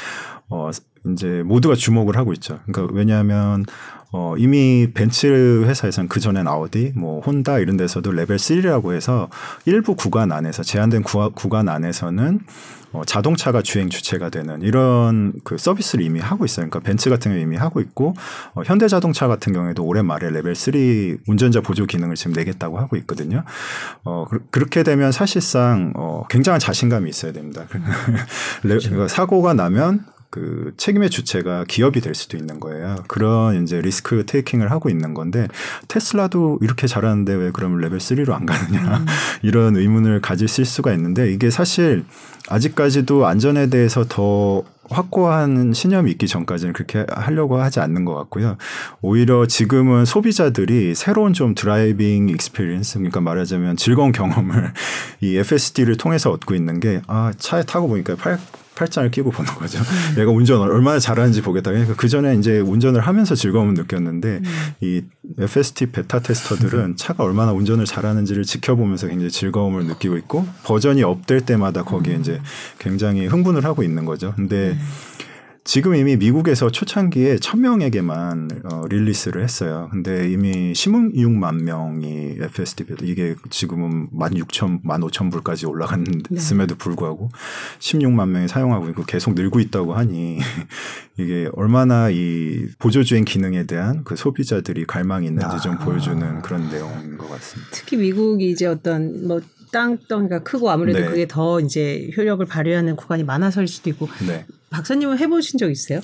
어, 0.49 0.71
이제 1.07 1.43
모두가 1.45 1.75
주목을 1.75 2.17
하고 2.17 2.33
있죠. 2.35 2.61
그러니까 2.67 2.95
왜냐하면 2.95 3.65
어, 4.13 4.35
이미 4.37 4.89
벤츠 4.93 5.65
회사에서는 5.65 6.09
그 6.09 6.19
전엔 6.21 6.49
아우디, 6.49 6.93
뭐 6.97 7.21
혼다 7.21 7.59
이런 7.59 7.77
데서도 7.77 8.11
레벨 8.13 8.37
3라고 8.37 8.95
해서 8.95 9.29
일부 9.67 9.95
구간 9.95 10.33
안에서 10.33 10.63
제한된 10.63 11.03
구, 11.03 11.31
구간 11.33 11.69
안에서는 11.69 12.41
어, 12.93 13.05
자동차가 13.05 13.63
주행 13.63 13.89
주체가 13.89 14.31
되는 14.31 14.63
이런 14.63 15.33
그 15.45 15.57
서비스를 15.57 16.05
이미 16.05 16.19
하고 16.19 16.45
있어요. 16.45 16.69
그러니까 16.69 16.81
벤츠 16.81 17.09
같은 17.09 17.31
경우 17.31 17.41
이미 17.41 17.57
하고 17.57 17.81
있고 17.81 18.15
어, 18.55 18.63
현대자동차 18.65 19.29
같은 19.29 19.53
경우에도 19.53 19.85
올해 19.85 20.03
말에 20.03 20.31
레벨 20.31 20.57
3 20.57 21.19
운전자 21.29 21.61
보조 21.61 21.87
기능을 21.87 22.17
지금 22.17 22.33
내겠다고 22.33 22.79
하고 22.79 22.97
있거든요. 22.97 23.45
어, 24.05 24.27
그, 24.29 24.59
렇게 24.59 24.83
되면 24.83 25.13
사실상 25.13 25.93
어, 25.95 26.25
굉장한 26.29 26.59
자신감이 26.59 27.09
있어야 27.09 27.33
됩니다. 27.33 27.67
그렇죠. 28.63 29.07
사고가 29.07 29.55
나면 29.55 30.05
그 30.31 30.73
책임의 30.77 31.11
주체가 31.11 31.65
기업이 31.67 32.01
될 32.01 32.15
수도 32.15 32.37
있는 32.37 32.61
거예요. 32.61 32.97
그런 33.09 33.63
이제 33.63 33.81
risk 33.81 34.25
taking을 34.25 34.71
하고 34.71 34.89
있는 34.89 35.13
건데 35.13 35.49
테슬라도 35.89 36.59
이렇게 36.63 36.87
잘하는데 36.87 37.35
왜 37.35 37.51
그러면 37.53 37.81
레벨 37.81 37.99
3로 37.99 38.33
안 38.33 38.47
가느냐 38.47 38.99
음. 38.99 39.07
이런 39.43 39.77
의문을 39.77 40.21
가질수 40.21 40.65
수가 40.65 40.93
있는데 40.95 41.33
이게 41.33 41.51
사실 41.51 42.05
아직까지도 42.49 43.27
안전에 43.27 43.71
대해서 43.71 44.05
더 44.09 44.63
확고한 44.91 45.73
신념이 45.73 46.11
있기 46.13 46.27
전까지는 46.27 46.73
그렇게 46.73 47.07
하려고 47.09 47.61
하지 47.61 47.81
않는 47.81 48.05
것 48.05 48.15
같고요. 48.15 48.57
오히려 49.01 49.47
지금은 49.47 50.05
소비자들이 50.05 50.95
새로운 50.97 51.33
좀 51.33 51.55
driving 51.55 52.29
experience, 52.29 52.99
그러니까 52.99 53.21
말하자면 53.21 53.77
즐거운 53.77 54.11
경험을 54.11 54.73
이 55.23 55.37
FSD를 55.37 55.97
통해서 55.97 56.31
얻고 56.33 56.55
있는 56.55 56.81
게, 56.81 57.03
아, 57.07 57.33
차에 57.39 57.63
타고 57.63 57.87
보니까 57.87 58.17
팔, 58.17 58.41
팔짱을 58.81 59.11
끼고 59.11 59.31
보는 59.31 59.53
거죠. 59.55 59.79
음. 59.79 60.15
내가 60.17 60.31
운전을 60.31 60.71
얼마나 60.71 60.99
잘하는지 60.99 61.43
보겠다. 61.43 61.71
그러니까 61.71 61.95
그 61.97 62.09
전에 62.09 62.35
이제 62.37 62.59
운전을 62.59 63.01
하면서 63.03 63.35
즐거움을 63.35 63.75
느꼈는데 63.75 64.41
음. 64.43 64.45
이 64.81 65.03
FST 65.39 65.87
베타 65.87 66.21
테스터들은 66.21 66.97
차가 66.97 67.25
얼마나 67.25 67.53
운전을 67.53 67.85
잘하는지를 67.85 68.45
지켜보면서 68.45 69.09
굉장히 69.09 69.31
즐거움을 69.31 69.85
느끼고 69.85 70.17
있고 70.17 70.47
버전이 70.65 71.03
업될 71.03 71.43
때마다 71.43 71.83
거기에 71.83 72.17
음. 72.17 72.21
이제 72.21 72.41
굉장히 72.79 73.27
흥분을 73.27 73.65
하고 73.65 73.83
있는 73.83 74.07
거죠. 74.07 74.33
근데 74.35 74.71
음. 74.71 74.81
지금 75.63 75.95
이미 75.95 76.17
미국에서 76.17 76.71
초창기에 76.71 77.37
천명에게만 77.39 78.63
어, 78.65 78.83
릴리스를 78.89 79.43
했어요. 79.43 79.89
근데 79.93 80.31
이미 80.31 80.73
16만 80.73 81.63
명이 81.63 82.39
FSD 82.41 82.87
이게 83.03 83.35
지금은 83.51 84.09
16,000, 84.13 84.83
15,000불까지 84.83 85.69
올라갔음에도 85.69 86.75
네. 86.75 86.79
불구하고 86.79 87.29
16만 87.79 88.29
명이 88.31 88.49
사용하고 88.49 88.89
있고 88.91 89.05
계속 89.05 89.35
늘고 89.35 89.61
있다고 89.61 89.95
하니 89.95 90.39
이게 91.19 91.49
얼마나 91.53 92.09
이 92.11 92.67
보조주행 92.79 93.25
기능에 93.25 93.67
대한 93.67 94.03
그 94.05 94.17
소비자들이 94.17 94.87
갈망이 94.87 95.27
있는지 95.27 95.47
아. 95.47 95.59
좀 95.59 95.79
보여주는 95.79 96.41
그런 96.43 96.71
내용인 96.71 97.19
것 97.19 97.29
같습니다. 97.29 97.71
특히 97.73 97.99
미국이 97.99 98.51
이제 98.51 98.67
어떤 98.67 99.27
뭐 99.29 99.41
땅덩이가 99.73 100.41
크고 100.41 100.71
아무래도 100.71 101.01
네. 101.01 101.07
그게 101.07 101.27
더 101.29 101.61
이제 101.61 102.11
효력을 102.17 102.45
발휘하는 102.45 102.97
구간이 102.97 103.25
많아서일 103.25 103.69
수도 103.69 103.91
있고 103.91 104.09
네. 104.27 104.45
박사님은 104.71 105.19
해보신 105.19 105.59
적 105.59 105.71
있어요? 105.71 106.01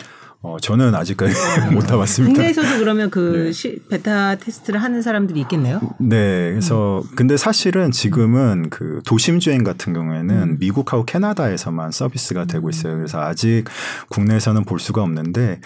어, 0.46 0.58
저는 0.60 0.94
아직까지 0.94 1.34
못 1.74 1.80
타봤습니다. 1.80 2.32
국내에서도 2.32 2.78
그러면 2.78 3.10
그 3.10 3.46
네. 3.46 3.52
시, 3.52 3.80
베타 3.90 4.36
테스트를 4.36 4.80
하는 4.80 5.02
사람들이 5.02 5.40
있겠네요? 5.40 5.80
네. 5.98 6.50
그래서 6.52 7.02
음. 7.04 7.16
근데 7.16 7.36
사실은 7.36 7.90
지금은 7.90 8.70
그 8.70 9.00
도심 9.04 9.40
주행 9.40 9.64
같은 9.64 9.92
경우에는 9.92 10.36
음. 10.36 10.56
미국하고 10.60 11.04
캐나다에서만 11.04 11.90
서비스가 11.90 12.44
되고 12.44 12.70
있어요. 12.70 12.92
음. 12.92 12.98
그래서 12.98 13.20
아직 13.20 13.64
국내에서는 14.08 14.64
볼 14.64 14.78
수가 14.78 15.02
없는데 15.02 15.60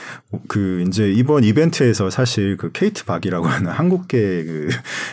그 0.48 0.82
이제 0.88 1.12
이번 1.12 1.44
이벤트에서 1.44 2.08
사실 2.08 2.56
그 2.56 2.72
케이트 2.72 3.04
박이라고 3.04 3.46
하는 3.46 3.68
한국계 3.70 4.44
그 4.44 4.68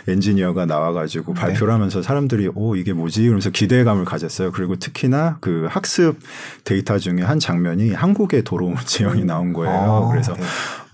엔지니어가 0.07 0.65
나와가지고 0.65 1.33
네. 1.33 1.41
발표를 1.41 1.73
하면서 1.73 2.01
사람들이 2.01 2.51
오 2.55 2.77
이게 2.77 2.93
뭐지? 2.93 3.23
그러면서 3.23 3.49
기대감을 3.49 4.05
가졌어요. 4.05 4.53
그리고 4.53 4.77
특히나 4.77 5.39
그 5.41 5.67
학습 5.69 6.17
데이터 6.63 6.97
중에 6.99 7.21
한 7.21 7.37
장면이 7.39 7.91
한국의 7.91 8.43
도로 8.45 8.73
지형이 8.85 9.23
음. 9.23 9.27
나온 9.27 9.56
거예요. 9.57 9.73
아, 10.05 10.09
그래서 10.09 10.33
네. 10.33 10.43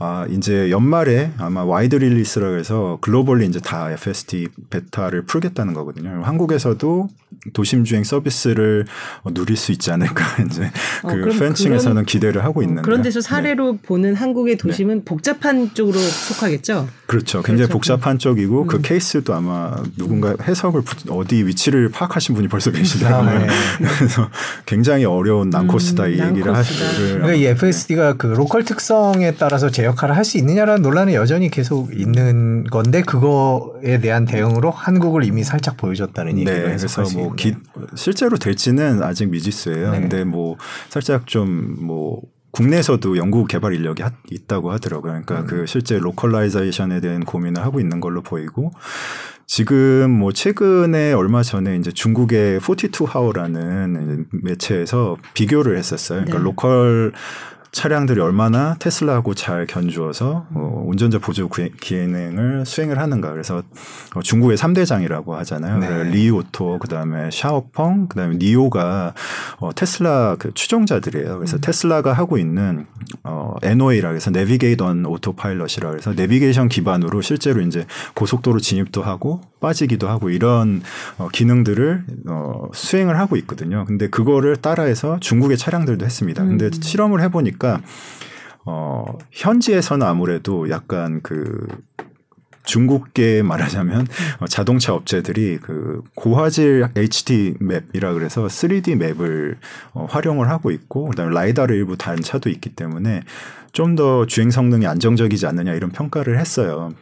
아, 0.04 0.28
이제 0.30 0.70
연말에 0.70 1.32
아마 1.38 1.64
wide 1.64 1.95
release라고 1.95 2.58
해서 2.58 2.97
globally 2.99 3.45
이제 3.45 3.62
다 3.62 3.89
FSD 3.89 4.49
베타를 4.70 5.26
풀겠다는 5.26 5.74
거거든요. 5.74 6.22
한국에서도 6.24 7.08
도심 7.54 7.86
주행 7.86 8.04
서비스를 8.04 8.86
누릴 9.34 9.56
수 9.56 9.72
있지 9.72 9.91
않을까 9.91 10.26
이제 10.45 10.70
어, 11.04 11.08
그 11.08 11.30
팬층에서는 11.30 11.93
그런, 11.93 12.06
기대를 12.06 12.43
하고 12.43 12.62
있는. 12.62 12.84
그런 12.84 13.01
데서 13.01 13.22
사례로 13.22 13.72
네. 13.74 13.78
보는 13.82 14.16
한국의 14.16 14.58
도심은 14.58 14.99
네. 14.99 15.06
복잡한 15.06 15.74
쪽으로 15.74 15.97
속하겠죠. 15.97 16.89
그렇죠. 17.06 17.41
굉장히 17.41 17.68
그렇죠. 17.68 17.74
복잡한 17.74 18.20
쪽이고 18.20 18.66
그 18.66 18.78
음. 18.78 18.82
그 18.82 18.88
케이스도 18.88 19.34
아마 19.34 19.76
누군가 19.97 20.36
해석을 20.41 20.82
어디 21.10 21.45
위치를 21.45 21.89
파악하신 21.89 22.36
분이 22.36 22.49
벌써 22.49 22.72
계시다고 22.72 23.16
아, 23.16 23.39
네. 23.39 23.47
그래서 23.97 24.30
굉장히 24.66 25.06
어려운 25.06 25.49
난코스다 25.49 26.06
음, 26.06 26.14
이 26.14 26.20
얘기를 26.20 26.54
하시를. 26.54 27.20
그러니까 27.20 27.34
이 27.34 27.45
FSD가 27.45 28.14
그 28.14 28.28
로컬 28.28 28.64
특성에 28.66 29.36
따라서 29.36 29.70
제 29.70 29.86
역할을 29.94 30.18
할 30.18 30.24
수 30.24 30.38
있느냐라는 30.38 30.82
논란은 30.82 31.14
여전히 31.14 31.50
계속 31.50 31.94
있는 31.94 32.64
건데 32.66 33.02
그거에 33.02 34.00
대한 34.00 34.26
대응으로 34.26 34.72
한국을 34.72 35.26
이미 35.26 35.44
살짝 35.44 35.76
보여줬다는 35.78 36.39
얘기를 36.39 36.70
네, 36.70 36.78
그래서 36.78 37.04
뭐 37.14 37.34
기, 37.34 37.56
실제로 37.96 38.38
될지는 38.38 39.04
아직 39.04 39.30
미지수예요. 39.30 39.91
네. 39.91 40.00
근데 40.00 40.24
뭐 40.24 40.56
살짝 40.89 41.28
좀뭐 41.28 42.22
국내에서도 42.52 43.18
연구 43.18 43.46
개발 43.46 43.74
인력이 43.74 44.04
하, 44.04 44.12
있다고 44.32 44.72
하더라고요. 44.72 45.12
그러니까 45.12 45.41
음. 45.41 45.46
그 45.46 45.66
실제 45.66 45.98
localization에 45.97 47.01
대한 47.02 47.26
고민을 47.26 47.62
하고 47.64 47.80
있는 47.80 48.00
걸로 48.00 48.22
보이고 48.22 48.72
지금 49.46 50.10
뭐 50.12 50.32
최근에 50.32 51.14
얼마 51.14 51.44
전에 51.44 51.76
이제 51.76 51.91
중국의 51.91 52.60
42how라는 52.62 54.28
매체에서 54.32 55.18
비교를 55.34 55.78
했었어요. 55.78 56.20
그러니까 56.20 56.38
네. 56.38 56.44
local 56.43 57.12
차량들이 57.74 58.21
얼마나 58.21 58.76
테슬라하고 58.78 59.34
잘 59.34 59.65
견주어서 59.65 60.45
어, 60.53 60.84
운전자 60.86 61.17
보조 61.17 61.49
기능을 61.49 62.65
수행을 62.67 62.99
하는가. 62.99 63.32
그래서 63.32 63.63
어, 64.13 64.21
중국의 64.21 64.57
3대장이라고 64.57 65.32
하잖아요. 65.32 65.80
네. 65.80 66.03
리오토, 66.03 66.78
그 66.80 66.88
다음에 66.88 67.32
샤오펑, 67.32 68.09
그 68.09 68.15
다음에 68.15 68.38
니오가 68.38 69.15
어, 69.57 69.74
테슬라 69.74 70.36
그 70.38 70.53
추종자들이에요. 70.53 71.39
그래서 71.39 71.57
음. 71.57 71.61
테슬라가 71.61 72.13
하고 72.13 72.38
있는 72.38 72.86
어, 73.24 73.55
NOA라 73.63 74.11
해서 74.11 74.30
Navigate 74.30 74.84
on 74.84 75.06
Autopilot이라 75.08 75.89
그래서 75.89 76.13
내비게이션 76.13 76.69
기반으로 76.69 77.21
실제로 77.21 77.61
이제 77.61 77.88
고속도로 78.13 78.59
진입도 78.59 79.01
하고 79.01 79.41
빠지기도 79.59 80.09
하고 80.09 80.30
이런 80.30 80.84
어, 81.17 81.28
기능들을 81.32 82.05
어, 82.28 82.67
수행을 82.74 83.17
하고 83.17 83.36
있거든요. 83.38 83.86
근데 83.86 84.09
그거를 84.09 84.57
따라해서 84.57 85.17
중국의 85.21 85.57
차량들도 85.57 86.05
했습니다. 86.05 86.43
근데 86.43 86.65
음. 86.65 86.71
실험을 86.71 87.21
해보니까 87.21 87.62
어, 88.66 89.05
현지에서는 89.32 90.05
아무래도 90.05 90.70
약간 90.70 91.22
그 91.22 91.68
중국계 92.66 93.43
말하자면 93.43 94.07
어, 94.39 94.47
자동차 94.47 94.93
업체들이 94.93 95.59
그 95.61 96.01
고화질 96.16 96.88
HD 96.95 97.55
map이라 97.60 98.14
그래서 98.14 98.45
3D 98.45 98.95
map을 98.95 99.58
어, 99.93 100.05
활용을 100.09 100.49
하고 100.49 100.72
있고 100.72 101.09
그다음에 101.09 101.34
라이다를 101.34 101.76
일부 101.76 101.97
단 101.97 102.22
차도 102.22 102.49
있기 102.49 102.70
때문에 102.76 103.24
좀 103.74 103.95
더 103.95 104.26
주행 104.28 104.49
성능이 104.51 104.88
안정적이지 104.88 105.45
않느냐 105.47 105.74
이런 105.74 105.89
평가를 105.91 106.39
했어요. 106.39 106.93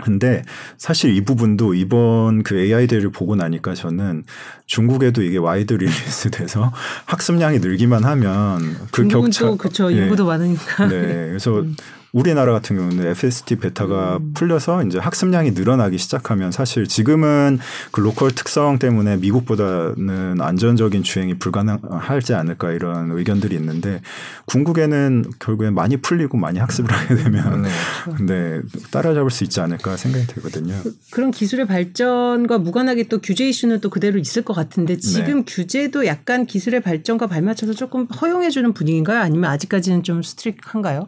근데 0.00 0.42
사실 0.78 1.14
이 1.14 1.20
부분도 1.22 1.74
이번 1.74 2.42
그 2.42 2.58
AI 2.58 2.70
Day를 2.70 3.10
보고 3.10 3.36
나니까 3.36 3.74
저는 3.74 4.24
중국에도 4.66 5.22
이게 5.22 5.38
wide 5.38 5.74
release 5.74 6.30
돼서 6.32 6.72
학습량이 7.06 7.58
늘기만 7.58 8.04
하면 8.04 8.76
그 8.90 9.06
격차 9.08 9.54
그렇죠 9.56 9.90
인구도 9.90 10.26
많으니까. 10.26 10.88
네. 10.88 11.00
그래서 11.28 11.60
음. 11.60 11.76
우리나라 12.12 12.52
같은 12.52 12.76
경우는 12.76 13.06
FSD 13.06 13.56
베타가 13.56 14.16
음. 14.16 14.32
풀려서 14.34 14.82
이제 14.84 14.98
학습량이 14.98 15.52
늘어나기 15.52 15.96
시작하면 15.96 16.50
사실 16.50 16.88
지금은 16.88 17.58
그 17.92 18.00
local 18.00 18.32
특성 18.32 18.78
때문에 18.78 19.16
미국보다는 19.18 20.40
안전적인 20.40 21.02
주행이 21.02 21.34
불가능하지 21.38 22.34
않을까 22.34 22.72
이런 22.72 23.12
의견들이 23.12 23.54
있는데 23.56 24.00
궁극에는 24.46 25.24
결국에 25.38 25.70
많이 25.70 25.96
풀리고 25.96 26.36
많이 26.36 26.58
학습을 26.58 26.90
하게 26.90 27.14
되면 27.16 27.62
네. 27.62 27.68
근데 28.16 28.60
따라잡을 28.90 29.30
수 29.30 29.44
있지 29.44 29.60
않을까 29.60 29.96
생각이 29.96 30.26
들거든요. 30.26 30.74
그, 31.10 31.20
런 31.20 31.30
기술의 31.30 31.66
발전과 31.66 32.58
무관하게 32.58 33.04
또 33.04 33.20
규제 33.20 33.48
이슈는 33.48 33.80
또 33.80 33.90
그대로 33.90 34.18
있을 34.18 34.42
것 34.42 34.54
같은데 34.54 34.96
지금 34.96 35.44
네. 35.44 35.44
규제도 35.46 36.06
약간 36.06 36.46
기술의 36.46 36.80
발전과 36.80 37.26
발맞춰서 37.26 37.74
조금 37.74 38.06
허용해주는 38.06 38.72
분위기인가요? 38.72 39.20
아니면 39.20 39.50
아직까지는 39.50 40.02
좀 40.02 40.22
strict한가요? 40.22 41.06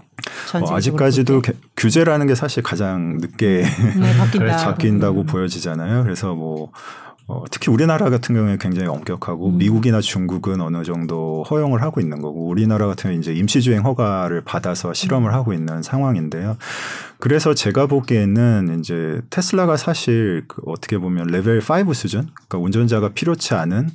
어, 0.54 0.74
아직 0.74 0.91
까지도 0.96 1.40
개, 1.42 1.52
규제라는 1.76 2.26
게 2.26 2.34
사실 2.34 2.62
가장 2.62 3.18
늦게 3.20 3.64
네, 3.98 4.16
바뀐다. 4.16 4.56
바뀐다고 4.64 5.20
음. 5.22 5.26
보여지잖아요. 5.26 6.04
그래서 6.04 6.34
뭐 6.34 6.70
어, 7.32 7.44
특히 7.50 7.72
우리나라 7.72 8.10
같은 8.10 8.34
경우에 8.34 8.58
굉장히 8.60 8.88
엄격하고 8.88 9.48
음. 9.48 9.58
미국이나 9.58 10.02
중국은 10.02 10.60
어느 10.60 10.84
정도 10.84 11.42
허용을 11.44 11.80
하고 11.80 12.00
있는 12.02 12.20
거고 12.20 12.46
우리나라 12.46 12.86
같은 12.86 13.04
경우에 13.04 13.18
이제 13.18 13.32
임시주행 13.32 13.84
허가를 13.84 14.42
받아서 14.42 14.92
실험을 14.92 15.30
음. 15.30 15.34
하고 15.34 15.54
있는 15.54 15.82
상황인데요. 15.82 16.58
그래서 17.18 17.54
제가 17.54 17.86
보기에는 17.86 18.80
이제 18.80 19.22
테슬라가 19.30 19.78
사실 19.78 20.44
그 20.46 20.60
어떻게 20.66 20.98
보면 20.98 21.28
레벨 21.28 21.62
5 21.62 21.94
수준, 21.94 22.28
그러니까 22.34 22.58
운전자가 22.58 23.10
필요치 23.10 23.54
않은 23.54 23.90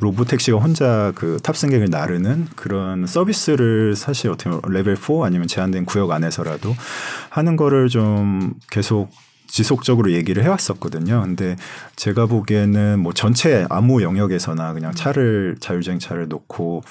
로봇 0.00 0.28
택시가 0.28 0.58
혼자 0.58 1.12
그 1.14 1.38
탑승객을 1.42 1.88
나르는 1.88 2.48
그런 2.56 3.06
서비스를 3.06 3.96
사실 3.96 4.30
어떻게 4.30 4.50
보면 4.50 4.62
레벨 4.68 4.96
4 4.96 5.24
아니면 5.24 5.46
제한된 5.46 5.86
구역 5.86 6.10
안에서라도 6.10 6.74
하는 7.30 7.56
거를 7.56 7.88
좀 7.88 8.54
계속 8.70 9.08
지속적으로 9.52 10.12
얘기를 10.12 10.42
해왔었거든요. 10.44 11.20
근데 11.20 11.56
제가 11.94 12.24
보기에는 12.24 12.98
뭐 12.98 13.12
전체 13.12 13.66
아무 13.68 14.02
영역에서나 14.02 14.72
그냥 14.72 14.94
차를 14.94 15.56
자율주행 15.60 15.98
차를 15.98 16.28
놓고 16.28 16.82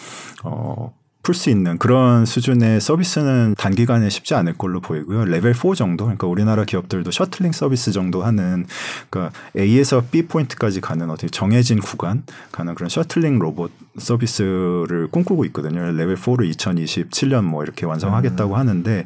어 0.43 0.93
풀수 1.23 1.49
있는 1.51 1.77
그런 1.77 2.25
수준의 2.25 2.81
서비스는 2.81 3.55
단기간에 3.57 4.09
쉽지 4.09 4.33
않을 4.33 4.57
걸로 4.57 4.79
보이고요. 4.79 5.25
레벨 5.25 5.53
4 5.53 5.75
정도, 5.75 6.05
그러니까 6.05 6.25
우리나라 6.27 6.65
기업들도 6.65 7.11
shuttling 7.11 7.51
서비스 7.51 7.91
정도 7.91 8.23
하는, 8.23 8.65
그러니까 9.09 9.37
A에서 9.55 10.03
B 10.09 10.23
포인트까지 10.23 10.81
가는 10.81 11.09
어떻게 11.11 11.29
정해진 11.29 11.79
구간 11.79 12.23
가는 12.51 12.73
그런 12.73 12.89
shuttling 12.89 13.37
로봇 13.37 13.71
서비스를 13.99 15.09
꿈꾸고 15.11 15.45
있거든요. 15.45 15.91
레벨 15.91 16.15
4를 16.15 16.51
2027년 16.55 17.43
뭐 17.43 17.63
이렇게 17.63 17.85
완성하겠다고 17.85 18.53
음. 18.53 18.59
하는데 18.59 19.05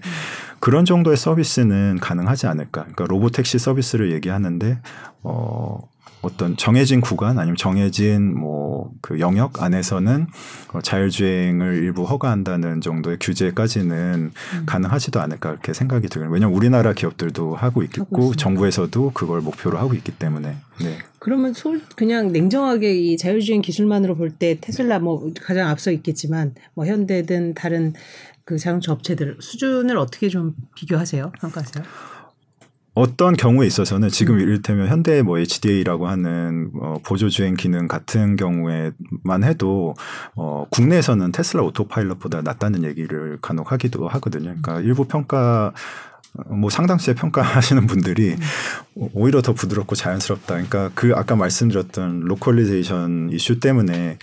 그런 0.60 0.86
정도의 0.86 1.18
서비스는 1.18 2.00
가능하지 2.02 2.48
않을까. 2.48 2.82
그러니까 2.82 3.06
로봇 3.08 3.34
택시 3.34 3.60
서비스를 3.60 4.12
얘기하는데 4.12 4.80
어 5.24 5.80
어떤 6.22 6.58
정해진 6.58 7.02
구간 7.02 7.38
아니면 7.38 7.56
정해진 7.56 8.36
뭐 8.38 8.66
그 9.02 9.20
영역 9.20 9.62
안에서는 9.62 10.28
어, 10.74 10.82
자율주행을 10.82 11.76
일부 11.76 12.04
허가한다는 12.04 12.82
정도의 12.82 13.18
규제까지는 13.20 14.32
음. 14.54 14.64
가능하지도 14.66 15.22
않을까 15.22 15.52
이렇게 15.52 15.74
생각이 15.74 16.08
들어요. 16.08 16.30
왜냐하면 16.30 16.58
우리나라 16.58 16.94
기업들도 16.94 17.56
하고 17.56 17.84
있겠고 17.84 18.36
정부에서도 18.36 19.12
그걸 19.14 19.42
목표로 19.42 19.78
하고 19.78 19.94
있기 19.94 20.12
때문에. 20.14 20.56
네. 20.82 20.98
그러면 21.20 21.54
솔 21.54 21.82
그냥 21.96 22.32
냉정하게 22.32 22.96
이 22.96 23.18
자율주행 23.18 23.62
기술만으로 23.62 24.16
볼 24.16 24.36
때 24.38 24.58
테슬라 24.60 25.00
뭐 25.00 25.32
가장 25.42 25.70
앞서 25.70 25.92
있겠지만 25.92 26.56
뭐 26.74 26.86
현대든 26.86 27.54
다른 27.54 27.94
그 28.46 28.58
자동차 28.58 28.92
업체들 28.92 29.38
수준을 29.40 29.98
어떻게 29.98 30.30
좀 30.30 30.56
비교하세요? 30.76 31.32
평가하세요? 31.42 31.84
어떤 32.94 33.36
경우에 33.36 33.68
있어서는 33.68 34.08
지금 34.08 34.36
음. 34.36 34.40
이를테면 34.40 34.88
현대 34.88 35.22
뭐 35.22 35.38
HDA라고 35.38 36.08
하는 36.08 36.72
어 36.80 36.98
보조 37.04 37.28
주행 37.28 37.56
기능 37.56 37.90
같은 37.90 38.38
경우에만 38.38 39.44
해도 39.44 39.96
어 40.36 40.66
국내에서는 40.70 41.34
테슬라 41.34 41.64
오토파일럿보다 41.64 42.42
낫다는 42.42 42.86
얘기를 42.86 43.38
간혹 43.42 43.74
하기도 43.74 44.08
하거든요. 44.08 44.56
그러니까 44.62 44.80
일부 44.80 45.06
평가 45.06 45.74
뭐 46.48 46.70
상당수의 46.70 47.16
평가하시는 47.16 47.86
분들이 47.88 48.36
음. 48.96 49.10
오히려 49.14 49.42
더 49.42 49.54
부드럽고 49.54 49.96
자연스럽다. 49.96 50.54
그러니까 50.54 50.92
그 50.96 51.12
아까 51.16 51.36
말씀드렸던 51.36 52.22
localization 52.22 53.32
이슈 53.34 53.60
때문에 53.60 54.20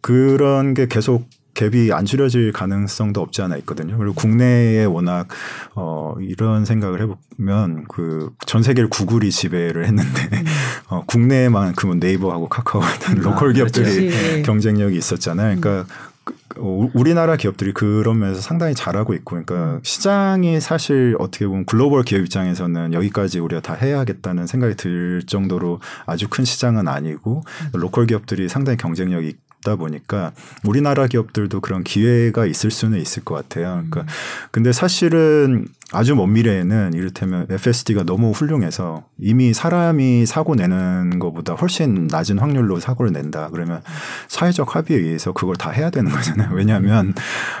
그런 0.00 0.74
게 0.74 0.88
계속 0.88 1.28
갭이 1.56 1.92
안 1.92 2.04
줄여질 2.04 2.52
가능성도 2.52 3.20
없지 3.20 3.42
않아 3.42 3.56
있거든요. 3.58 3.98
그리고 3.98 4.14
국내에 4.14 4.84
워낙 4.84 5.26
어 5.74 6.14
이런 6.20 6.64
생각을 6.64 7.00
해보면 7.00 7.86
그 7.88 8.30
전 8.46 8.62
세계를 8.62 8.88
구글이 8.88 9.30
지배를 9.30 9.86
했는데 9.86 10.22
음. 10.32 10.44
어 10.88 11.02
국내에만큼은 11.06 11.98
네이버하고 11.98 12.48
카카오 12.48 12.80
같은 12.80 13.18
아, 13.18 13.22
로컬 13.22 13.52
기업들이 13.52 14.08
그렇지. 14.08 14.42
경쟁력이 14.42 14.96
있었잖아요. 14.96 15.60
그러니까 15.60 15.92
음. 15.92 16.16
어, 16.58 16.88
우리나라 16.94 17.36
기업들이 17.36 17.72
그런 17.72 18.18
면에서 18.18 18.40
상당히 18.40 18.74
잘하고 18.74 19.14
있고, 19.14 19.42
그러니까 19.44 19.78
시장이 19.82 20.60
사실 20.60 21.14
어떻게 21.18 21.46
보면 21.46 21.66
글로벌 21.66 22.02
기업 22.02 22.22
입장에서는 22.22 22.94
여기까지 22.94 23.40
우리가 23.40 23.60
다 23.60 23.74
해야겠다는 23.74 24.46
생각이 24.46 24.74
들 24.74 25.22
정도로 25.26 25.80
아주 26.06 26.28
큰 26.28 26.44
시장은 26.44 26.88
아니고, 26.88 27.42
음. 27.74 27.78
로컬 27.78 28.06
기업들이 28.06 28.48
상당히 28.48 28.78
경쟁력이 28.78 29.36
있다 29.66 29.76
보니까 29.76 30.32
우리나라 30.64 31.08
기업들도 31.08 31.60
그런 31.60 31.82
기회가 31.82 32.46
있을 32.46 32.70
수는 32.70 33.00
있을 33.00 33.24
것 33.24 33.34
같아요. 33.34 33.82
그러니까 33.90 34.02
음. 34.02 34.06
근데 34.52 34.72
사실은 34.72 35.66
아주 35.92 36.16
먼 36.16 36.32
미래에는 36.32 36.94
이를테면 36.94 37.46
FSD가 37.48 38.02
너무 38.02 38.32
훌륭해서 38.32 39.04
이미 39.18 39.54
사람이 39.54 40.26
사고 40.26 40.56
내는 40.56 41.20
것보다 41.20 41.54
훨씬 41.54 42.08
낮은 42.10 42.38
확률로 42.38 42.80
사고를 42.80 43.12
낸다. 43.12 43.50
그러면 43.50 43.82
사회적 44.26 44.74
합의에 44.74 44.98
의해서 44.98 45.32
그걸 45.32 45.54
다 45.54 45.70
해야 45.70 45.90
되는 45.90 46.10
거잖아요. 46.10 46.50
왜냐하면 46.54 47.14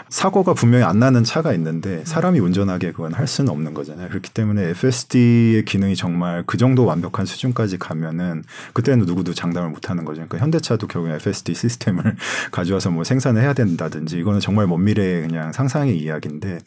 사고가 0.08 0.54
분명히 0.54 0.84
안 0.84 0.98
나는 0.98 1.22
차가 1.22 1.52
있는데 1.52 2.02
사람이 2.04 2.40
운전하게 2.40 2.92
그건 2.92 3.14
할 3.14 3.28
수는 3.28 3.50
없는 3.50 3.74
거잖아요. 3.74 4.08
그렇기 4.08 4.30
때문에 4.30 4.70
FSD의 4.70 5.64
기능이 5.64 5.94
정말 5.94 6.42
그 6.46 6.56
정도 6.56 6.84
완벽한 6.84 7.26
수준까지 7.26 7.78
가면은 7.78 8.42
그때는 8.72 9.06
누구도 9.06 9.34
장담을 9.34 9.70
못 9.70 9.88
하는 9.88 10.04
거죠. 10.04 10.16
그러니까 10.16 10.38
현대차도 10.38 10.88
결국 10.88 11.10
FSD 11.10 11.54
시스템 11.54 11.95
을 11.98 12.16
가져와서 12.52 12.90
뭐 12.90 13.04
생산을 13.04 13.42
해야 13.42 13.52
된다든지 13.52 14.18
이거는 14.18 14.40
정말 14.40 14.66
먼 14.66 14.84
미래의 14.84 15.22
그냥 15.28 15.52
상상의 15.52 15.98
이야기인데 15.98 16.58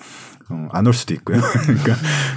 어, 0.49 0.67
안올 0.71 0.93
수도 0.93 1.13
있고요. 1.13 1.39
그러니까 1.63 1.95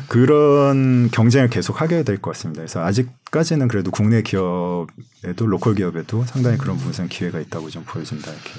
그런 0.08 1.10
경쟁을 1.10 1.48
계속 1.48 1.80
하게 1.80 2.02
될 2.02 2.18
것 2.20 2.32
같습니다. 2.32 2.60
그래서 2.60 2.84
아직까지는 2.84 3.68
그래도 3.68 3.90
국내 3.90 4.20
기업에도 4.22 5.46
로컬 5.46 5.74
기업에도 5.74 6.24
상당히 6.26 6.58
그런 6.58 6.76
부분에서 6.76 7.06
기회가 7.06 7.40
있다고 7.40 7.70
좀 7.70 7.84
보여진다 7.86 8.30
이렇게. 8.30 8.50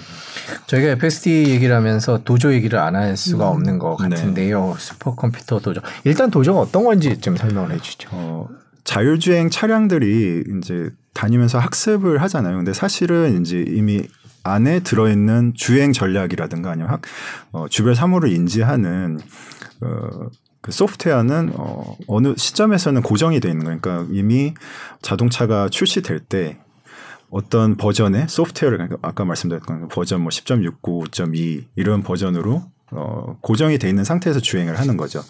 저희가 0.68 0.90
FSD 0.94 1.50
얘기를 1.50 1.76
하면서 1.76 2.24
도조 2.24 2.54
얘기를 2.54 2.80
안 2.80 2.96
할 2.96 3.16
수가 3.18 3.50
음. 3.52 3.56
없는 3.56 3.80
것 3.80 3.96
같은데요. 3.96 4.74
네. 4.76 4.80
슈퍼컴퓨터 4.80 5.60
도조. 5.60 5.82
일단 6.04 6.30
도조가 6.32 6.60
어떤 6.60 6.84
건지 6.84 7.20
좀 7.22 7.36
설명을 7.38 7.72
해주죠. 7.74 8.10
어, 8.12 8.50
자율주행 8.84 9.50
차량들이 9.50 10.44
이제 10.60 10.90
다니면서 11.14 11.58
학습을 11.60 12.22
하잖아요. 12.24 12.58
근데 12.58 12.74
사실은 12.74 13.42
이제 13.42 13.64
이미 13.68 14.04
안에 14.44 14.82
들어있는 14.82 15.54
주행 15.56 15.94
전략이라든가 15.94 16.72
아니면 16.72 16.92
학, 16.92 17.02
어, 17.52 17.68
주변 17.70 17.96
사물을 17.96 18.32
인지하는 18.32 19.20
어, 19.82 20.30
그 20.62 20.72
소프트웨어는 20.72 21.54
어, 21.56 21.98
어느 22.08 22.34
시점에서는 22.38 23.02
고정이 23.02 23.40
돼 23.40 23.50
있는 23.50 23.66
거예요. 23.66 23.80
그러니까 23.82 24.08
이미 24.14 24.54
자동차가 25.02 25.70
출시될 25.70 26.20
때 26.20 26.58
어떤 27.30 27.76
버전의 27.78 28.28
소프트웨어를 28.30 28.78
그러니까 28.78 28.98
아까 29.02 29.26
말씀드렸던 29.26 29.88
버전 29.88 30.22
뭐 30.22 30.30
10.69, 30.30 30.82
5.2 30.82 31.66
이런 31.76 32.04
버전으로 32.04 32.64
어, 32.92 33.38
고정이 33.42 33.78
돼 33.80 33.90
있는 33.90 34.04
상태에서 34.04 34.40
주행을 34.40 34.80
하는 34.80 34.98
거죠. 34.98 35.22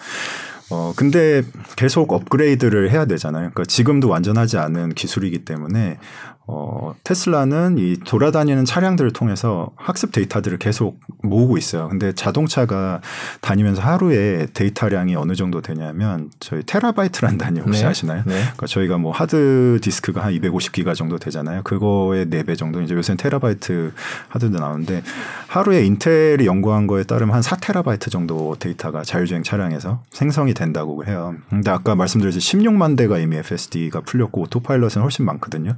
어, 0.70 0.94
근데 0.96 1.44
계속 1.76 2.12
업그레이드를 2.14 2.92
해야 2.92 3.06
되잖아요. 3.06 3.52
그러니까 3.52 3.64
지금도 3.66 4.10
완전하지 4.10 4.58
않은 4.58 4.94
기술이기 4.96 5.46
때문에 5.46 5.98
어, 6.46 6.94
테슬라는 7.06 7.78
이 7.78 7.98
돌아다니는 8.00 8.66
차량들을 8.66 9.12
통해서 9.14 9.70
학습 9.78 10.12
데이터들을 10.12 10.58
계속 10.58 11.00
모으고 11.22 11.58
있어요. 11.58 11.88
근데 11.88 12.12
자동차가 12.14 13.00
다니면서 13.40 13.82
하루에 13.82 14.48
데이터량이 14.54 15.16
어느 15.16 15.36
정도 15.36 15.62
되냐면 15.62 16.30
저희 16.42 16.62
테라바이트란 16.64 17.38
단위 17.38 17.62
혹시 17.62 17.84
네. 17.84 17.88
아시나요? 17.88 18.24
네. 18.26 18.34
그러니까 18.42 18.68
저희가 18.68 18.98
뭐 18.98 19.14
하드 19.14 19.80
디스크가 19.82 20.26
한 20.26 20.34
250기가 20.34 20.96
정도 20.96 21.18
되잖아요. 21.18 21.62
그거의 21.64 22.26
4배 22.26 22.58
정도 22.58 22.82
이제 22.82 22.94
요새는 22.94 23.18
테라바이트 23.18 23.94
하드도 24.28 24.60
나오는데 24.60 25.02
하루에 25.48 25.86
인텔이 25.86 26.46
연구한 26.46 26.88
거에 26.88 27.04
따르면 27.04 27.36
한 27.36 27.42
4테라바이트 27.42 28.12
정도 28.12 28.58
데이터가 28.60 29.04
자율주행 29.04 29.44
차량에서 29.44 30.04
생성이 30.12 30.54
된다고 30.54 31.06
해요. 31.06 31.36
근데 31.50 31.72
아까 31.72 31.96
말씀드렸듯이 31.96 32.58
16만 32.58 32.98
대가 32.98 33.18
이미 33.18 33.38
FSD가 33.38 34.02
풀렸고 34.02 34.42
오토파일럿은 34.42 35.02
훨씬 35.02 35.24
많거든요. 35.24 35.78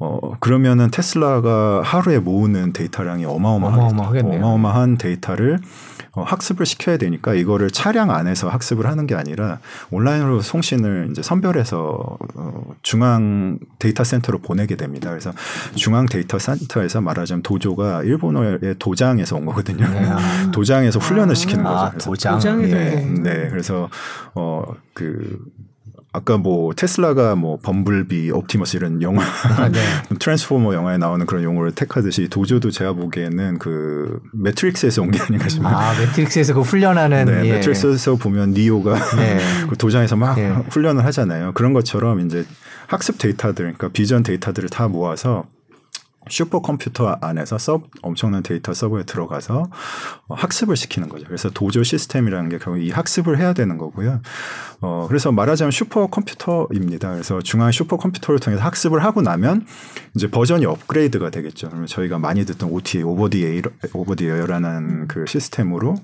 어, 0.00 0.34
그러면은 0.38 0.90
테슬라가 0.90 1.82
하루에 1.82 2.18
모으는 2.18 2.72
데이터량이 2.72 3.24
어마어마하겠-. 3.24 4.24
어마어마한 4.24 4.96
데이터를 4.96 5.58
어, 6.12 6.22
학습을 6.22 6.66
시켜야 6.66 6.96
되니까 6.96 7.34
이거를 7.34 7.70
차량 7.70 8.10
안에서 8.10 8.48
학습을 8.48 8.86
하는 8.86 9.06
게 9.06 9.14
아니라 9.14 9.58
온라인으로 9.90 10.40
송신을 10.40 11.08
이제 11.10 11.22
선별해서 11.22 12.18
어, 12.36 12.62
중앙 12.82 13.58
데이터 13.78 14.04
센터로 14.04 14.38
보내게 14.38 14.76
됩니다. 14.76 15.10
그래서 15.10 15.32
중앙 15.74 16.06
데이터 16.06 16.38
센터에서 16.38 17.00
말하자면 17.00 17.42
도조가 17.42 18.04
일본어의 18.04 18.76
도장에서 18.78 19.36
온 19.36 19.46
거거든요. 19.46 19.86
네. 19.88 20.10
도장에서 20.52 21.00
훈련을 21.00 21.34
시키는 21.34 21.64
거죠. 21.64 21.76
아, 21.76 21.90
도장. 21.90 22.38
거. 22.38 23.22
네, 23.22 23.48
그래서 23.50 23.88
어그 24.34 25.38
아까 26.12 26.38
뭐 26.38 26.72
테슬라가 26.74 27.34
뭐 27.36 27.58
범블비, 27.62 28.30
옵티머스 28.30 28.78
이런 28.78 29.02
영화, 29.02 29.22
아, 29.22 29.68
네. 29.68 29.78
트랜스포머 30.18 30.74
영화에 30.74 30.96
나오는 30.96 31.24
그런 31.26 31.44
용어를 31.44 31.72
택하듯이 31.72 32.28
도조도 32.28 32.70
제가 32.70 32.94
보기에는 32.94 33.58
그 33.58 34.20
매트릭스에서 34.32 35.02
온 35.02 35.10
게 35.10 35.20
아닌가 35.20 35.48
싶네요. 35.48 35.70
아, 35.74 35.92
매트릭스에서 35.98 36.54
그 36.54 36.62
훈련하는 36.62 37.24
네, 37.26 37.46
예. 37.46 37.52
매트릭스에서 37.52 38.16
보면 38.16 38.52
니오가 38.52 38.94
네. 39.16 39.38
그 39.68 39.76
도장에서 39.76 40.16
막 40.16 40.38
예. 40.38 40.48
훈련을 40.70 41.04
하잖아요. 41.04 41.52
그런 41.52 41.72
것처럼 41.74 42.20
이제 42.20 42.44
학습 42.86 43.18
데이터들, 43.18 43.64
그러니까 43.64 43.88
비전 43.88 44.22
데이터들을 44.22 44.70
다 44.70 44.88
모아서 44.88 45.44
슈퍼컴퓨터 46.28 47.18
안에서 47.20 47.58
서 47.58 47.82
엄청난 48.02 48.42
데이터 48.42 48.72
서버에 48.72 49.04
들어가서 49.04 49.70
어, 50.28 50.34
학습을 50.34 50.76
시키는 50.76 51.08
거죠. 51.08 51.26
그래서 51.26 51.50
도조 51.50 51.82
시스템이라는 51.82 52.48
게 52.50 52.58
결국 52.58 52.82
이 52.82 52.90
학습을 52.90 53.38
해야 53.38 53.52
되는 53.52 53.78
거고요. 53.78 54.20
어, 54.80 55.06
그래서 55.08 55.32
말하자면 55.32 55.70
슈퍼컴퓨터입니다. 55.70 57.12
그래서 57.12 57.40
중앙 57.40 57.70
슈퍼컴퓨터를 57.72 58.38
통해서 58.40 58.62
학습을 58.62 59.02
하고 59.04 59.22
나면 59.22 59.66
이제 60.14 60.30
버전이 60.30 60.66
업그레이드가 60.66 61.30
되겠죠. 61.30 61.68
그러면 61.68 61.86
저희가 61.86 62.18
많이 62.18 62.44
듣던 62.44 62.70
OTA, 62.70 63.02
over 63.02 63.26
the 63.26 63.44
air, 63.44 63.62
over 63.92 64.11
the 64.11 64.26
air라는 64.26 65.08
그 65.08 65.26
시스템으로 65.26 65.96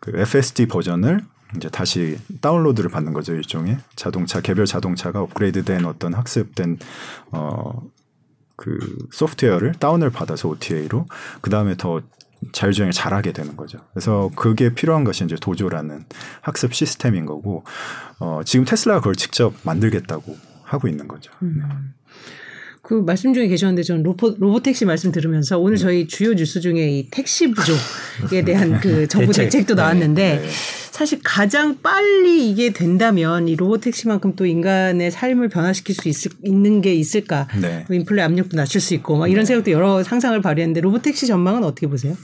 그 0.00 0.12
FSD 0.14 0.66
버전을 0.66 1.22
이제 1.56 1.68
다시 1.70 2.18
다운로드를 2.40 2.90
받는 2.90 3.14
거죠 3.14 3.34
일종의 3.34 3.78
자동차 3.96 4.40
개별 4.40 4.66
자동차가 4.66 5.22
업그레이드된 5.22 5.86
어떤 5.86 6.12
학습된 6.12 6.78
어 7.32 7.80
그 8.58 8.76
소프트웨어를 9.12 9.72
다운을 9.74 10.10
받아서 10.10 10.48
OTA로 10.48 11.06
그 11.40 11.48
다음에 11.48 11.76
더 11.76 12.02
자율주행을 12.52 12.92
잘하게 12.92 13.32
되는 13.32 13.56
거죠. 13.56 13.78
그래서 13.92 14.30
그게 14.36 14.74
필요한 14.74 15.04
것이 15.04 15.24
이제 15.24 15.36
도조라는 15.40 16.04
학습 16.40 16.74
시스템인 16.74 17.24
거고 17.24 17.64
어 18.18 18.40
지금 18.44 18.64
테슬라가 18.64 19.00
그걸 19.00 19.14
직접 19.14 19.54
만들겠다고 19.62 20.36
하고 20.64 20.88
있는 20.88 21.06
거죠. 21.08 21.32
음. 21.42 21.94
그 22.82 22.94
말씀 22.94 23.34
중에 23.34 23.48
계셨는데 23.48 23.82
저는 23.82 24.02
로보, 24.02 24.36
로보택시 24.38 24.84
말씀 24.84 25.12
들으면서 25.12 25.58
오늘 25.58 25.76
저희 25.76 26.06
주요 26.06 26.34
뉴스 26.34 26.60
중에 26.60 26.88
이 26.90 27.08
택시 27.10 27.50
부족에 27.50 28.42
대한 28.44 28.80
그 28.80 29.06
정부 29.08 29.32
대책. 29.32 29.66
도 29.66 29.74
네, 29.74 29.82
나왔는데 29.82 30.40
네. 30.42 30.48
사실 30.90 31.20
가장 31.22 31.76
빨리 31.82 32.50
이게 32.50 32.72
된다면 32.72 33.46
이 33.46 33.54
로보택시만큼 33.54 34.34
또 34.34 34.46
인간의 34.46 35.10
삶을 35.10 35.48
변화시킬 35.48 35.94
수 35.94 36.08
있을, 36.08 36.32
있는 36.44 36.80
게 36.80 36.94
있을까? 36.94 37.46
네. 37.60 37.84
뭐 37.86 37.96
인플레 37.96 38.22
압력도 38.22 38.56
낮출 38.56 38.80
수 38.80 38.94
있고 38.94 39.16
막 39.16 39.28
이런 39.28 39.44
생각도 39.44 39.70
여러 39.70 40.02
상상을 40.02 40.40
발휘했는데 40.40 40.80
로보택시 40.80 41.26
전망은 41.26 41.62
어떻게 41.64 41.86
보세요? 41.86 42.16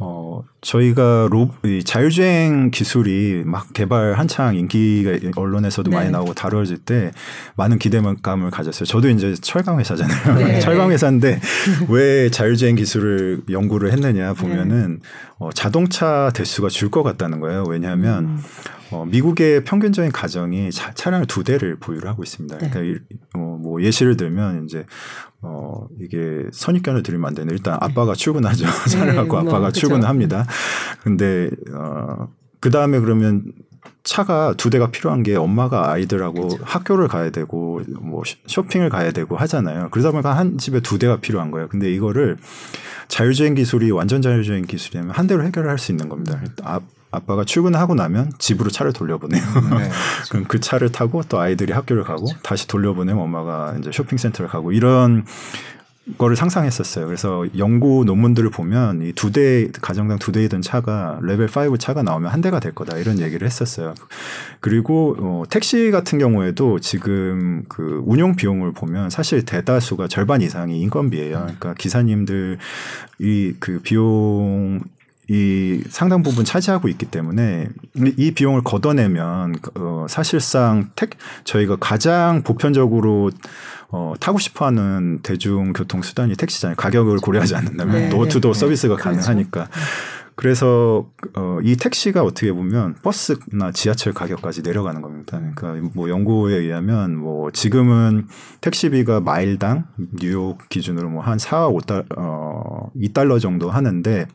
어, 0.00 0.42
저희가 0.62 1.28
로, 1.30 1.50
이 1.64 1.84
자율주행 1.84 2.70
기술이 2.70 3.42
막 3.44 3.72
개발 3.74 4.14
한창 4.14 4.56
인기가 4.56 5.12
언론에서도 5.36 5.90
네. 5.90 5.96
많이 5.96 6.10
나오고 6.10 6.34
다뤄질 6.34 6.78
때 6.78 7.12
많은 7.56 7.78
기대감을 7.78 8.50
가졌어요. 8.50 8.86
저도 8.86 9.10
이제 9.10 9.34
철강 9.34 9.78
회사잖아요. 9.78 10.38
네. 10.38 10.60
철강 10.60 10.90
회사인데 10.90 11.40
왜 11.88 12.30
자율주행 12.30 12.76
기술을 12.76 13.42
연구를 13.50 13.92
했느냐 13.92 14.32
보면은 14.32 15.00
어, 15.40 15.50
자동차 15.52 16.30
대수가 16.34 16.68
줄 16.68 16.90
것 16.90 17.02
같다는 17.02 17.40
거예요. 17.40 17.64
왜냐하면 17.68 18.24
음. 18.24 18.38
어, 18.92 19.04
미국의 19.06 19.64
평균적인 19.64 20.12
가정이 20.12 20.70
차, 20.70 20.92
차량을 20.92 21.26
두 21.26 21.44
대를 21.44 21.76
보유를 21.78 22.08
하고 22.08 22.22
있습니다. 22.22 22.58
네. 22.58 22.70
그러니까 22.70 22.98
이- 23.00 23.16
어, 23.34 23.58
뭐 23.60 23.80
예시를 23.82 24.16
들면 24.16 24.64
이제 24.64 24.84
어, 25.40 25.86
이게 26.00 26.44
선입견을 26.52 27.02
드리면 27.02 27.26
안 27.28 27.34
되는데 27.34 27.54
일단 27.54 27.78
아빠가 27.80 28.14
출근하죠. 28.14 28.66
차를 28.90 29.12
네, 29.12 29.16
갖고 29.16 29.40
뭐, 29.40 29.48
아빠가 29.50 29.66
그쵸. 29.68 29.80
출근을 29.80 30.06
합니다. 30.08 30.46
근데 31.02 31.48
어, 31.74 32.28
그 32.60 32.70
다음에 32.70 32.98
그러면 33.00 33.44
차가 34.02 34.54
두 34.56 34.70
대가 34.70 34.90
필요한 34.90 35.22
게 35.22 35.36
엄마가 35.36 35.90
아이들하고 35.92 36.48
학교를 36.62 37.08
가야 37.08 37.30
되고 37.30 37.80
뭐 38.00 38.22
쇼- 38.24 38.36
쇼핑을 38.46 38.88
가야 38.88 39.10
되고 39.12 39.36
하잖아요. 39.36 39.88
그러다 39.90 40.10
보니까 40.10 40.36
한 40.36 40.58
집에 40.58 40.80
두 40.80 40.98
대가 40.98 41.16
필요한 41.18 41.50
거예요. 41.50 41.68
근데 41.68 41.90
이거를 41.92 42.36
자율주행 43.08 43.54
기술이 43.54 43.90
완전 43.90 44.22
자율주행 44.22 44.64
기술이면 44.64 45.10
한 45.10 45.26
대로 45.26 45.44
해결을 45.44 45.68
할 45.70 45.78
수 45.78 45.92
있는 45.92 46.08
겁니다. 46.08 46.40
아, 46.62 46.80
아빠가 47.10 47.44
출근하고 47.44 47.94
나면 47.94 48.32
집으로 48.38 48.70
차를 48.70 48.92
돌려보내요. 48.92 49.42
네. 49.78 49.90
그럼 50.30 50.44
그 50.46 50.60
차를 50.60 50.92
타고 50.92 51.22
또 51.28 51.40
아이들이 51.40 51.72
학교를 51.72 52.04
가고 52.04 52.26
다시 52.42 52.68
돌려보내면 52.68 53.22
엄마가 53.22 53.76
이제 53.80 53.90
쇼핑센터를 53.92 54.48
가고 54.48 54.72
이런 54.72 55.24
거를 56.18 56.34
상상했었어요. 56.34 57.06
그래서 57.06 57.46
연구 57.58 58.04
논문들을 58.04 58.50
보면 58.50 59.02
이 59.02 59.12
두 59.12 59.30
대 59.32 59.68
가정당 59.80 60.18
두 60.18 60.32
대이던 60.32 60.62
차가 60.62 61.20
레벨 61.22 61.48
5 61.54 61.76
차가 61.76 62.02
나오면 62.02 62.32
한 62.32 62.40
대가 62.40 62.58
될 62.58 62.74
거다 62.74 62.98
이런 62.98 63.20
얘기를 63.20 63.46
했었어요. 63.46 63.94
그리고 64.60 65.14
어, 65.20 65.42
택시 65.50 65.90
같은 65.90 66.18
경우에도 66.18 66.80
지금 66.80 67.64
그 67.68 68.02
운용 68.06 68.34
비용을 68.34 68.72
보면 68.72 69.10
사실 69.10 69.44
대다수가 69.44 70.08
절반 70.08 70.40
이상이 70.42 70.80
인건비예요. 70.80 71.38
그러니까 71.38 71.74
기사님들 71.74 72.58
이 73.20 73.54
그 73.60 73.80
비용 73.82 74.80
이 75.32 75.80
상당 75.88 76.24
부분 76.24 76.44
차지하고 76.44 76.88
있기 76.88 77.06
때문에 77.06 77.68
이- 77.96 78.14
이 78.16 78.30
비용을 78.32 78.62
걷어내면 78.64 79.54
어, 79.76 80.06
사실상 80.08 80.90
택 80.96 81.10
저희가 81.44 81.76
가장 81.76 82.42
보편적으로 82.42 83.30
어, 83.92 84.14
타고 84.18 84.38
싶어하는 84.40 85.20
대중교통 85.22 86.02
수단이 86.02 86.34
택시잖아요. 86.34 86.74
가격을 86.76 87.18
고려하지 87.18 87.54
않는다면 87.54 87.94
네, 87.94 88.08
도어투도어 88.08 88.52
네, 88.54 88.58
서비스가 88.58 88.96
그렇죠. 88.96 89.04
가능하니까. 89.20 89.68
그래서 90.36 91.06
어, 91.36 91.58
이 91.62 91.76
택시가 91.76 92.22
어떻게 92.22 92.50
보면 92.52 92.96
버스나 93.02 93.72
지하철 93.72 94.12
가격까지 94.14 94.62
내려가는 94.62 95.02
겁니다. 95.02 95.38
그러니까 95.54 95.90
뭐 95.94 96.08
연구에 96.08 96.56
의하면 96.56 97.14
뭐 97.16 97.50
지금은 97.52 98.26
택시비가 98.62 99.20
마일당 99.20 99.84
뉴욕 100.18 100.58
기준으로 100.70 101.08
뭐 101.10 101.22
한 101.22 101.38
4, 101.38 101.68
5달 101.68 102.06
어 102.16 102.90
2달러 102.96 103.38
정도 103.40 103.70
하는데 103.70 104.26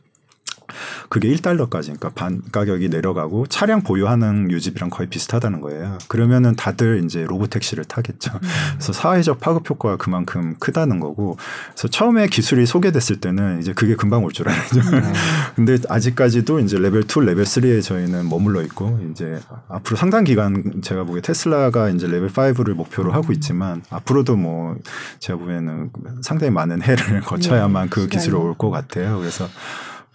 그게 1.08 1.28
1달러까지 1.34 1.84
그러니까 1.84 2.10
반 2.14 2.42
가격이 2.52 2.88
내려가고 2.88 3.46
차량 3.46 3.82
보유하는 3.82 4.50
유지비랑 4.50 4.90
거의 4.90 5.08
비슷하다는 5.08 5.60
거예요. 5.60 5.98
그러면은 6.08 6.54
다들 6.56 7.02
이제 7.04 7.24
로봇 7.26 7.50
택시를 7.50 7.84
타겠죠. 7.84 8.32
음. 8.34 8.48
그래서 8.74 8.92
사회적 8.92 9.40
파급 9.40 9.68
효과가 9.68 9.96
그만큼 9.96 10.54
크다는 10.58 11.00
거고. 11.00 11.36
그래서 11.72 11.88
처음에 11.88 12.26
기술이 12.28 12.66
소개됐을 12.66 13.20
때는 13.20 13.60
이제 13.60 13.72
그게 13.72 13.94
금방 13.96 14.24
올 14.24 14.30
줄 14.32 14.48
알았죠. 14.48 14.80
음. 14.80 15.12
근데 15.56 15.78
아직까지도 15.88 16.60
이제 16.60 16.78
레벨 16.78 17.04
2, 17.04 17.20
레벨 17.24 17.44
3에 17.44 17.82
저희는 17.82 18.28
머물러 18.28 18.60
있고 18.62 19.00
이제 19.10 19.40
앞으로 19.68 19.96
상당 19.96 20.24
기간 20.24 20.80
제가 20.82 21.04
보기에 21.04 21.22
테슬라가 21.22 21.88
이제 21.90 22.06
레벨 22.06 22.28
5를 22.28 22.74
목표로 22.74 23.12
하고 23.12 23.32
있지만 23.32 23.82
앞으로도 23.90 24.36
뭐 24.36 24.76
제가 25.20 25.38
보기에는 25.38 25.90
상당히 26.22 26.50
많은 26.50 26.82
해를 26.82 27.20
거쳐야만 27.24 27.88
그 27.88 28.08
기술이 28.08 28.34
올 28.36 28.54
것 28.56 28.70
같아요. 28.70 29.18
그래서 29.18 29.48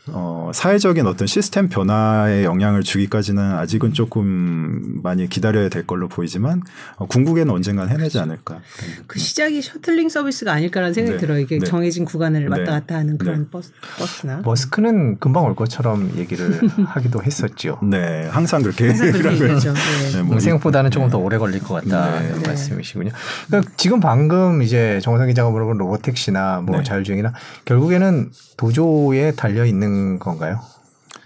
어, 0.08 0.50
사회적인 0.54 1.06
어떤 1.06 1.28
시스템 1.28 1.70
변화에 1.70 2.44
영향을 2.44 2.82
주기까지는 2.82 3.56
아직은 3.56 3.94
조금 3.94 5.00
많이 5.04 5.30
기다려야 5.30 5.70
될 5.70 5.86
걸로 5.86 6.08
보이지만 6.08 6.64
어, 6.96 7.06
궁극에는 7.06 7.54
언젠간 7.54 7.90
해내지 7.90 8.18
않을까. 8.18 8.62
그 9.06 9.20
시작이 9.20 9.62
셔틀링 9.62 10.10
서비스가 10.10 10.54
아닐까라는 10.54 10.94
생각이 10.94 11.18
네. 11.18 11.22
들어요. 11.22 11.40
이게 11.40 11.60
네. 11.60 11.66
정해진 11.66 12.06
구간을 12.06 12.50
왔다 12.50 12.64
네. 12.64 12.72
갔다 12.72 12.96
하는 12.96 13.20
그런 13.20 13.44
네. 13.44 13.50
버스, 13.52 13.72
버스나. 14.00 14.42
머스크는 14.44 15.20
금방 15.20 15.46
올 15.46 15.56
것처럼 15.56 16.12
얘기를 16.18 16.60
하기도 16.88 17.22
했었죠. 17.22 17.78
네, 17.84 18.28
항상 18.32 18.64
그렇게 18.64 18.88
항상 18.88 19.12
그렇게 19.12 19.36
얘기했죠. 19.36 19.74
네. 20.14 20.24
뭐 20.24 20.40
생각보다는 20.40 20.90
조금 20.90 21.10
더 21.10 21.20
오래 21.20 21.38
걸릴 21.38 21.62
것 21.62 21.76
같다는 21.76 22.42
네. 22.42 22.48
말씀이시군요. 22.48 23.12
그러니까 23.48 23.72
지금 23.78 24.00
방금 24.00 24.64
이제 24.64 25.00
정상 25.04 25.28
기자가 25.28 25.52
물어본 25.52 25.78
로보택시나 25.78 26.62
뭐 26.62 26.82
자율주행이나 26.82 27.34
결국에는 27.66 28.32
도조에 28.58 29.34
달려 29.36 29.66
있는 29.66 29.91
건가요? 30.20 30.60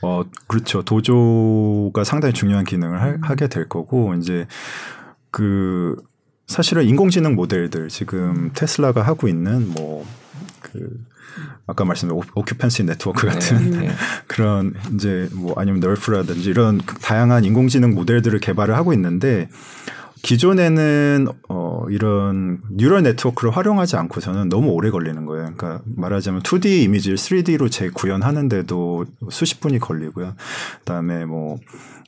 어, 0.02 0.24
그렇죠. 0.48 0.84
도조가 0.84 2.04
상당히 2.04 2.34
중요한 2.34 2.64
기능을 2.66 3.02
하, 3.02 3.08
음. 3.10 3.18
하게 3.22 3.48
될 3.48 3.68
거고, 3.68 4.14
이제 4.16 4.48
그 5.32 5.96
사실은 6.48 6.84
인공지능 6.86 7.36
모델들 7.36 7.90
지금 7.90 8.52
테슬라가 8.54 9.02
하고 9.02 9.28
있는 9.28 9.72
뭐 9.74 10.06
그 10.76 11.06
아까 11.68 11.86
말씀드린 11.86 12.22
occupancy 12.36 12.84
network 12.84 13.28
같은 13.28 13.72
네, 13.72 13.78
네. 13.88 13.92
그런 14.28 14.74
이제 14.94 15.30
뭐 15.34 15.54
아니면 15.58 15.80
NeRF라든지 15.80 16.50
이런 16.50 16.80
다양한 17.02 17.44
인공지능 17.46 17.94
모델들을 17.94 18.40
개발을 18.40 18.76
하고 18.76 18.94
있는데 18.94 19.50
기존에는 20.26 21.28
어 21.50 21.86
이런 21.92 22.60
neural 22.72 23.04
network를 23.04 23.56
활용하지 23.56 23.96
않고서는 23.96 24.50
너무 24.50 24.72
오래 24.72 24.90
걸리는 24.90 25.24
거예요. 25.28 25.54
그러니까 25.56 25.84
말하자면 25.86 26.42
2D 26.42 26.82
이미지를 26.82 27.16
3D로 27.16 27.72
재구현하는데도 27.72 29.06
수십 29.30 29.62
분이 29.62 29.78
걸리고요. 29.78 30.34
그다음에 30.80 31.26
뭐 31.26 31.58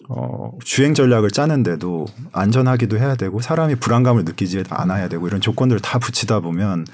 어, 0.10 0.52
주행 0.64 0.96
전략을 0.96 1.30
짜는데도 1.30 2.08
안전하기도 2.32 2.98
해야 2.98 3.14
되고 3.14 3.40
사람이 3.40 3.76
불안감을 3.76 4.26
느끼지 4.26 4.64
않아야 4.68 5.10
되고 5.10 5.28
이런 5.28 5.40
조건들을 5.40 5.80
다 5.82 6.00
붙이다 6.00 6.40
보면 6.40 6.88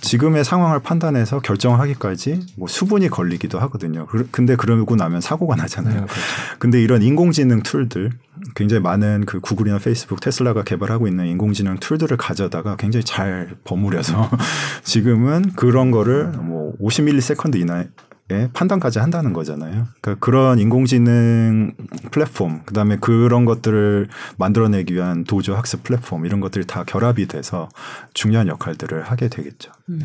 지금의 0.00 0.44
상황을 0.44 0.80
판단해서 0.80 1.40
결정을 1.40 1.78
하기까지 1.80 2.40
뭐 2.56 2.68
수분이 2.68 3.08
걸리기도 3.08 3.58
하거든요. 3.60 4.06
근데 4.30 4.56
그러고 4.56 4.96
나면 4.96 5.20
사고가 5.20 5.56
나잖아요. 5.56 5.94
네, 5.94 6.00
그렇죠. 6.00 6.20
근데 6.58 6.82
이런 6.82 7.02
인공지능 7.02 7.62
툴들 7.62 8.10
굉장히 8.54 8.82
많은 8.82 9.24
그 9.26 9.40
구글이나 9.40 9.78
페이스북, 9.78 10.20
테슬라가 10.20 10.62
개발하고 10.62 11.08
있는 11.08 11.26
인공지능 11.26 11.78
툴들을 11.78 12.16
가져다가 12.16 12.76
굉장히 12.76 13.04
잘 13.04 13.56
버무려서 13.64 14.30
지금은 14.84 15.52
그런 15.56 15.90
거를 15.90 16.26
뭐 16.26 16.74
50ms 16.80 17.58
이나 17.60 17.84
예, 18.30 18.48
판단까지 18.54 19.00
한다는 19.00 19.34
거잖아요. 19.34 19.86
그러니까 20.00 20.24
그런 20.24 20.58
인공지능 20.58 21.74
플랫폼, 22.10 22.62
그 22.64 22.72
다음에 22.72 22.96
그런 22.96 23.44
것들을 23.44 24.08
만들어내기 24.38 24.94
위한 24.94 25.24
도조 25.24 25.54
학습 25.54 25.82
플랫폼 25.82 26.24
이런 26.24 26.40
것들이 26.40 26.66
다 26.66 26.84
결합이 26.84 27.28
돼서 27.28 27.68
중요한 28.14 28.48
역할들을 28.48 29.02
하게 29.02 29.28
되겠죠. 29.28 29.72
음. 29.90 30.00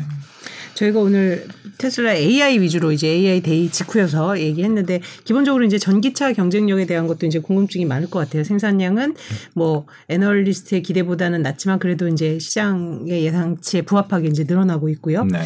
저희가 0.74 1.00
오늘 1.00 1.46
테슬라 1.78 2.14
AI 2.14 2.60
위주로 2.60 2.92
이제 2.92 3.08
AI 3.08 3.40
Day 3.40 3.70
직후여서 3.70 4.38
얘기했는데 4.38 5.00
기본적으로 5.24 5.64
이제 5.64 5.78
전기차 5.78 6.34
경쟁력에 6.34 6.84
대한 6.84 7.06
것도 7.06 7.26
이제 7.26 7.38
궁금증이 7.38 7.86
많을 7.86 8.10
것 8.10 8.18
같아요. 8.18 8.44
생산량은 8.44 9.14
뭐 9.54 9.86
애널리스트의 10.08 10.82
기대보다는 10.82 11.40
낮지만 11.40 11.78
그래도 11.78 12.06
이제 12.06 12.38
시장의 12.38 13.24
예상치에 13.24 13.82
부합하게 13.82 14.28
이제 14.28 14.44
늘어나고 14.46 14.90
있고요. 14.90 15.24
네. 15.24 15.40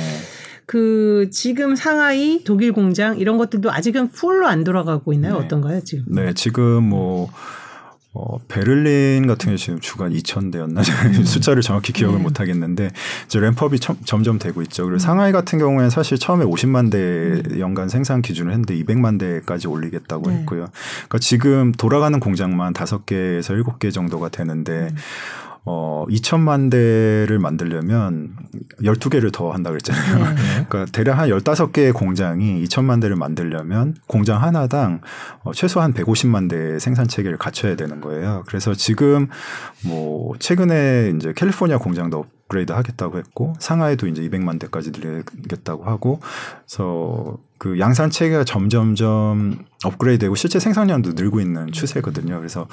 그 0.67 1.29
지금 1.31 1.77
상하이 1.77 2.43
독일 2.45 2.73
공장 2.73 3.19
이런 3.19 3.39
것들도 3.39 3.71
아직은 3.71 4.11
풀로 4.11 4.47
안 4.47 4.65
돌아가고 4.65 5.13
있나요? 5.13 5.39
네. 5.39 5.45
어떤가요 5.45 5.81
지금? 5.83 6.05
네, 6.09 6.33
지금 6.35 6.85
뭐 6.85 7.31
어, 8.17 8.39
베를린 8.47 9.27
같은 9.27 9.47
경우 9.47 9.57
지금 9.57 9.81
주간 9.81 10.13
2,000대였나 10.13 10.79
음. 11.19 11.25
숫자를 11.25 11.63
정확히 11.63 11.93
기억을 11.93 12.19
네. 12.19 12.23
못 12.23 12.39
하겠는데 12.39 12.91
이제 13.27 13.41
램프업이 13.41 13.81
점, 13.81 13.97
점점 14.05 14.39
되고 14.39 14.63
있죠. 14.63 14.85
그리고 14.85 14.97
음. 14.97 14.99
상하이 14.99 15.33
같은 15.33 15.59
경우에는 15.59 15.91
사실 15.91 16.17
처음에 16.17 16.45
50만 16.45 16.93
대 16.93 16.99
음. 16.99 17.59
연간 17.59 17.89
생산 17.89 18.23
기준을 18.23 18.53
했는데 18.53 18.77
200만 18.77 19.19
대까지 19.19 19.67
올리겠다고 19.67 20.31
네. 20.31 20.37
했고요. 20.39 20.69
그러니까 20.95 21.19
지금 21.19 21.73
돌아가는 21.73 22.19
공장만 22.21 22.73
5개에서 22.73 23.61
7개 23.65 23.93
정도가 23.93 24.29
되는데 24.29 24.91
음. 24.93 24.97
어, 25.67 26.05
2천만 26.11 26.71
대를 26.71 27.39
만들려면 27.39 28.37
12개를 28.83 29.33
더 29.33 29.51
한다 29.51 29.71
그랬잖아요. 29.71 30.35
네. 30.35 30.67
그러니까 30.69 30.85
대략 30.93 31.19
한 31.19 31.29
15개의 31.31 31.95
공장이 31.95 32.63
2천만 32.65 33.01
대를 33.01 33.17
만들려면 33.17 33.95
공장 34.07 34.43
하나당 34.43 35.01
어, 35.43 35.53
최소한 35.53 35.95
150만 35.95 36.51
대 36.51 36.79
생산 36.79 37.09
체계를 37.09 37.39
갖춰야 37.39 37.77
되는 37.77 38.01
거예요. 38.01 38.45
그래서 38.47 38.75
지금 38.75 39.29
뭐 39.85 40.35
최근에 40.39 41.15
이제 41.17 41.33
캘리포니아 41.35 41.79
공장도 41.79 42.19
업그레이드 42.19 42.73
하겠다고 42.73 43.19
했고 43.19 43.55
상하이도 43.59 44.07
이제 44.09 44.23
200만 44.23 44.61
대까지 44.61 44.91
늘리겠다고 44.91 45.85
하고 45.85 46.21
그래서 46.67 47.39
그 47.59 47.79
양산 47.79 48.11
체계가 48.11 48.45
점점점 48.45 49.65
업그레이드되고 49.85 50.35
실제 50.35 50.59
생산량도 50.59 51.13
늘고 51.13 51.41
있는 51.41 51.71
추세거든요. 51.73 52.39
그래서 52.39 52.67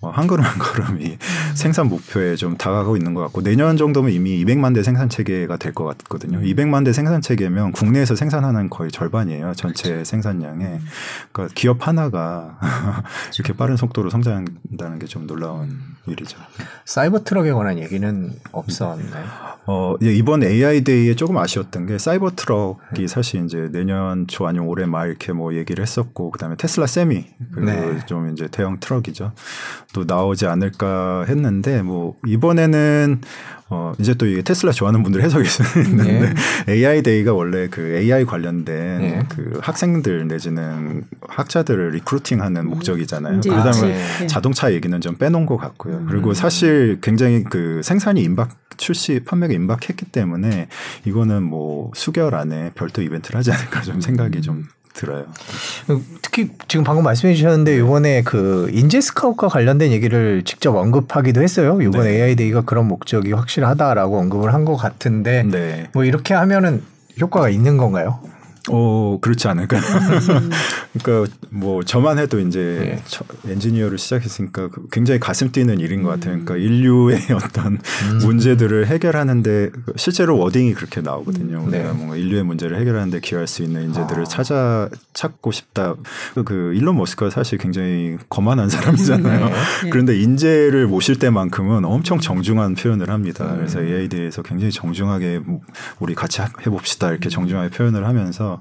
어, 0.00 0.08
한 0.10 0.26
걸음 0.26 0.44
한 0.44 0.58
걸음이 0.58 1.18
생산 1.54 1.88
목표에 1.88 2.36
좀 2.36 2.56
다가가고 2.56 2.96
있는 2.96 3.14
것 3.14 3.20
같고 3.22 3.42
내년 3.42 3.76
정도면 3.76 4.12
이미 4.12 4.42
200만 4.44 4.74
대 4.74 4.82
생산 4.82 5.08
체계가 5.08 5.56
될 5.58 5.72
것 5.74 5.84
같거든요. 5.84 6.40
200만 6.40 6.78
음. 6.78 6.84
대 6.84 6.92
생산 6.92 7.20
체계면 7.20 7.72
국내에서 7.72 8.16
생산하는 8.16 8.70
거의 8.70 8.90
절반이에요. 8.90 9.52
전체 9.56 9.90
그렇죠. 9.90 10.04
생산량에. 10.04 10.80
그러니까 11.32 11.54
기업 11.54 11.86
하나가 11.86 12.58
이렇게 13.36 13.52
빠른 13.52 13.76
속도로 13.76 14.10
성장한다는 14.10 14.98
게 14.98 15.04
좀 15.06 15.26
놀라운 15.26 15.64
음. 15.68 15.96
일이죠. 16.06 16.38
사이버 16.86 17.24
트럭에 17.24 17.52
관한 17.52 17.78
얘기는 17.78 18.32
없었나요? 18.52 19.24
어, 19.66 19.94
예, 20.02 20.12
이번 20.14 20.42
AI 20.42 20.82
Day에 20.82 21.14
조금 21.14 21.36
아쉬웠던 21.38 21.86
게 21.86 21.98
사이버 21.98 22.30
트럭이 22.36 23.06
사실 23.08 23.44
이제 23.44 23.68
내년 23.72 24.23
초 24.26 24.46
아니면 24.46 24.68
올해 24.68 24.86
말 24.86 25.08
이렇게 25.08 25.32
뭐 25.32 25.54
얘기를 25.54 25.82
했었고 25.82 26.30
그다음에 26.30 26.56
테슬라 26.56 26.86
세미 26.86 27.26
그리고 27.52 27.70
네. 27.70 28.06
좀 28.06 28.30
이제 28.32 28.48
대형 28.48 28.80
트럭이죠. 28.80 29.32
또 29.92 30.04
나오지 30.06 30.46
않을까 30.46 31.24
했는데 31.28 31.82
뭐 31.82 32.16
이번에는 32.26 33.20
어 33.70 33.94
이제 33.98 34.12
또 34.14 34.26
이게 34.26 34.42
테슬라 34.42 34.72
좋아하는 34.72 35.02
분들 35.02 35.22
해석이 35.22 35.48
있는데 35.86 36.34
네. 36.66 36.72
AI 36.72 37.02
Day가 37.02 37.32
원래 37.32 37.68
그 37.68 37.96
AI 37.96 38.24
관련된 38.24 38.98
네. 38.98 39.22
그 39.30 39.58
학생들 39.62 40.28
내지는 40.28 41.04
학자들을 41.26 41.90
recruiting하는 41.92 42.60
음. 42.62 42.68
목적이잖아요. 42.68 43.40
그러다 43.40 43.70
보면 43.70 43.94
네. 44.20 44.26
자동차 44.26 44.72
얘기는 44.72 45.00
좀 45.00 45.16
빼놓은 45.16 45.46
것 45.46 45.56
같고요. 45.56 45.96
음. 45.96 46.06
그리고 46.08 46.34
사실 46.34 46.98
굉장히 47.00 47.42
그 47.44 47.80
생산이 47.82 48.22
임박 48.22 48.50
출시 48.76 49.20
판매가 49.24 49.54
임박했기 49.54 50.06
때문에 50.06 50.68
이거는 51.06 51.42
뭐 51.42 51.90
수개월 51.94 52.34
안에 52.34 52.72
별도 52.74 53.02
이벤트를 53.02 53.38
하지 53.38 53.52
않을까 53.52 53.82
좀 53.82 54.00
생각이 54.00 54.42
좀 54.42 54.66
들어요. 54.94 55.26
특히 56.22 56.50
지금 56.68 56.84
방금 56.84 57.04
말씀해 57.04 57.34
주셨는데 57.34 57.76
이번에 57.78 58.22
그 58.22 58.70
인재 58.72 59.00
스카웃과 59.00 59.48
관련된 59.48 59.90
얘기를 59.92 60.42
직접 60.44 60.74
언급하기도 60.74 61.42
했어요. 61.42 61.78
이번 61.82 62.04
네. 62.04 62.12
AI 62.12 62.36
Day가 62.36 62.62
그런 62.62 62.86
목적이 62.88 63.32
확실하다라고 63.32 64.18
언급을 64.18 64.54
한 64.54 64.64
것 64.64 64.76
같은데 64.76 65.42
네. 65.42 65.88
뭐 65.92 66.04
이렇게 66.04 66.32
하면은 66.32 66.82
효과가 67.20 67.50
있는 67.50 67.76
건가요? 67.76 68.20
어 68.70 69.18
그렇지 69.20 69.46
않을까요? 69.48 69.80
음. 69.80 70.50
그러니까 71.02 71.32
뭐 71.50 71.82
저만 71.82 72.18
해도 72.18 72.40
이제 72.40 73.02
네. 73.44 73.52
엔지니어를 73.52 73.98
시작했으니까 73.98 74.68
그 74.68 74.86
굉장히 74.90 75.20
가슴 75.20 75.52
뛰는 75.52 75.80
일인 75.80 76.02
것 76.02 76.08
같아요. 76.10 76.32
그러니까 76.32 76.54
음. 76.54 76.60
인류의 76.60 77.20
어떤 77.36 77.74
음. 77.74 78.18
문제들을 78.22 78.86
해결하는데 78.86 79.70
실제로 79.96 80.38
워딩이 80.38 80.74
그렇게 80.74 81.02
나오거든요. 81.02 81.58
음. 81.58 81.68
우리가 81.68 81.84
네. 81.84 81.92
뭔가 81.92 82.16
인류의 82.16 82.44
문제를 82.44 82.80
해결하는데 82.80 83.20
기여할 83.20 83.46
수 83.46 83.62
있는 83.62 83.84
인재들을 83.84 84.22
아. 84.22 84.24
찾아 84.24 84.88
찾고 85.12 85.52
싶다. 85.52 85.96
그 86.46 86.72
일론 86.74 86.96
머스크가 86.96 87.30
사실 87.30 87.58
굉장히 87.58 88.16
거만한 88.30 88.70
사람이잖아요. 88.70 89.44
네. 89.46 89.52
네. 89.82 89.90
그런데 89.90 90.18
인재를 90.18 90.86
모실 90.86 91.18
때만큼은 91.18 91.84
엄청 91.84 92.18
정중한 92.18 92.76
표현을 92.76 93.10
합니다. 93.10 93.54
그래서 93.56 93.82
AI에 93.82 94.08
대해서 94.08 94.40
굉장히 94.42 94.72
정중하게 94.72 95.40
우리 95.98 96.14
같이 96.14 96.40
해봅시다 96.66 97.10
이렇게 97.10 97.28
정중하게 97.28 97.70
표현을 97.70 98.06
하면서 98.06 98.53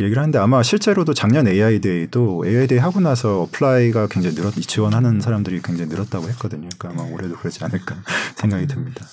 얘기를 0.00 0.20
하는데 0.20 0.38
아마 0.38 0.62
실제로도 0.62 1.14
작년 1.14 1.46
AI 1.46 1.80
Day도 1.80 2.44
AI 2.46 2.66
Day 2.66 2.78
하고 2.78 3.00
나서 3.00 3.42
apply가 3.42 4.08
굉장히 4.08 4.36
늘었 4.36 4.54
지원하는 4.54 5.20
사람들이 5.20 5.60
굉장히 5.62 5.90
늘었다고 5.90 6.28
했거든요. 6.30 6.68
그러니까 6.78 7.02
아마 7.02 7.10
올해도 7.14 7.36
그러지 7.36 7.64
않을까 7.64 7.96
생각이 8.36 8.66
듭니다. 8.66 9.06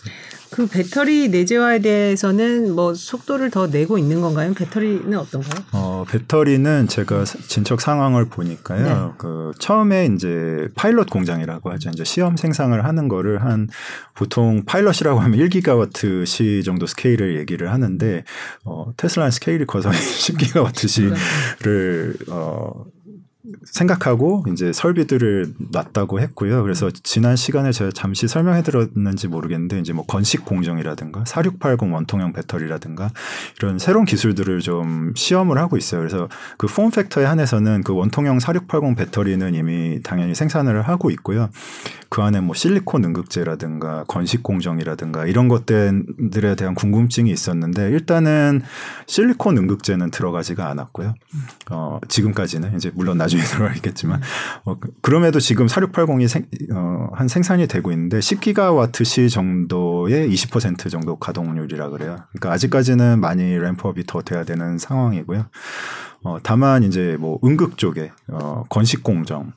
그 0.55 0.67
배터리 0.67 1.27
내재화에 1.27 1.79
대해서는 1.79 2.73
뭐 2.73 2.93
속도를 2.93 3.51
더 3.51 3.67
내고 3.67 3.97
있는 3.97 4.21
건가요? 4.21 4.53
배터리는 4.53 5.13
어떤가요? 5.17 5.65
어, 5.73 6.05
배터리는 6.07 6.87
제가 6.87 7.25
진척 7.25 7.81
상황을 7.81 8.29
보니까요. 8.29 8.83
네. 8.85 9.13
그 9.17 9.51
처음에 9.59 10.05
이제 10.05 10.69
파일럿 10.75 11.09
공장이라고 11.09 11.71
하죠. 11.71 11.89
이제 11.89 12.05
시험 12.05 12.37
생산을 12.37 12.85
하는 12.85 13.09
거를 13.09 13.43
한 13.43 13.67
보통 14.13 14.63
파일럿이라고 14.65 15.19
하면 15.19 15.37
1기가와트 15.41 16.25
시 16.25 16.63
정도 16.63 16.85
스케일을 16.85 17.37
얘기를 17.37 17.73
하는데 17.73 18.23
어, 18.63 18.93
테슬라는 18.95 19.31
스케일이 19.31 19.65
거의 19.65 19.83
10기가와트 19.91 20.87
시를 20.87 22.15
어 22.29 22.85
생각하고 23.65 24.43
이제 24.51 24.71
설비들을 24.71 25.55
놨다고 25.71 26.19
했고요. 26.19 26.61
그래서 26.61 26.91
지난 26.91 27.35
시간에 27.35 27.71
제가 27.71 27.91
잠시 27.93 28.27
설명해 28.27 28.61
드렸는지 28.61 29.27
모르겠는데 29.27 29.79
이제 29.79 29.91
뭐 29.91 30.05
건식 30.05 30.45
공정이라든가 30.45 31.23
4680 31.25 31.91
원통형 31.91 32.33
배터리라든가 32.33 33.09
이런 33.57 33.79
새로운 33.79 34.05
기술들을 34.05 34.59
좀 34.61 35.13
시험을 35.15 35.57
하고 35.57 35.77
있어요. 35.77 36.01
그래서 36.01 36.29
그 36.57 36.67
폼 36.75 36.91
팩터에 36.91 37.23
한해서는 37.23 37.83
그 37.83 37.93
원통형 37.93 38.39
4680 38.39 38.97
배터리는 38.97 39.55
이미 39.55 40.01
당연히 40.03 40.35
생산을 40.35 40.81
하고 40.81 41.09
있고요. 41.09 41.49
그 42.09 42.21
안에 42.21 42.41
뭐 42.41 42.53
실리콘 42.53 43.03
응급제라든가 43.03 44.03
건식 44.07 44.43
공정이라든가 44.43 45.25
이런 45.25 45.47
것들에 45.47 46.55
대한 46.57 46.75
궁금증이 46.75 47.31
있었는데 47.31 47.89
일단은 47.91 48.61
실리콘 49.07 49.57
응급제는 49.57 50.11
들어가지가 50.11 50.69
않았고요. 50.69 51.13
어, 51.71 51.99
지금까지는 52.09 52.75
이제 52.75 52.91
물론 52.93 53.17
나중에 53.17 53.41
들어가겠지만 53.55 54.21
어, 54.65 54.77
그럼에도 55.01 55.39
지금 55.39 55.67
4680이 55.67 56.27
생, 56.27 56.45
어, 56.73 57.09
한 57.13 57.27
생산이 57.27 57.67
되고 57.67 57.91
있는데 57.91 58.19
10기가와트시 58.19 59.29
정도의 59.29 60.29
20% 60.29 60.89
정도 60.89 61.17
가동률이라 61.17 61.89
그래요. 61.89 62.17
그러니까 62.31 62.51
아직까지는 62.51 63.19
많이 63.19 63.57
램프업이 63.57 64.05
더 64.05 64.21
돼야 64.21 64.43
되는 64.43 64.77
상황이고요. 64.77 65.45
어, 66.23 66.37
다만 66.41 66.83
이제 66.83 67.17
뭐 67.19 67.39
응급 67.43 67.77
쪽에 67.77 68.11
어, 68.27 68.63
건식 68.69 69.03
공정은 69.03 69.51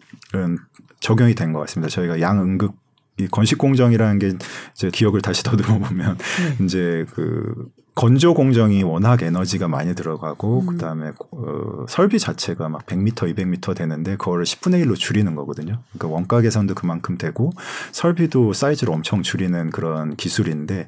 적용이 1.00 1.34
된 1.34 1.52
것 1.52 1.60
같습니다. 1.60 1.88
저희가 1.90 2.20
양응급 2.20 2.74
이 3.20 3.26
건식 3.26 3.58
공정이라는 3.58 4.18
게 4.18 4.32
이제 4.74 4.90
기억을 4.92 5.22
다시 5.22 5.42
더듬어 5.44 5.78
보면 5.78 6.18
네. 6.18 6.64
이제 6.64 7.04
그 7.14 7.52
건조 7.98 8.32
공정이 8.32 8.84
워낙 8.84 9.22
에너지가 9.22 9.66
많이 9.66 9.92
들어가고 9.96 10.60
음. 10.60 10.66
그다음에 10.66 11.10
어, 11.32 11.84
설비 11.88 12.20
자체가 12.20 12.68
막 12.68 12.86
100m, 12.86 13.34
200m 13.34 13.74
되는데 13.74 14.12
그거를 14.12 14.44
10분의 14.44 14.84
1로 14.84 14.94
줄이는 14.94 15.34
거거든요. 15.34 15.82
그러니까 15.92 16.06
원가 16.14 16.40
개선도 16.40 16.76
그만큼 16.76 17.18
되고 17.18 17.50
설비도 17.90 18.52
사이즈를 18.52 18.94
엄청 18.94 19.22
줄이는 19.22 19.70
그런 19.70 20.14
기술인데 20.14 20.86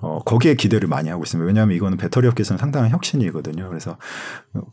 어, 0.00 0.22
거기에 0.24 0.54
기대를 0.54 0.88
많이 0.88 1.10
하고 1.10 1.24
있습니다. 1.24 1.46
왜냐하면 1.46 1.76
이거는 1.76 1.98
배터리 1.98 2.26
업계에서는 2.26 2.56
상당한 2.58 2.90
혁신이거든요. 2.90 3.68
그래서 3.68 3.98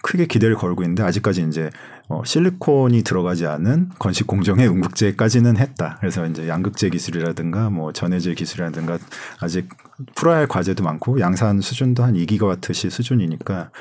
크게 0.03 0.27
기대를 0.27 0.55
걸고 0.55 0.83
있는데 0.83 1.03
아직까지 1.03 1.45
이제 1.49 1.69
어, 2.07 2.21
실리콘이 2.23 3.03
들어가지 3.03 3.45
않은 3.45 3.89
건식 3.99 4.25
공정의 4.27 4.69
응급제까지는 4.69 5.57
했다. 5.57 5.97
그래서 5.99 6.25
이제 6.27 6.47
양극재 6.47 6.91
기술이라든가 6.91 7.69
뭐 7.69 7.91
전해질 7.91 8.35
기술이라든가 8.35 8.99
아직 9.41 9.67
풀어야 10.15 10.37
할 10.37 10.47
과제도 10.47 10.83
많고 10.83 11.19
양산 11.19 11.61
수준도 11.61 12.03
한 12.03 12.13
2기가와트시 12.13 12.89
수준이니까 12.89 13.71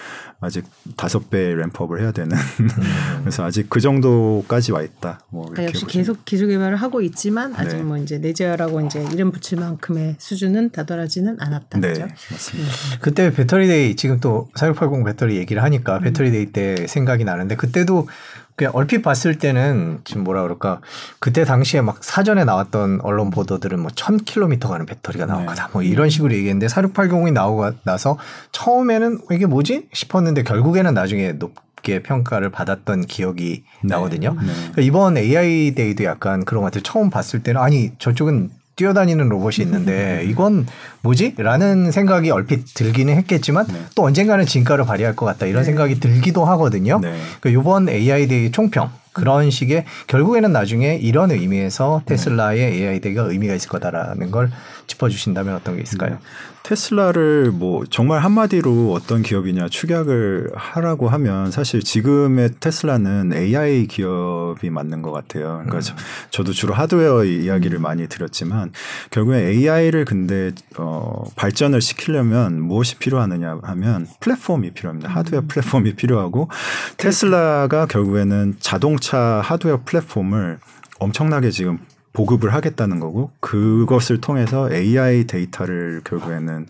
아직 0.41 0.65
다섯 0.97 1.31
배 1.31 1.55
램프업을 1.55 2.01
해야 2.01 2.11
되는 2.11 2.37
음. 2.37 2.69
그래서 3.21 3.45
아직 3.45 3.71
그 3.71 3.81
정도까지 3.81 4.73
와 4.73 4.83
있다. 4.83 5.21
뭐 5.31 5.47
그러니까 5.47 5.67
역시 5.67 5.87
계속 5.87 6.25
기술 6.25 6.49
개발을 6.49 6.77
하고 6.77 7.01
있지만 7.01 7.55
아직 7.55 7.77
네. 7.77 7.83
뭐 7.83 7.97
이제 7.97 8.19
내재화라고 8.19 8.81
이제 8.83 9.07
이름 9.13 9.31
붙일 9.31 9.61
만큼의 9.61 10.17
수준은 10.19 10.71
다다라지는 10.71 11.37
않았다. 11.41 11.79
네, 11.79 11.89
그죠? 11.89 12.09
맞습니다. 12.31 12.71
음. 12.71 12.99
그때 13.01 13.33
Battery 13.33 13.76
Day 13.76 13.95
지금 13.95 14.19
또 14.19 14.49
4680 14.57 15.05
배터리 15.05 15.37
얘기를 15.37 15.63
하니까 15.63 15.99
음. 15.99 16.03
Battery 16.03 16.34
Day 16.34 16.47
때 16.47 16.87
생각이 16.89 17.25
나는데 17.25 17.57
그때도 17.57 18.09
그냥 18.63 18.73
얼핏 18.77 19.03
봤을 19.03 19.39
때는 19.39 20.03
지금 20.05 20.23
뭐라 20.23 20.43
그럴까 20.43 20.81
그때 21.19 21.45
당시에 21.45 21.81
막 21.81 22.05
사전에 22.05 22.45
나왔던 22.45 23.01
언론 23.03 23.31
보도들은 23.31 23.81
뭐 23.81 23.91
1000km 23.91 24.69
가는 24.69 24.87
배터리가 24.87 25.27
나올 25.27 25.47
거다 25.47 25.67
네. 25.67 25.71
뭐 25.73 25.83
이런 25.83 26.09
식으로 26.09 26.33
얘기했는데 26.33 26.69
4680이 26.69 27.33
나오고 27.33 27.73
나서 27.83 28.19
처음에는 28.53 29.23
이게 29.33 29.47
뭐지 29.47 29.89
싶었는데 29.93 30.45
결국에는 30.45 30.95
나중에 30.95 31.33
높게 31.33 32.05
평가를 32.05 32.51
받았던 32.51 33.07
기억이 33.07 33.65
네. 33.83 33.89
나거든요. 33.89 34.35
네. 34.35 34.47
그러니까 34.47 34.83
이번 34.83 35.17
AI 35.17 35.75
Day도 35.75 36.05
약간 36.05 36.45
그런 36.45 36.63
것 36.63 36.67
같아요. 36.67 36.85
처음 36.85 37.11
봤을 37.11 37.43
때는 37.43 37.61
아니 37.61 37.91
저쪽은 37.99 38.51
뛰어다니는 38.77 39.29
로봇이 39.29 39.57
있는데 39.61 40.25
이건 40.27 40.67
뭐지? 41.03 41.35
라는 41.39 41.91
생각이 41.91 42.31
얼핏 42.31 42.65
들기는 42.75 43.15
했겠지만 43.17 43.67
네. 43.67 43.75
또 43.95 44.05
언젠가는 44.05 44.45
진가를 44.47 44.85
발휘할 44.85 45.15
것 45.17 45.27
같다 45.27 45.47
이런 45.47 45.63
네. 45.63 45.67
생각이 45.67 46.01
들기도 46.01 46.45
하거든요. 46.45 46.99
네. 47.01 47.15
그러니까 47.41 47.61
이번 47.61 47.89
AI 47.89 48.29
Day 48.29 48.51
총평 48.51 48.91
그런 49.13 49.51
식의 49.51 49.85
결국에는 50.07 50.53
나중에 50.53 50.97
이런 50.97 51.31
의미에서 51.31 52.03
테슬라의 52.07 52.61
AI 52.61 53.01
Day가 53.01 53.25
의미가 53.25 53.55
있을 53.55 53.69
거다라는 53.69 54.31
걸 54.31 54.51
짚어주신다면 54.87 55.55
어떤 55.55 55.77
게 55.77 55.83
있을까요? 55.83 56.19
테슬라를 56.63 57.51
뭐 57.51 57.85
정말 57.91 58.21
한마디로 58.21 58.93
어떤 58.93 59.23
기업이냐 59.23 59.69
축약을 59.69 60.51
하라고 60.55 61.09
하면 61.09 61.51
사실 61.51 61.81
지금의 61.81 62.51
테슬라는 62.61 63.33
AI 63.35 63.87
기업이 63.87 64.71
맞는 64.71 65.03
것 65.03 65.11
같아요. 65.11 65.63
그러니까 65.65 65.79
음. 65.79 65.97
저, 66.31 66.43
도 66.45 66.53
주로 66.53 66.75
하드웨어 66.75 67.25
이야기를 67.25 67.79
음. 67.79 67.83
많이 67.83 68.09
드렸지만 68.09 68.73
결국에 69.11 69.39
AI를 69.39 70.05
근데 70.05 70.53
어, 70.77 71.25
발전을 71.37 71.81
시키려면 71.81 72.61
무엇이 72.61 72.97
필요하느냐 72.97 73.59
하면 73.63 74.07
플랫폼이 74.21 74.71
필요합니다. 74.73 75.09
하드웨어 75.11 75.41
음. 75.43 75.49
플랫폼이 75.49 75.95
필요하고 75.95 76.49
테슬라가 76.97 77.87
결국에는 77.87 78.57
자동차 78.61 79.41
하드웨어 79.45 79.83
플랫폼을 79.85 80.59
엄청나게 80.99 81.51
지금 81.51 81.79
보급을 82.13 82.53
하겠다는 82.53 83.01
거고 83.01 83.31
그것을 83.41 84.21
통해서 84.21 84.71
AI 84.71 85.27
데이터를 85.27 86.03
결국에는 86.05 86.67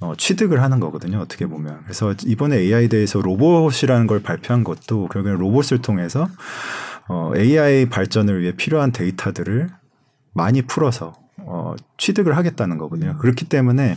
어, 0.00 0.14
취득을 0.16 0.62
하는 0.62 0.78
거거든요. 0.78 1.18
어떻게 1.18 1.46
보면. 1.46 1.80
그래서 1.84 2.14
이번에 2.24 2.58
AI 2.58 2.88
대해서 2.88 3.20
로봇이라는 3.20 4.06
걸 4.06 4.20
발표한 4.22 4.62
것도 4.62 5.08
결국엔 5.08 5.38
로봇을 5.38 5.78
통해서 5.80 6.28
어, 7.08 7.32
AI 7.34 7.86
발전을 7.86 8.42
위해 8.42 8.52
필요한 8.52 8.92
데이터들을 8.92 9.68
많이 10.34 10.62
풀어서 10.62 11.14
어, 11.38 11.74
취득을 11.96 12.36
하겠다는 12.36 12.78
거거든요. 12.78 13.12
음. 13.12 13.18
그렇기 13.18 13.46
때문에 13.46 13.96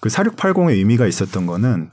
그 0.00 0.08
4680의 0.08 0.76
의미가 0.76 1.06
있었던 1.06 1.46
거는 1.46 1.90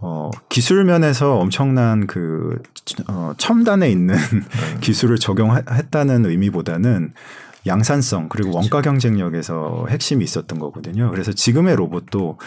어, 0.00 0.30
기술 0.48 0.84
면에서 0.84 1.38
엄청난 1.38 2.06
그, 2.06 2.62
어, 3.08 3.32
첨단에 3.36 3.90
있는 3.90 4.14
네. 4.30 4.80
기술을 4.80 5.18
적용했다는 5.18 6.26
의미보다는 6.26 7.12
양산성 7.68 8.28
그리고 8.28 8.50
원가 8.54 8.82
경쟁력에서 8.82 9.86
핵심이 9.88 10.24
있었던 10.24 10.58
거거든요. 10.58 11.10
그래서 11.10 11.32
지금의 11.32 11.76
로봇도 11.76 12.38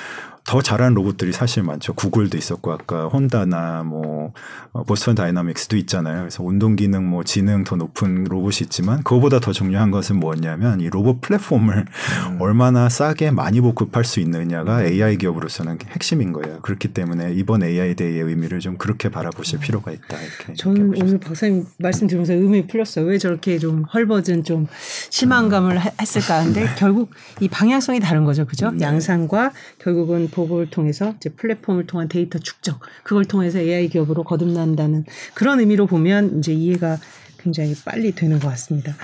더 0.45 0.61
잘하는 0.61 0.95
로봇들이 0.95 1.31
사실 1.33 1.63
많죠. 1.63 1.93
구글도 1.93 2.37
있었고 2.37 2.71
아까 2.73 3.07
혼다나 3.07 3.83
뭐 3.83 4.33
어, 4.73 4.83
보스턴 4.83 5.15
다이나믹스도 5.15 5.77
있잖아요. 5.77 6.19
그래서 6.21 6.43
운동 6.43 6.75
기능 6.75 7.07
뭐 7.07 7.23
지능 7.23 7.63
더 7.63 7.75
높은 7.75 8.23
로봇이 8.23 8.57
있지만 8.63 9.03
그거보다 9.03 9.39
더 9.39 9.51
중요한 9.51 9.91
것은 9.91 10.17
뭐냐면 10.17 10.81
이 10.81 10.89
로봇 10.89 11.21
플랫폼을 11.21 11.85
음. 12.29 12.37
얼마나 12.41 12.89
싸게 12.89 13.31
많이 13.31 13.61
보급할 13.61 14.03
수 14.03 14.19
있느냐가 14.19 14.83
AI 14.83 15.17
기업으로서는 15.17 15.77
핵심인 15.89 16.33
거예요. 16.33 16.59
그렇기 16.61 16.89
때문에 16.89 17.33
이번 17.33 17.63
AI 17.63 17.95
Day의 17.95 18.23
의미를 18.23 18.59
좀 18.59 18.77
그렇게 18.77 19.09
바라보실 19.09 19.59
음. 19.59 19.61
필요가 19.61 19.91
있다. 19.91 20.17
이렇게. 20.19 20.53
저는 20.55 20.93
오늘 21.01 21.19
박사님 21.19 21.65
말씀 21.77 22.07
들으면서 22.07 22.33
의문이 22.33 22.65
풀렸어요. 22.65 23.05
왜 23.05 23.17
저렇게 23.17 23.59
좀 23.59 23.83
헐벗은 23.83 24.43
좀 24.43 24.67
심한 25.09 25.49
감을 25.49 25.75
음. 25.75 25.81
했을까? 26.01 26.43
근데 26.43 26.67
결국 26.77 27.11
이 27.39 27.47
방향성이 27.47 27.99
다른 27.99 28.25
거죠. 28.25 28.45
그죠? 28.45 28.71
네. 28.71 28.85
양산과 28.85 29.51
결국은 29.77 30.29
보고를 30.31 30.69
통해서 30.69 31.13
이제 31.17 31.29
플랫폼을 31.29 31.85
통한 31.85 32.07
데이터 32.07 32.39
축적 32.39 32.79
그걸 33.03 33.25
통해서 33.25 33.59
AI 33.59 33.89
기업으로 33.89 34.23
거듭난다는 34.23 35.05
그런 35.33 35.59
의미로 35.59 35.85
보면 35.85 36.39
이제 36.39 36.53
이해가 36.53 36.97
굉장히 37.43 37.75
빨리 37.85 38.11
되는 38.13 38.39
것 38.39 38.49
같습니다. 38.49 38.95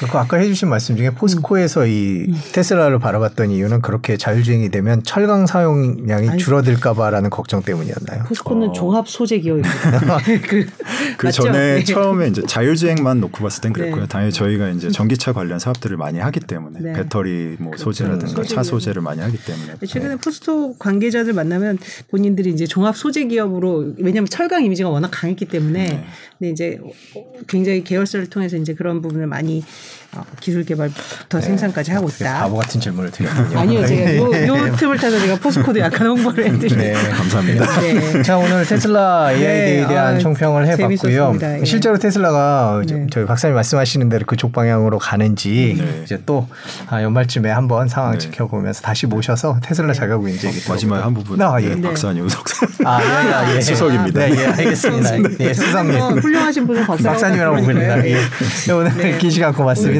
그 0.00 0.18
아까 0.18 0.38
해주신 0.38 0.68
말씀 0.68 0.96
중에 0.96 1.10
포스코에서 1.10 1.86
이 1.86 2.26
음. 2.28 2.34
테슬라를 2.52 2.98
바라봤던 2.98 3.50
이유는 3.50 3.82
그렇게 3.82 4.16
자율주행이 4.16 4.70
되면 4.70 5.02
철강 5.02 5.46
사용량이. 5.46 6.38
줄어들까봐라는 6.38 7.28
걱정 7.30 7.62
때문이었나요? 7.62 8.24
포스코는 8.24 8.68
어. 8.70 8.72
종합 8.72 9.08
소재 9.08 9.38
기업입니다. 9.38 9.70
그, 10.48 10.66
그? 11.16 11.30
전에 11.30 11.76
네. 11.76 11.84
처음에 11.84 12.28
이제 12.28 12.42
자율주행만 12.46 13.20
놓고 13.20 13.42
봤을 13.42 13.60
땐 13.60 13.72
그랬고요. 13.72 14.02
네. 14.02 14.08
당연히 14.08 14.32
저희가 14.32 14.70
이제 14.70 14.90
전기차 14.90 15.32
관련 15.32 15.58
사업들을 15.58 15.96
많이 15.96 16.18
하기 16.18 16.40
때문에 16.40 16.80
네. 16.80 16.92
배터리 16.94 17.56
뭐 17.58 17.72
그렇죠. 17.72 17.84
소재라든가 17.84 18.42
차 18.44 18.62
소재 18.62 18.90
소재를 18.90 19.02
많이 19.02 19.20
하기 19.20 19.38
때문에 19.38 19.74
최근에 19.86 20.16
포스코 20.16 20.76
관계자들 20.78 21.32
만나면 21.32 21.78
본인들이 22.10 22.50
이제 22.50 22.66
종합 22.66 22.96
소재 22.96 23.24
기업으로 23.26 23.94
왜냐하면 23.98 24.26
철강 24.26 24.64
이미지가 24.64 24.88
워낙 24.88 25.10
강했기 25.10 25.46
때문에 25.46 25.88
네. 25.88 26.04
근데 26.38 26.50
이제 26.50 26.80
굉장히 27.50 27.84
계열사를 27.84 28.30
통해서 28.30 28.56
이제 28.56 28.74
그런 28.74 29.02
부분을 29.02 29.26
많이 29.26 29.58
어, 29.58 29.64
기술 30.40 30.64
개발부터 30.64 31.40
생산까지 31.40 31.92
하고 31.92 32.08
있다. 32.08 32.40
바보 32.40 32.56
같은 32.56 32.80
질문을 32.80 33.10
드렸군요. 33.12 33.58
아니요, 33.58 33.86
제가 33.86 34.16
요, 34.16 34.46
요 34.48 34.76
틈을 34.76 34.98
타서 34.98 35.18
제가 35.20 35.36
포스코도 35.36 35.78
약간 35.78 36.06
홍보를 36.08 36.46
해드리는. 36.46 36.78
네. 36.78 36.92
감사합니다. 37.10 37.80
네. 37.80 38.22
자 38.22 38.36
오늘 38.36 38.66
테슬라 38.66 39.30
네, 39.32 39.86
대한 39.86 40.16
아, 40.16 40.18
총평을 40.18 40.66
해봤고요. 40.66 41.38
예. 41.60 41.64
실제로 41.64 41.96
테슬라가 41.98 42.82
저- 42.88 42.94
네. 42.96 43.06
저희 43.10 43.24
박사님 43.24 43.54
말씀하시는 43.54 44.08
대로 44.08 44.26
그쪽 44.26 44.52
방향으로 44.52 44.98
가는지 44.98 45.76
네. 45.78 46.00
이제 46.04 46.20
또 46.26 46.48
아, 46.88 47.02
연말쯤에 47.02 47.48
한번 47.50 47.88
상황 47.88 48.12
네. 48.12 48.18
지켜보면서 48.18 48.80
다시 48.82 49.06
모셔서 49.06 49.58
테슬라 49.62 49.92
자가구인제 49.92 50.48
얘기 50.48 50.68
마지막에 50.68 51.02
한 51.02 51.14
부분 51.14 51.40
아, 51.40 51.56
예. 51.62 51.68
네, 51.68 51.74
네. 51.76 51.82
박사님 51.82 52.28
석사 52.28 52.66
아, 52.84 53.00
예, 53.02 53.52
예, 53.52 53.56
예. 53.56 53.60
수석입니다. 53.62 54.20
네, 54.26 54.34
예, 54.36 54.46
알겠습니다. 54.46 55.10
예, 55.40 55.54
수석님. 55.54 56.00
어, 56.00 56.08
훌륭하신 56.10 56.66
분을 56.66 56.86
박사라고 56.86 57.12
박사님이라고. 57.12 57.56
부릅니다. 57.62 58.06
예. 58.06 58.16
예. 58.68 58.72
오늘 58.72 58.96
네. 58.96 59.18
긴 59.18 59.30
시간 59.30 59.52
고맙습니다. 59.52 59.99